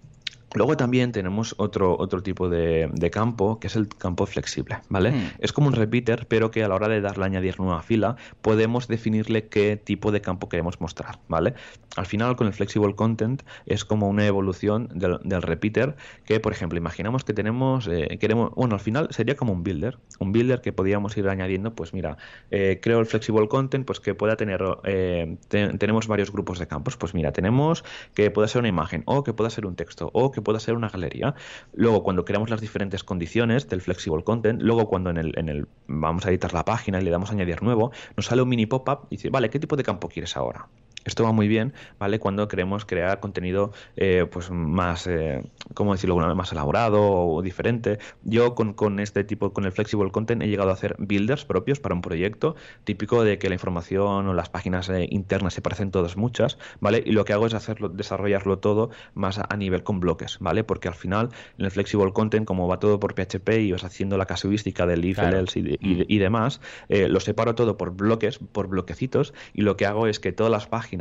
Luego 0.53 0.77
también 0.77 1.11
tenemos 1.11 1.55
otro, 1.57 1.97
otro 1.97 2.23
tipo 2.23 2.49
de, 2.49 2.89
campo, 3.11 3.59
que 3.59 3.67
es 3.67 3.75
el 3.75 3.87
campo 3.87 4.25
flexible, 4.25 4.79
¿vale? 4.89 5.11
Hmm. 5.11 5.31
Es 5.39 5.51
como 5.51 5.67
un 5.67 5.73
repeater, 5.73 6.27
pero 6.27 6.51
que 6.51 6.63
a 6.63 6.67
la 6.67 6.75
hora 6.75 6.87
de 6.87 7.01
darle 7.01 7.23
a 7.23 7.27
añadir 7.27 7.59
nueva 7.59 7.81
fila, 7.81 8.15
podemos 8.41 8.87
definirle 8.87 9.47
qué 9.47 9.77
tipo 9.77 10.11
de 10.11 10.21
campo 10.21 10.47
queremos 10.49 10.79
mostrar, 10.79 11.19
¿vale? 11.27 11.55
Al 11.95 12.05
final, 12.05 12.35
con 12.35 12.47
el 12.47 12.53
flexible 12.53 12.95
content, 12.95 13.43
es 13.65 13.85
como 13.85 14.09
una 14.09 14.25
evolución 14.25 14.89
del, 14.93 15.41
repeater, 15.41 15.95
que, 16.25 16.39
por 16.39 16.51
ejemplo, 16.51 16.77
imaginamos 16.77 17.23
que 17.23 17.33
tenemos, 17.33 17.87
eh, 17.87 18.17
queremos, 18.19 18.51
bueno, 18.55 18.75
al 18.75 18.81
final 18.81 19.07
sería 19.11 19.35
como 19.35 19.53
un 19.53 19.63
builder, 19.63 19.97
un 20.19 20.31
builder 20.31 20.61
que 20.61 20.73
podríamos 20.73 21.15
ir 21.17 21.27
añadiendo, 21.27 21.73
pues 21.73 21.93
mira, 21.93 22.17
eh, 22.51 22.79
creo 22.81 22.99
el 22.99 23.05
flexible 23.05 23.47
content, 23.47 23.85
pues 23.85 23.99
que 23.99 24.13
pueda 24.13 24.35
tener, 24.35 24.61
eh, 24.83 25.37
tenemos 25.49 26.07
varios 26.07 26.31
grupos 26.31 26.59
de 26.59 26.67
campos, 26.67 26.97
pues 26.97 27.13
mira, 27.13 27.31
tenemos 27.31 27.83
que 28.13 28.31
pueda 28.31 28.47
ser 28.47 28.59
una 28.59 28.69
imagen, 28.69 29.03
o 29.05 29.23
que 29.23 29.33
pueda 29.33 29.49
ser 29.49 29.65
un 29.65 29.75
texto, 29.75 30.09
o 30.13 30.31
que 30.35 30.41
pueda 30.41 30.59
ser 30.59 30.75
una 30.75 30.89
galería. 30.89 31.33
Luego, 31.73 32.03
cuando 32.03 32.25
creamos 32.25 32.49
las 32.51 32.61
diferentes 32.61 33.03
condiciones 33.03 33.67
del 33.67 33.81
flexible 33.81 34.23
content, 34.23 34.61
luego 34.61 34.87
cuando 34.87 35.09
en 35.09 35.17
el, 35.17 35.33
en 35.37 35.49
el 35.49 35.67
vamos 35.87 36.25
a 36.25 36.29
editar 36.29 36.53
la 36.53 36.65
página 36.65 37.01
y 37.01 37.03
le 37.03 37.11
damos 37.11 37.29
a 37.31 37.33
añadir 37.33 37.63
nuevo, 37.63 37.91
nos 38.15 38.27
sale 38.27 38.41
un 38.43 38.49
mini 38.49 38.67
pop-up 38.67 39.07
y 39.09 39.15
dice, 39.15 39.29
vale, 39.29 39.49
¿qué 39.49 39.59
tipo 39.59 39.75
de 39.75 39.83
campo 39.83 40.07
quieres 40.09 40.37
ahora? 40.37 40.67
Esto 41.05 41.23
va 41.23 41.31
muy 41.31 41.47
bien, 41.47 41.71
¿vale? 41.99 42.17
Cuando 42.17 42.47
queremos 42.47 42.83
crear 42.83 43.19
contenido 43.19 43.71
eh, 43.95 44.25
pues 44.29 44.49
más, 44.49 45.05
eh, 45.05 45.43
¿cómo 45.75 45.93
decirlo? 45.93 46.15
Más 46.35 46.51
elaborado 46.51 46.99
o 46.99 47.41
diferente. 47.43 47.99
Yo 48.23 48.55
con, 48.55 48.73
con, 48.73 48.99
este 48.99 49.23
tipo, 49.23 49.53
con 49.53 49.65
el 49.65 49.71
Flexible 49.71 50.09
Content, 50.09 50.41
he 50.41 50.47
llegado 50.47 50.71
a 50.71 50.73
hacer 50.73 50.95
builders 50.97 51.45
propios 51.45 51.79
para 51.79 51.93
un 51.93 52.01
proyecto, 52.01 52.55
típico 52.85 53.23
de 53.23 53.37
que 53.37 53.49
la 53.49 53.55
información 53.55 54.27
o 54.27 54.33
las 54.33 54.49
páginas 54.49 54.89
eh, 54.89 55.07
internas 55.11 55.53
se 55.53 55.61
parecen 55.61 55.91
todas 55.91 56.17
muchas, 56.17 56.57
¿vale? 56.79 57.03
Y 57.05 57.11
lo 57.11 57.23
que 57.23 57.33
hago 57.33 57.45
es 57.45 57.53
hacerlo, 57.53 57.89
desarrollarlo 57.89 58.57
todo 58.57 58.89
más 59.13 59.37
a, 59.37 59.55
nivel 59.57 59.83
con 59.83 59.99
bloques, 59.99 60.39
¿vale? 60.39 60.63
Porque 60.63 60.87
al 60.87 60.95
final, 60.95 61.29
en 61.59 61.65
el 61.65 61.71
Flexible 61.71 62.13
Content, 62.13 62.47
como 62.47 62.67
va 62.67 62.79
todo 62.79 62.99
por 62.99 63.13
PHP 63.13 63.49
y 63.59 63.71
vas 63.71 63.83
haciendo 63.83 64.17
la 64.17 64.25
casuística 64.25 64.87
del 64.87 65.05
if, 65.05 65.19
else 65.19 65.59
y, 65.59 65.77
y, 65.79 66.17
demás, 66.17 66.61
lo 66.89 67.19
separo 67.19 67.53
todo 67.53 67.77
por 67.77 67.91
bloques, 67.91 68.39
por 68.39 68.67
bloquecitos, 68.67 69.33
y 69.53 69.61
lo 69.61 69.77
que 69.77 69.85
hago 69.85 70.07
es 70.07 70.19
que 70.19 70.31
todas 70.31 70.51
las 70.51 70.67
páginas 70.67 70.94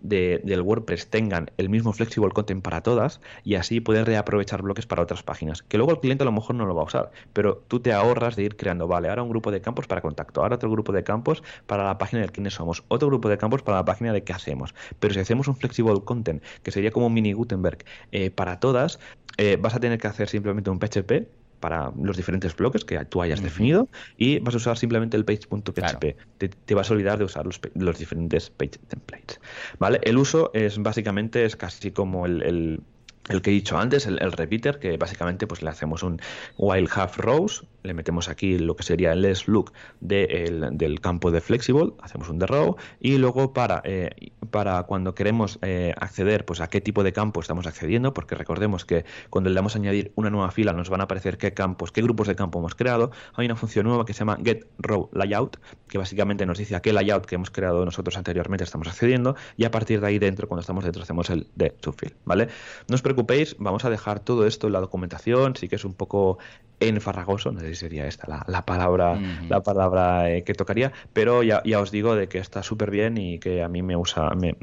de, 0.00 0.40
del 0.44 0.62
WordPress 0.62 1.08
tengan 1.08 1.50
el 1.56 1.68
mismo 1.68 1.92
flexible 1.92 2.30
content 2.30 2.62
para 2.62 2.82
todas 2.82 3.20
y 3.44 3.54
así 3.54 3.80
poder 3.80 4.06
reaprovechar 4.06 4.62
bloques 4.62 4.86
para 4.86 5.02
otras 5.02 5.22
páginas. 5.22 5.62
Que 5.62 5.76
luego 5.76 5.92
el 5.92 6.00
cliente 6.00 6.22
a 6.22 6.26
lo 6.26 6.32
mejor 6.32 6.56
no 6.56 6.66
lo 6.66 6.74
va 6.74 6.82
a 6.82 6.86
usar, 6.86 7.10
pero 7.32 7.62
tú 7.68 7.80
te 7.80 7.92
ahorras 7.92 8.36
de 8.36 8.44
ir 8.44 8.56
creando, 8.56 8.86
vale, 8.86 9.08
ahora 9.08 9.22
un 9.22 9.30
grupo 9.30 9.50
de 9.50 9.60
campos 9.60 9.86
para 9.86 10.00
contacto, 10.00 10.42
ahora 10.42 10.56
otro 10.56 10.70
grupo 10.70 10.92
de 10.92 11.02
campos 11.04 11.42
para 11.66 11.84
la 11.84 11.98
página 11.98 12.22
de 12.22 12.28
quiénes 12.28 12.54
somos, 12.54 12.84
otro 12.88 13.08
grupo 13.08 13.28
de 13.28 13.38
campos 13.38 13.62
para 13.62 13.78
la 13.78 13.84
página 13.84 14.12
de 14.12 14.22
qué 14.22 14.32
hacemos. 14.32 14.74
Pero 14.98 15.14
si 15.14 15.20
hacemos 15.20 15.48
un 15.48 15.56
flexible 15.56 16.00
content, 16.04 16.42
que 16.62 16.70
sería 16.70 16.90
como 16.90 17.06
un 17.06 17.14
mini 17.14 17.32
Gutenberg 17.32 17.84
eh, 18.12 18.30
para 18.30 18.60
todas, 18.60 18.98
eh, 19.36 19.56
vas 19.60 19.74
a 19.74 19.80
tener 19.80 19.98
que 19.98 20.06
hacer 20.06 20.28
simplemente 20.28 20.70
un 20.70 20.78
PHP 20.78 21.39
para 21.60 21.92
los 22.02 22.16
diferentes 22.16 22.56
bloques 22.56 22.84
que 22.84 23.04
tú 23.04 23.22
hayas 23.22 23.42
definido 23.42 23.88
y 24.16 24.38
vas 24.40 24.54
a 24.54 24.56
usar 24.56 24.78
simplemente 24.78 25.16
el 25.16 25.24
page.php. 25.24 26.16
Te, 26.38 26.74
vas 26.74 26.90
a 26.90 26.94
olvidar 26.94 27.18
de 27.18 27.24
usar 27.24 27.46
los, 27.46 27.60
los, 27.74 27.98
diferentes 27.98 28.50
page 28.50 28.78
templates. 28.88 29.40
¿Vale? 29.78 30.00
El 30.02 30.18
uso 30.18 30.50
es 30.54 30.78
básicamente 30.78 31.44
es 31.44 31.56
casi 31.56 31.90
como 31.90 32.26
el, 32.26 32.82
el 33.30 33.42
que 33.42 33.50
he 33.50 33.52
dicho 33.52 33.78
antes, 33.78 34.06
el, 34.06 34.32
repeater, 34.32 34.78
que 34.78 34.96
básicamente 34.96 35.46
pues 35.46 35.62
le 35.62 35.70
hacemos 35.70 36.02
un 36.02 36.20
while 36.56 36.88
have 36.94 37.12
rows, 37.16 37.64
le 37.82 37.94
metemos 37.94 38.28
aquí 38.28 38.58
lo 38.58 38.76
que 38.76 38.82
sería 38.82 39.12
el 39.12 39.30
look 39.46 39.72
del 40.00 41.00
campo 41.00 41.30
de 41.30 41.40
flexible, 41.40 41.92
hacemos 42.02 42.28
un 42.28 42.38
de 42.38 42.46
row 42.46 42.76
y 42.98 43.18
luego 43.18 43.52
para, 43.52 43.80
eh, 43.84 44.32
para 44.50 44.82
cuando 44.84 45.14
queremos 45.14 45.58
eh, 45.62 45.94
acceder 45.98 46.44
pues 46.44 46.60
a 46.60 46.68
qué 46.68 46.80
tipo 46.80 47.02
de 47.02 47.12
campo 47.12 47.40
estamos 47.40 47.66
accediendo, 47.66 48.12
porque 48.12 48.34
recordemos 48.34 48.84
que 48.84 49.04
cuando 49.30 49.50
le 49.50 49.56
damos 49.56 49.74
a 49.76 49.78
añadir 49.78 50.12
una 50.16 50.30
nueva 50.30 50.50
fila 50.50 50.72
nos 50.72 50.90
van 50.90 51.00
a 51.00 51.04
aparecer 51.04 51.38
qué 51.38 51.52
campos, 51.52 51.92
qué 51.92 52.02
grupos 52.02 52.26
de 52.28 52.34
campo 52.34 52.58
hemos 52.58 52.74
creado, 52.74 53.10
hay 53.34 53.46
una 53.46 53.56
función 53.56 53.86
nueva 53.86 54.04
que 54.04 54.12
se 54.12 54.20
llama 54.20 54.38
get 54.44 54.66
row 54.78 55.08
layout, 55.12 55.58
que 55.88 55.98
básicamente 55.98 56.46
nos 56.46 56.58
dice 56.58 56.76
a 56.76 56.80
qué 56.80 56.92
layout 56.92 57.26
que 57.26 57.34
hemos 57.36 57.50
creado 57.50 57.84
nosotros 57.84 58.16
anteriormente 58.16 58.64
estamos 58.64 58.88
accediendo 58.88 59.36
y 59.56 59.64
a 59.64 59.70
partir 59.70 60.00
de 60.00 60.06
ahí 60.06 60.18
dentro, 60.18 60.48
cuando 60.48 60.60
estamos 60.60 60.84
dentro, 60.84 61.02
hacemos 61.02 61.30
el 61.30 61.48
de 61.54 61.70
to 61.70 61.92
fill, 61.92 62.14
¿vale? 62.24 62.48
No 62.88 62.94
os 62.94 63.02
preocupéis, 63.02 63.56
vamos 63.58 63.84
a 63.84 63.90
dejar 63.90 64.20
todo 64.20 64.46
esto 64.46 64.66
en 64.66 64.72
la 64.72 64.80
documentación, 64.80 65.56
sí 65.56 65.68
que 65.68 65.76
es 65.76 65.84
un 65.84 65.94
poco 65.94 66.38
en 66.80 67.00
Farragoso, 67.00 67.52
no 67.52 67.60
sé 67.60 67.68
si 67.68 67.74
sería 67.76 68.06
esta 68.06 68.44
la, 68.46 68.64
palabra, 68.64 69.20
la 69.48 69.62
palabra 69.62 70.24
que 70.44 70.54
tocaría, 70.54 70.92
pero 71.12 71.42
ya, 71.42 71.62
ya 71.64 71.80
os 71.80 71.90
digo 71.90 72.14
de 72.16 72.28
que 72.28 72.38
está 72.38 72.62
súper 72.62 72.90
bien 72.90 73.18
y 73.18 73.38
que 73.38 73.62
a 73.62 73.68
mí 73.68 73.82
me 73.82 73.96
usa, 73.96 74.30
me, 74.30 74.56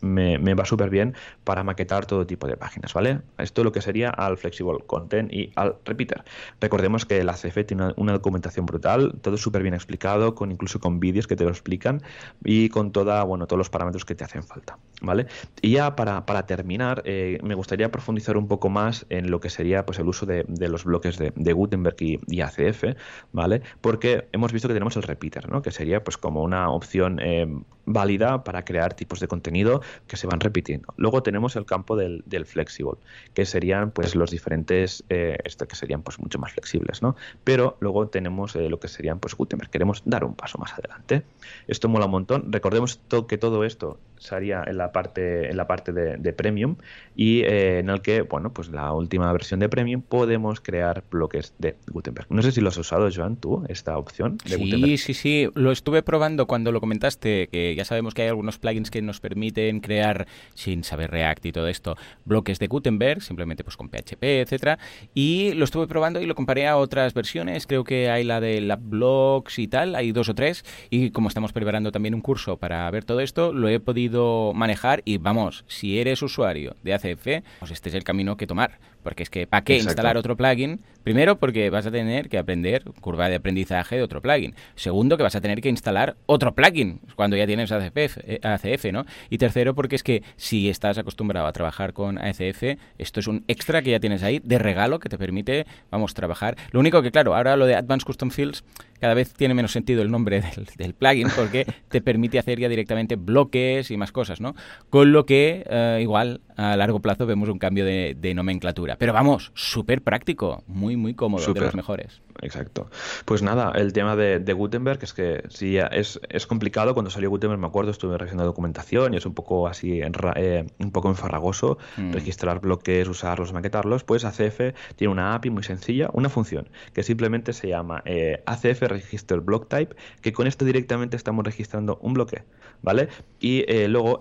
me, 0.00 0.54
va 0.54 0.64
súper 0.64 0.90
bien 0.90 1.14
para 1.44 1.62
maquetar 1.62 2.06
todo 2.06 2.26
tipo 2.26 2.46
de 2.46 2.56
páginas, 2.56 2.92
¿vale? 2.94 3.20
Esto 3.38 3.60
es 3.62 3.64
lo 3.64 3.72
que 3.72 3.80
sería 3.80 4.10
al 4.10 4.36
Flexible 4.36 4.78
Content 4.86 5.32
y 5.32 5.52
al 5.56 5.76
Repeater. 5.84 6.24
Recordemos 6.60 7.06
que 7.06 7.18
el 7.18 7.28
ACF 7.28 7.64
tiene 7.66 7.92
una, 7.96 8.12
documentación 8.12 8.66
brutal, 8.66 9.14
todo 9.20 9.36
súper 9.36 9.62
bien 9.62 9.74
explicado, 9.74 10.34
con 10.34 10.50
incluso 10.50 10.80
con 10.80 11.00
vídeos 11.00 11.26
que 11.26 11.36
te 11.36 11.44
lo 11.44 11.50
explican 11.50 12.02
y 12.44 12.68
con 12.68 12.92
toda, 12.92 13.22
bueno, 13.24 13.46
todos 13.46 13.58
los 13.58 13.70
parámetros 13.70 14.04
que 14.04 14.14
te 14.14 14.24
hacen 14.24 14.42
falta, 14.42 14.78
¿vale? 15.02 15.26
Y 15.60 15.72
ya 15.72 15.96
para, 15.96 16.46
terminar, 16.46 17.02
eh, 17.04 17.38
me 17.42 17.54
gustaría 17.54 17.90
profundizar 17.90 18.36
un 18.36 18.48
poco 18.48 18.68
más 18.68 19.06
en 19.10 19.30
lo 19.30 19.40
que 19.40 19.50
sería 19.50 19.84
pues, 19.86 19.98
el 19.98 20.08
uso 20.08 20.26
de, 20.26 20.44
los 20.68 20.84
bloques 20.84 21.18
de, 21.18 21.52
Gutenberg 21.52 21.96
y, 22.00 22.40
ACF, 22.40 22.84
¿vale? 23.32 23.62
Porque 23.80 24.28
hemos 24.32 24.52
visto 24.52 24.68
que 24.68 24.74
tenemos 24.74 24.96
el 24.96 25.02
Repeater, 25.02 25.50
¿no? 25.50 25.62
Que 25.62 25.70
sería 25.70 26.04
pues 26.04 26.16
como 26.16 26.42
una 26.42 26.70
opción 26.70 27.18
eh, 27.20 27.46
válida 27.86 28.44
para 28.44 28.64
crear 28.64 28.94
tipos 28.94 29.20
de 29.20 29.28
contenido 29.28 29.80
que 30.06 30.16
se 30.16 30.26
van 30.26 30.40
repitiendo. 30.40 30.92
Luego 30.96 31.22
tenemos 31.22 31.56
el 31.56 31.66
campo 31.66 31.96
del, 31.96 32.22
flexible, 32.46 32.98
que 33.34 33.44
serían 33.44 33.90
pues 33.90 34.14
los 34.14 34.30
diferentes, 34.30 35.04
eh, 35.08 35.38
que 35.68 35.76
serían 35.76 36.02
pues 36.02 36.18
mucho 36.18 36.38
más 36.38 36.52
flexibles, 36.52 37.02
¿no? 37.02 37.16
Pero 37.44 37.76
luego 37.80 38.08
tenemos 38.08 38.54
eh, 38.56 38.68
lo 38.68 38.78
que 38.78 38.88
serían 38.88 39.18
pues 39.18 39.34
Gutenberg. 39.34 39.70
Queremos 39.70 40.02
dar 40.04 40.24
un 40.24 40.34
paso 40.34 40.58
más 40.58 40.72
adelante. 40.74 41.22
Esto 41.66 41.88
mola 41.88 42.06
un 42.06 42.12
montón. 42.12 42.52
Recordemos 42.52 43.00
que 43.28 43.38
todo 43.38 43.64
esto 43.64 43.98
sería 44.18 44.64
en 44.66 44.78
la 44.78 44.92
parte 44.92 45.50
en 45.50 45.56
la 45.56 45.66
parte 45.66 45.92
de, 45.92 46.32
premium 46.32 46.76
y 47.14 47.40
eh, 47.40 47.78
en 47.78 47.88
el 47.88 48.02
que 48.02 48.22
bueno 48.22 48.52
pues 48.52 48.68
la 48.68 48.92
última 48.92 49.32
versión 49.32 49.60
de 49.60 49.68
premium 49.68 50.02
podemos 50.02 50.60
crear 50.60 51.04
bloques 51.10 51.54
de 51.58 51.76
Gutenberg 51.88 52.26
no 52.30 52.42
sé 52.42 52.52
si 52.52 52.60
lo 52.60 52.68
has 52.68 52.76
usado 52.76 53.08
Joan 53.14 53.36
tú 53.36 53.64
esta 53.68 53.96
opción 53.96 54.38
de 54.44 54.56
sí 54.56 54.98
sí 54.98 55.14
sí 55.14 55.48
lo 55.54 55.72
estuve 55.72 56.02
probando 56.02 56.46
cuando 56.46 56.72
lo 56.72 56.80
comentaste 56.80 57.48
que 57.48 57.74
ya 57.74 57.84
sabemos 57.84 58.14
que 58.14 58.22
hay 58.22 58.28
algunos 58.28 58.58
plugins 58.58 58.90
que 58.90 59.02
nos 59.02 59.20
permiten 59.20 59.75
crear 59.80 60.26
sin 60.54 60.84
saber 60.84 61.10
React 61.10 61.46
y 61.46 61.52
todo 61.52 61.68
esto 61.68 61.96
bloques 62.24 62.58
de 62.58 62.66
Gutenberg 62.66 63.22
simplemente 63.22 63.64
pues 63.64 63.76
con 63.76 63.88
PHP 63.88 64.22
etcétera. 64.22 64.78
Y 65.14 65.52
lo 65.52 65.64
estuve 65.64 65.86
probando 65.86 66.20
y 66.20 66.26
lo 66.26 66.34
comparé 66.34 66.66
a 66.66 66.76
otras 66.76 67.14
versiones. 67.14 67.66
Creo 67.66 67.84
que 67.84 68.10
hay 68.10 68.24
la 68.24 68.40
de 68.40 68.60
LabBlocks 68.60 69.58
y 69.58 69.68
tal 69.68 69.94
hay 69.94 70.12
dos 70.12 70.28
o 70.28 70.34
tres. 70.34 70.64
Y 70.90 71.10
como 71.10 71.28
estamos 71.28 71.52
preparando 71.52 71.92
también 71.92 72.14
un 72.14 72.20
curso 72.20 72.56
para 72.56 72.90
ver 72.90 73.04
todo 73.04 73.20
esto 73.20 73.52
lo 73.52 73.68
he 73.68 73.80
podido 73.80 74.52
manejar. 74.54 75.02
Y 75.04 75.18
vamos, 75.18 75.64
si 75.68 75.98
eres 75.98 76.22
usuario 76.22 76.76
de 76.82 76.94
ACF, 76.94 77.26
pues 77.58 77.70
este 77.70 77.88
es 77.88 77.94
el 77.94 78.04
camino 78.04 78.36
que 78.36 78.46
tomar. 78.46 78.78
Porque 79.06 79.22
es 79.22 79.30
que, 79.30 79.46
¿para 79.46 79.62
qué 79.62 79.76
instalar 79.76 80.16
otro 80.16 80.36
plugin? 80.36 80.80
Primero, 81.04 81.38
porque 81.38 81.70
vas 81.70 81.86
a 81.86 81.92
tener 81.92 82.28
que 82.28 82.38
aprender 82.38 82.82
curva 83.00 83.28
de 83.28 83.36
aprendizaje 83.36 83.94
de 83.94 84.02
otro 84.02 84.20
plugin. 84.20 84.56
Segundo, 84.74 85.16
que 85.16 85.22
vas 85.22 85.36
a 85.36 85.40
tener 85.40 85.60
que 85.60 85.68
instalar 85.68 86.16
otro 86.26 86.56
plugin 86.56 86.98
cuando 87.14 87.36
ya 87.36 87.46
tienes 87.46 87.70
ACF, 87.70 88.18
eh, 88.24 88.40
ACF 88.42 88.86
¿no? 88.90 89.06
Y 89.30 89.38
tercero, 89.38 89.76
porque 89.76 89.94
es 89.94 90.02
que 90.02 90.24
si 90.34 90.68
estás 90.68 90.98
acostumbrado 90.98 91.46
a 91.46 91.52
trabajar 91.52 91.92
con 91.92 92.18
ACF, 92.18 92.78
esto 92.98 93.20
es 93.20 93.28
un 93.28 93.44
extra 93.46 93.80
que 93.80 93.92
ya 93.92 94.00
tienes 94.00 94.24
ahí 94.24 94.40
de 94.42 94.58
regalo 94.58 94.98
que 94.98 95.08
te 95.08 95.18
permite, 95.18 95.66
vamos, 95.92 96.12
trabajar. 96.14 96.56
Lo 96.72 96.80
único 96.80 97.00
que, 97.00 97.12
claro, 97.12 97.36
ahora 97.36 97.56
lo 97.56 97.66
de 97.66 97.76
Advanced 97.76 98.06
Custom 98.06 98.30
Fields 98.30 98.64
cada 99.00 99.14
vez 99.14 99.32
tiene 99.34 99.54
menos 99.54 99.72
sentido 99.72 100.02
el 100.02 100.10
nombre 100.10 100.42
del, 100.76 100.94
plugin 100.94 101.28
porque 101.34 101.66
te 101.88 102.00
permite 102.00 102.38
hacer 102.38 102.58
ya 102.58 102.68
directamente 102.68 103.16
bloques 103.16 103.90
y 103.90 103.96
más 103.96 104.12
cosas, 104.12 104.40
¿no? 104.40 104.54
Con 104.90 105.12
lo 105.12 105.26
que 105.26 105.64
eh, 105.68 105.98
igual 106.02 106.40
a 106.56 106.76
largo 106.76 107.00
plazo 107.00 107.26
vemos 107.26 107.48
un 107.48 107.58
cambio 107.58 107.84
de, 107.84 108.32
nomenclatura. 108.34 108.96
Pero 108.98 109.12
vamos, 109.12 109.52
súper 109.54 110.02
práctico, 110.02 110.62
muy, 110.66 110.96
muy 110.96 111.14
cómodo, 111.14 111.52
de 111.52 111.60
los 111.60 111.74
mejores. 111.74 112.20
Exacto. 112.42 112.90
Pues 113.24 113.42
nada, 113.42 113.72
el 113.74 113.92
tema 113.92 114.16
de, 114.16 114.52
Gutenberg 114.52 114.98
es 115.02 115.12
que 115.12 115.44
sí, 115.48 115.78
es, 115.78 116.20
es 116.28 116.46
complicado. 116.46 116.94
Cuando 116.94 117.10
salió 117.10 117.30
Gutenberg, 117.30 117.60
me 117.60 117.66
acuerdo, 117.66 117.90
estuve 117.90 118.18
revisando 118.18 118.44
documentación 118.44 119.14
y 119.14 119.16
es 119.18 119.26
un 119.26 119.34
poco 119.34 119.68
así, 119.68 120.00
eh, 120.02 120.66
un 120.78 120.92
poco 120.92 121.08
enfarragoso 121.08 121.78
mm. 121.96 122.12
registrar 122.12 122.60
bloques, 122.60 123.08
usarlos, 123.08 123.52
maquetarlos. 123.52 124.04
Pues 124.04 124.24
ACF 124.24 124.74
tiene 124.96 125.12
una 125.12 125.34
API 125.34 125.50
muy 125.50 125.62
sencilla, 125.62 126.08
una 126.12 126.28
función 126.28 126.68
que 126.92 127.02
simplemente 127.02 127.52
se 127.52 127.68
llama 127.68 128.02
eh, 128.04 128.42
ACF 128.46 128.82
Register 128.88 129.40
Block 129.40 129.68
Type, 129.68 129.94
que 130.20 130.32
con 130.32 130.46
esto 130.46 130.64
directamente 130.64 131.16
estamos 131.16 131.44
registrando 131.44 131.98
un 132.02 132.14
bloque, 132.14 132.44
¿vale? 132.82 133.08
Y 133.40 133.64
eh, 133.68 133.88
luego 133.88 134.20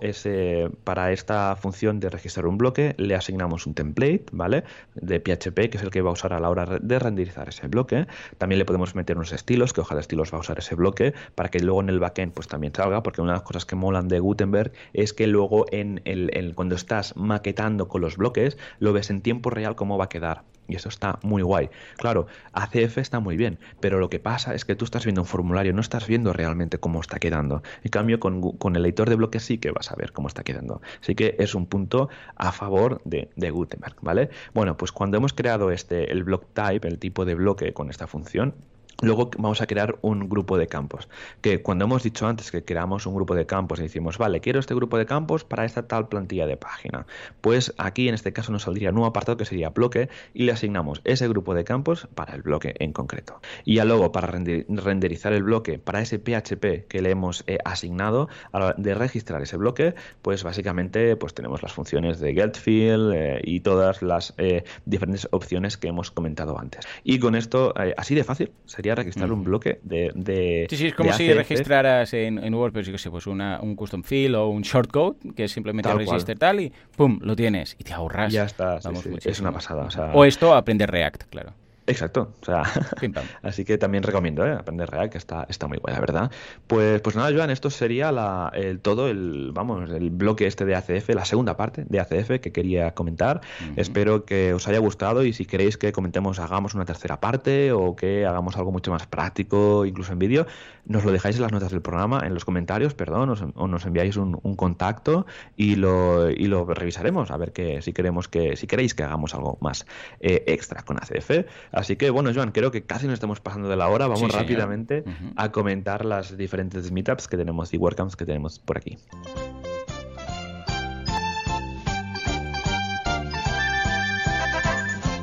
para 0.83 1.11
esta 1.11 1.55
función 1.55 1.99
de 1.99 2.09
registrar 2.09 2.47
un 2.47 2.57
bloque 2.57 2.95
le 2.97 3.15
asignamos 3.15 3.65
un 3.65 3.73
template, 3.73 4.25
¿vale? 4.31 4.63
De 4.95 5.19
PHP, 5.19 5.69
que 5.69 5.77
es 5.77 5.83
el 5.83 5.89
que 5.89 6.01
va 6.01 6.09
a 6.09 6.13
usar 6.13 6.33
a 6.33 6.39
la 6.39 6.49
hora 6.49 6.65
de 6.65 6.99
renderizar 6.99 7.49
ese 7.49 7.67
bloque. 7.67 8.07
También 8.37 8.59
le 8.59 8.65
podemos 8.65 8.95
meter 8.95 9.17
unos 9.17 9.31
estilos, 9.31 9.73
que 9.73 9.81
hoja 9.81 9.95
de 9.95 10.01
estilos 10.01 10.33
va 10.33 10.37
a 10.37 10.41
usar 10.41 10.59
ese 10.59 10.75
bloque, 10.75 11.13
para 11.35 11.49
que 11.49 11.59
luego 11.59 11.81
en 11.81 11.89
el 11.89 11.99
backend 11.99 12.33
pues 12.33 12.47
también 12.47 12.73
salga, 12.73 13.03
porque 13.03 13.21
una 13.21 13.33
de 13.33 13.39
las 13.39 13.43
cosas 13.43 13.65
que 13.65 13.75
molan 13.75 14.07
de 14.07 14.19
Gutenberg 14.19 14.71
es 14.93 15.13
que 15.13 15.27
luego 15.27 15.65
en 15.71 16.01
el, 16.05 16.53
cuando 16.55 16.75
estás 16.75 17.15
maquetando 17.15 17.87
con 17.87 18.01
los 18.01 18.17
bloques, 18.17 18.57
lo 18.79 18.93
ves 18.93 19.09
en 19.09 19.21
tiempo 19.21 19.49
real 19.49 19.75
cómo 19.75 19.97
va 19.97 20.05
a 20.05 20.09
quedar. 20.09 20.43
Y 20.67 20.75
eso 20.75 20.89
está 20.89 21.19
muy 21.21 21.41
guay. 21.41 21.69
Claro, 21.97 22.27
ACF 22.53 22.97
está 22.97 23.19
muy 23.19 23.37
bien, 23.37 23.59
pero 23.79 23.99
lo 23.99 24.09
que 24.09 24.19
pasa 24.19 24.55
es 24.55 24.65
que 24.65 24.75
tú 24.75 24.85
estás 24.85 25.05
viendo 25.05 25.21
un 25.21 25.27
formulario, 25.27 25.73
no 25.73 25.81
estás 25.81 26.07
viendo 26.07 26.33
realmente 26.33 26.77
cómo 26.79 27.01
está 27.01 27.19
quedando. 27.19 27.61
En 27.83 27.91
cambio, 27.91 28.19
con, 28.19 28.75
el 28.75 28.85
editor 28.85 29.09
de 29.09 29.15
bloques 29.15 29.43
sí 29.43 29.57
que 29.57 29.71
vas 29.71 29.91
a 29.91 29.95
ver 29.95 30.11
cómo 30.11 30.27
está 30.27 30.43
quedando. 30.43 30.81
Así 31.01 31.15
que 31.15 31.35
es 31.39 31.55
un 31.55 31.65
punto 31.67 32.09
a 32.35 32.51
favor 32.51 33.01
de, 33.05 33.29
de 33.35 33.51
Gutenberg, 33.51 33.95
¿vale? 34.01 34.29
Bueno, 34.53 34.77
pues 34.77 34.91
cuando 34.91 35.17
hemos 35.17 35.33
creado 35.33 35.71
este, 35.71 36.11
el 36.11 36.23
block 36.23 36.45
type, 36.53 36.87
el 36.87 36.99
tipo 36.99 37.25
de 37.25 37.35
bloque 37.35 37.73
con 37.73 37.89
esta 37.89 38.07
función, 38.07 38.55
Luego 39.01 39.29
vamos 39.37 39.61
a 39.61 39.67
crear 39.67 39.97
un 40.01 40.29
grupo 40.29 40.57
de 40.57 40.67
campos. 40.67 41.09
Que 41.41 41.61
cuando 41.61 41.85
hemos 41.85 42.03
dicho 42.03 42.27
antes 42.27 42.49
que 42.49 42.63
creamos 42.63 43.05
un 43.05 43.13
grupo 43.13 43.35
de 43.35 43.45
campos 43.45 43.79
y 43.79 43.83
decimos, 43.83 44.17
vale, 44.17 44.39
quiero 44.39 44.59
este 44.59 44.73
grupo 44.73 44.97
de 44.97 45.05
campos 45.05 45.43
para 45.43 45.65
esta 45.65 45.87
tal 45.87 46.07
plantilla 46.07 46.47
de 46.47 46.55
página. 46.55 47.05
Pues 47.41 47.73
aquí 47.77 48.07
en 48.07 48.15
este 48.15 48.31
caso 48.31 48.53
nos 48.53 48.63
saldría 48.63 48.89
un 48.89 48.95
nuevo 48.95 49.07
apartado 49.07 49.37
que 49.37 49.45
sería 49.45 49.69
bloque 49.69 50.09
y 50.33 50.43
le 50.43 50.53
asignamos 50.53 51.01
ese 51.03 51.27
grupo 51.27 51.53
de 51.53 51.65
campos 51.65 52.07
para 52.15 52.35
el 52.35 52.41
bloque 52.41 52.73
en 52.79 52.93
concreto. 52.93 53.41
Y 53.65 53.75
ya 53.75 53.85
luego 53.85 54.11
para 54.13 54.27
renderizar 54.27 55.33
el 55.33 55.43
bloque 55.43 55.77
para 55.77 56.01
ese 56.01 56.17
PHP 56.17 56.87
que 56.87 57.01
le 57.01 57.11
hemos 57.11 57.43
eh, 57.47 57.57
asignado, 57.65 58.29
a 58.53 58.59
la 58.59 58.65
hora 58.67 58.75
de 58.77 58.93
registrar 58.93 59.41
ese 59.41 59.57
bloque, 59.57 59.95
pues 60.21 60.43
básicamente 60.43 61.17
pues 61.17 61.33
tenemos 61.33 61.61
las 61.63 61.73
funciones 61.73 62.19
de 62.19 62.33
getField 62.33 63.13
eh, 63.13 63.41
y 63.43 63.59
todas 63.59 64.01
las 64.01 64.33
eh, 64.37 64.63
diferentes 64.85 65.27
opciones 65.31 65.77
que 65.77 65.89
hemos 65.89 66.11
comentado 66.11 66.57
antes. 66.57 66.85
Y 67.03 67.19
con 67.19 67.35
esto, 67.35 67.73
así 67.97 68.15
de 68.15 68.23
fácil, 68.23 68.51
sería 68.65 68.84
registrar 68.93 69.31
un 69.31 69.43
bloque 69.43 69.79
de, 69.81 70.11
de 70.13 70.67
Sí, 70.69 70.77
sí, 70.77 70.87
es 70.87 70.93
como 70.93 71.11
si 71.13 71.33
registraras 71.33 72.13
en, 72.13 72.37
en 72.37 72.53
WordPress, 72.53 72.87
yo 72.87 72.97
sé, 72.99 73.09
pues 73.09 73.25
una, 73.25 73.59
un 73.61 73.75
custom 73.75 74.03
field 74.03 74.35
o 74.35 74.49
un 74.49 74.61
shortcode, 74.61 75.33
que 75.35 75.45
es 75.45 75.51
simplemente 75.51 75.91
register 75.91 76.37
tal 76.37 76.59
y 76.59 76.71
pum, 76.95 77.17
lo 77.21 77.35
tienes 77.35 77.75
y 77.79 77.83
te 77.83 77.93
ahorras. 77.93 78.31
Ya 78.31 78.43
está, 78.43 78.77
es 79.23 79.39
una 79.39 79.51
pasada. 79.51 79.87
O, 80.13 80.19
o 80.19 80.25
esto, 80.25 80.53
aprender 80.53 80.91
React, 80.91 81.23
claro. 81.29 81.53
Exacto, 81.87 82.33
o 82.41 82.45
sea, 82.45 82.63
así 83.43 83.63
que 83.63 83.77
también 83.77 84.03
recomiendo 84.03 84.45
¿eh? 84.45 84.53
aprender 84.53 84.89
React, 84.89 85.11
que 85.11 85.17
está, 85.19 85.45
está 85.49 85.67
muy 85.67 85.77
buena, 85.77 85.99
¿verdad? 85.99 86.31
Pues, 86.65 86.99
pues 87.01 87.15
nada, 87.15 87.31
Joan, 87.31 87.51
esto 87.51 87.69
sería 87.69 88.11
la, 88.11 88.51
el, 88.55 88.79
todo 88.79 89.07
el, 89.07 89.51
vamos, 89.53 89.89
el 89.91 90.09
bloque 90.09 90.47
este 90.47 90.65
de 90.65 90.75
ACF, 90.75 91.09
la 91.09 91.25
segunda 91.25 91.57
parte 91.57 91.85
de 91.87 91.99
ACF 91.99 92.39
que 92.41 92.51
quería 92.51 92.95
comentar. 92.95 93.41
Espero 93.75 94.25
que 94.25 94.53
os 94.53 94.67
haya 94.67 94.79
gustado 94.79 95.23
y 95.25 95.33
si 95.33 95.45
queréis 95.45 95.77
que 95.77 95.91
comentemos, 95.91 96.39
hagamos 96.39 96.73
una 96.73 96.85
tercera 96.85 97.19
parte 97.19 97.71
o 97.71 97.95
que 97.95 98.25
hagamos 98.25 98.57
algo 98.57 98.71
mucho 98.71 98.89
más 98.91 99.05
práctico, 99.05 99.85
incluso 99.85 100.11
en 100.11 100.19
vídeo, 100.19 100.47
nos 100.85 101.05
lo 101.05 101.11
dejáis 101.11 101.35
en 101.35 101.43
las 101.43 101.51
notas 101.51 101.71
del 101.71 101.81
programa, 101.81 102.23
en 102.25 102.33
los 102.33 102.45
comentarios, 102.45 102.95
perdón, 102.95 103.53
o 103.55 103.67
nos 103.67 103.85
enviáis 103.85 104.17
un, 104.17 104.35
contacto 104.55 105.25
y 105.57 105.75
lo, 105.75 106.29
y 106.29 106.47
lo 106.47 106.65
revisaremos, 106.65 107.29
a 107.29 107.37
ver 107.37 107.51
que 107.51 107.81
si 107.81 107.93
queremos 107.93 108.27
que, 108.27 108.55
si 108.55 108.67
queréis 108.67 108.95
que 108.95 109.03
hagamos 109.03 109.35
algo 109.35 109.57
más 109.61 109.85
eh, 110.19 110.43
extra 110.47 110.81
con 110.83 110.97
ACF. 110.97 111.45
Así 111.75 111.97
que, 111.97 112.09
bueno, 112.09 112.31
Joan, 112.33 112.51
creo 112.51 112.71
que 112.71 112.83
casi 112.83 113.05
nos 113.05 113.15
estamos 113.15 113.41
pasando 113.41 113.67
de 113.67 113.75
la 113.75 113.89
hora. 113.89 114.07
Vamos 114.07 114.31
rápidamente 114.31 115.03
a 115.35 115.51
comentar 115.51 116.05
las 116.05 116.37
diferentes 116.37 116.89
meetups 116.89 117.27
que 117.27 117.35
tenemos 117.35 117.73
y 117.73 117.77
WordCamps 117.77 118.15
que 118.15 118.25
tenemos 118.25 118.59
por 118.59 118.77
aquí. 118.77 118.97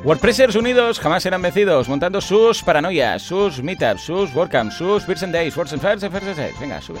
WordPressers 0.03 0.55
unidos 0.55 0.99
jamás 0.99 1.23
serán 1.23 1.41
vencidos, 1.41 1.89
montando 1.89 2.21
sus 2.21 2.61
paranoias, 2.61 3.21
sus 3.23 3.63
meetups, 3.63 4.01
sus 4.01 4.35
WordCamps, 4.35 4.75
sus 4.75 5.23
and 5.23 5.33
Days, 5.33 5.57
Words 5.57 5.73
and 5.73 5.81
Fairs, 5.81 6.01
Venga, 6.59 6.81
sube. 6.81 6.99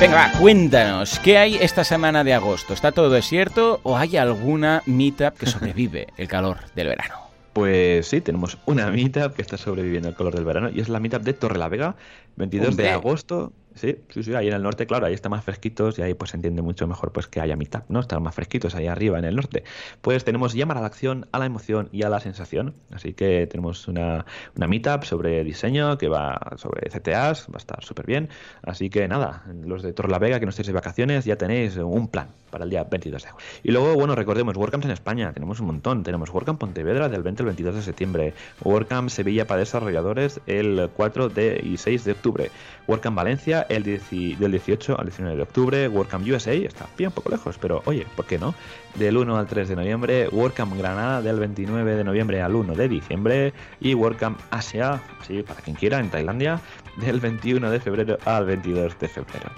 Venga, 0.00 0.30
cuéntanos, 0.38 1.18
¿qué 1.18 1.38
hay 1.38 1.56
esta 1.56 1.82
semana 1.82 2.22
de 2.22 2.32
agosto? 2.32 2.72
¿Está 2.72 2.92
todo 2.92 3.10
desierto 3.10 3.80
o 3.82 3.98
hay 3.98 4.16
alguna 4.16 4.84
meetup 4.86 5.36
que 5.36 5.46
sobrevive 5.46 6.06
el 6.16 6.28
calor 6.28 6.58
del 6.76 6.86
verano? 6.86 7.16
Pues 7.52 8.06
sí, 8.06 8.20
tenemos 8.20 8.58
una 8.66 8.92
meetup 8.92 9.34
que 9.34 9.42
está 9.42 9.56
sobreviviendo 9.56 10.08
el 10.08 10.14
calor 10.14 10.36
del 10.36 10.44
verano 10.44 10.70
y 10.70 10.78
es 10.78 10.88
la 10.88 11.00
meetup 11.00 11.22
de 11.22 11.32
Torre 11.32 11.58
la 11.58 11.68
Vega, 11.68 11.96
22 12.36 12.76
de 12.76 12.90
agosto. 12.90 13.52
Sí, 13.78 13.96
sí, 14.08 14.24
sí, 14.24 14.34
ahí 14.34 14.48
en 14.48 14.54
el 14.54 14.62
norte, 14.62 14.86
claro, 14.86 15.06
ahí 15.06 15.14
está 15.14 15.28
más 15.28 15.44
fresquitos 15.44 15.98
y 15.98 16.02
ahí 16.02 16.14
pues 16.14 16.30
se 16.32 16.36
entiende 16.36 16.62
mucho 16.62 16.86
mejor 16.88 17.12
pues 17.12 17.28
que 17.28 17.40
haya 17.40 17.56
mitad, 17.56 17.84
¿no? 17.88 18.00
Están 18.00 18.22
más 18.22 18.34
fresquitos 18.34 18.74
ahí 18.74 18.88
arriba 18.88 19.18
en 19.18 19.24
el 19.24 19.36
norte. 19.36 19.62
Pues 20.00 20.24
tenemos 20.24 20.54
llamar 20.54 20.78
a 20.78 20.80
la 20.80 20.86
acción, 20.86 21.26
a 21.32 21.38
la 21.38 21.46
emoción 21.46 21.88
y 21.92 22.02
a 22.02 22.08
la 22.08 22.20
sensación. 22.20 22.74
Así 22.92 23.14
que 23.14 23.46
tenemos 23.46 23.86
una, 23.88 24.26
una 24.56 24.66
meetup 24.66 25.04
sobre 25.04 25.44
diseño 25.44 25.96
que 25.96 26.08
va 26.08 26.56
sobre 26.56 26.90
CTAs, 26.90 27.46
va 27.48 27.54
a 27.54 27.58
estar 27.58 27.84
súper 27.84 28.06
bien. 28.06 28.28
Así 28.62 28.90
que 28.90 29.06
nada, 29.06 29.44
los 29.64 29.82
de 29.82 29.92
Torlavega 29.92 30.40
que 30.40 30.46
no 30.46 30.50
estéis 30.50 30.66
de 30.66 30.72
vacaciones 30.72 31.24
ya 31.24 31.36
tenéis 31.36 31.76
un 31.76 32.08
plan 32.08 32.28
para 32.50 32.64
el 32.64 32.70
día 32.70 32.84
22 32.84 33.22
de 33.22 33.30
julio. 33.30 33.46
Y 33.62 33.70
luego, 33.70 33.94
bueno, 33.94 34.14
recordemos, 34.14 34.56
WordCamps 34.56 34.86
en 34.86 34.92
España, 34.92 35.32
tenemos 35.32 35.60
un 35.60 35.66
montón. 35.66 36.02
Tenemos 36.02 36.30
WordCamp 36.30 36.58
Pontevedra 36.58 37.08
del 37.08 37.22
20 37.22 37.42
al 37.42 37.46
22 37.46 37.74
de 37.76 37.82
septiembre, 37.82 38.34
WordCamp 38.62 39.10
Sevilla 39.10 39.46
para 39.46 39.60
desarrolladores 39.60 40.40
el 40.46 40.90
4 40.96 41.28
de, 41.28 41.60
y 41.62 41.76
6 41.76 42.04
de 42.04 42.12
octubre, 42.12 42.50
WordCamp 42.86 43.16
Valencia 43.16 43.66
el 43.68 43.82
del 43.82 44.50
18 44.50 44.98
al 44.98 45.06
19 45.06 45.36
de 45.36 45.42
octubre, 45.42 45.88
WordCamp 45.88 46.26
USA, 46.26 46.52
está 46.52 46.86
bien 46.96 47.10
poco 47.10 47.30
lejos, 47.30 47.58
pero 47.58 47.82
oye, 47.84 48.06
¿por 48.16 48.26
qué 48.26 48.38
no? 48.38 48.54
Del 48.94 49.16
1 49.16 49.36
al 49.36 49.46
3 49.46 49.68
de 49.68 49.76
noviembre, 49.76 50.28
WordCamp 50.28 50.76
Granada 50.76 51.22
del 51.22 51.38
29 51.38 51.96
de 51.96 52.04
noviembre 52.04 52.42
al 52.42 52.54
1 52.54 52.74
de 52.74 52.88
diciembre 52.88 53.52
y 53.80 53.94
WordCamp 53.94 54.38
Asia, 54.50 55.00
sí, 55.26 55.42
para 55.42 55.60
quien 55.60 55.76
quiera, 55.76 55.98
en 56.00 56.10
Tailandia, 56.10 56.60
del 56.96 57.20
21 57.20 57.70
de 57.70 57.80
febrero 57.80 58.18
al 58.24 58.46
22 58.46 58.98
de 58.98 59.08
febrero. 59.08 59.50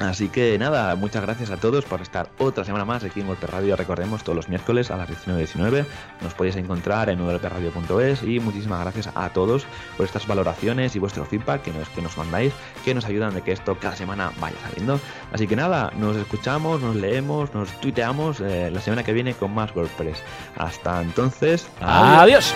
Así 0.00 0.30
que 0.30 0.58
nada, 0.58 0.96
muchas 0.96 1.20
gracias 1.20 1.50
a 1.50 1.58
todos 1.58 1.84
por 1.84 2.00
estar 2.00 2.30
otra 2.38 2.64
semana 2.64 2.86
más 2.86 3.04
aquí 3.04 3.20
en 3.20 3.26
Golpe 3.26 3.46
Radio. 3.46 3.76
Recordemos 3.76 4.24
todos 4.24 4.34
los 4.34 4.48
miércoles 4.48 4.90
a 4.90 4.96
las 4.96 5.10
19.19. 5.10 5.84
Nos 6.22 6.32
podéis 6.32 6.56
encontrar 6.56 7.10
en 7.10 7.22
golperadio.es 7.22 8.22
y 8.22 8.40
muchísimas 8.40 8.80
gracias 8.80 9.10
a 9.14 9.28
todos 9.28 9.66
por 9.98 10.06
estas 10.06 10.26
valoraciones 10.26 10.96
y 10.96 10.98
vuestro 10.98 11.26
feedback 11.26 11.60
que 11.60 11.72
nos, 11.72 11.86
que 11.90 12.00
nos 12.00 12.16
mandáis, 12.16 12.54
que 12.82 12.94
nos 12.94 13.04
ayudan 13.04 13.34
de 13.34 13.42
que 13.42 13.52
esto 13.52 13.76
cada 13.78 13.94
semana 13.94 14.32
vaya 14.40 14.56
saliendo. 14.62 14.98
Así 15.32 15.46
que 15.46 15.54
nada, 15.54 15.92
nos 15.98 16.16
escuchamos, 16.16 16.80
nos 16.80 16.96
leemos, 16.96 17.52
nos 17.52 17.70
tuiteamos 17.82 18.40
eh, 18.40 18.70
la 18.72 18.80
semana 18.80 19.02
que 19.02 19.12
viene 19.12 19.34
con 19.34 19.52
más 19.52 19.76
WordPress. 19.76 20.22
Hasta 20.56 21.02
entonces, 21.02 21.68
adiós. 21.82 22.54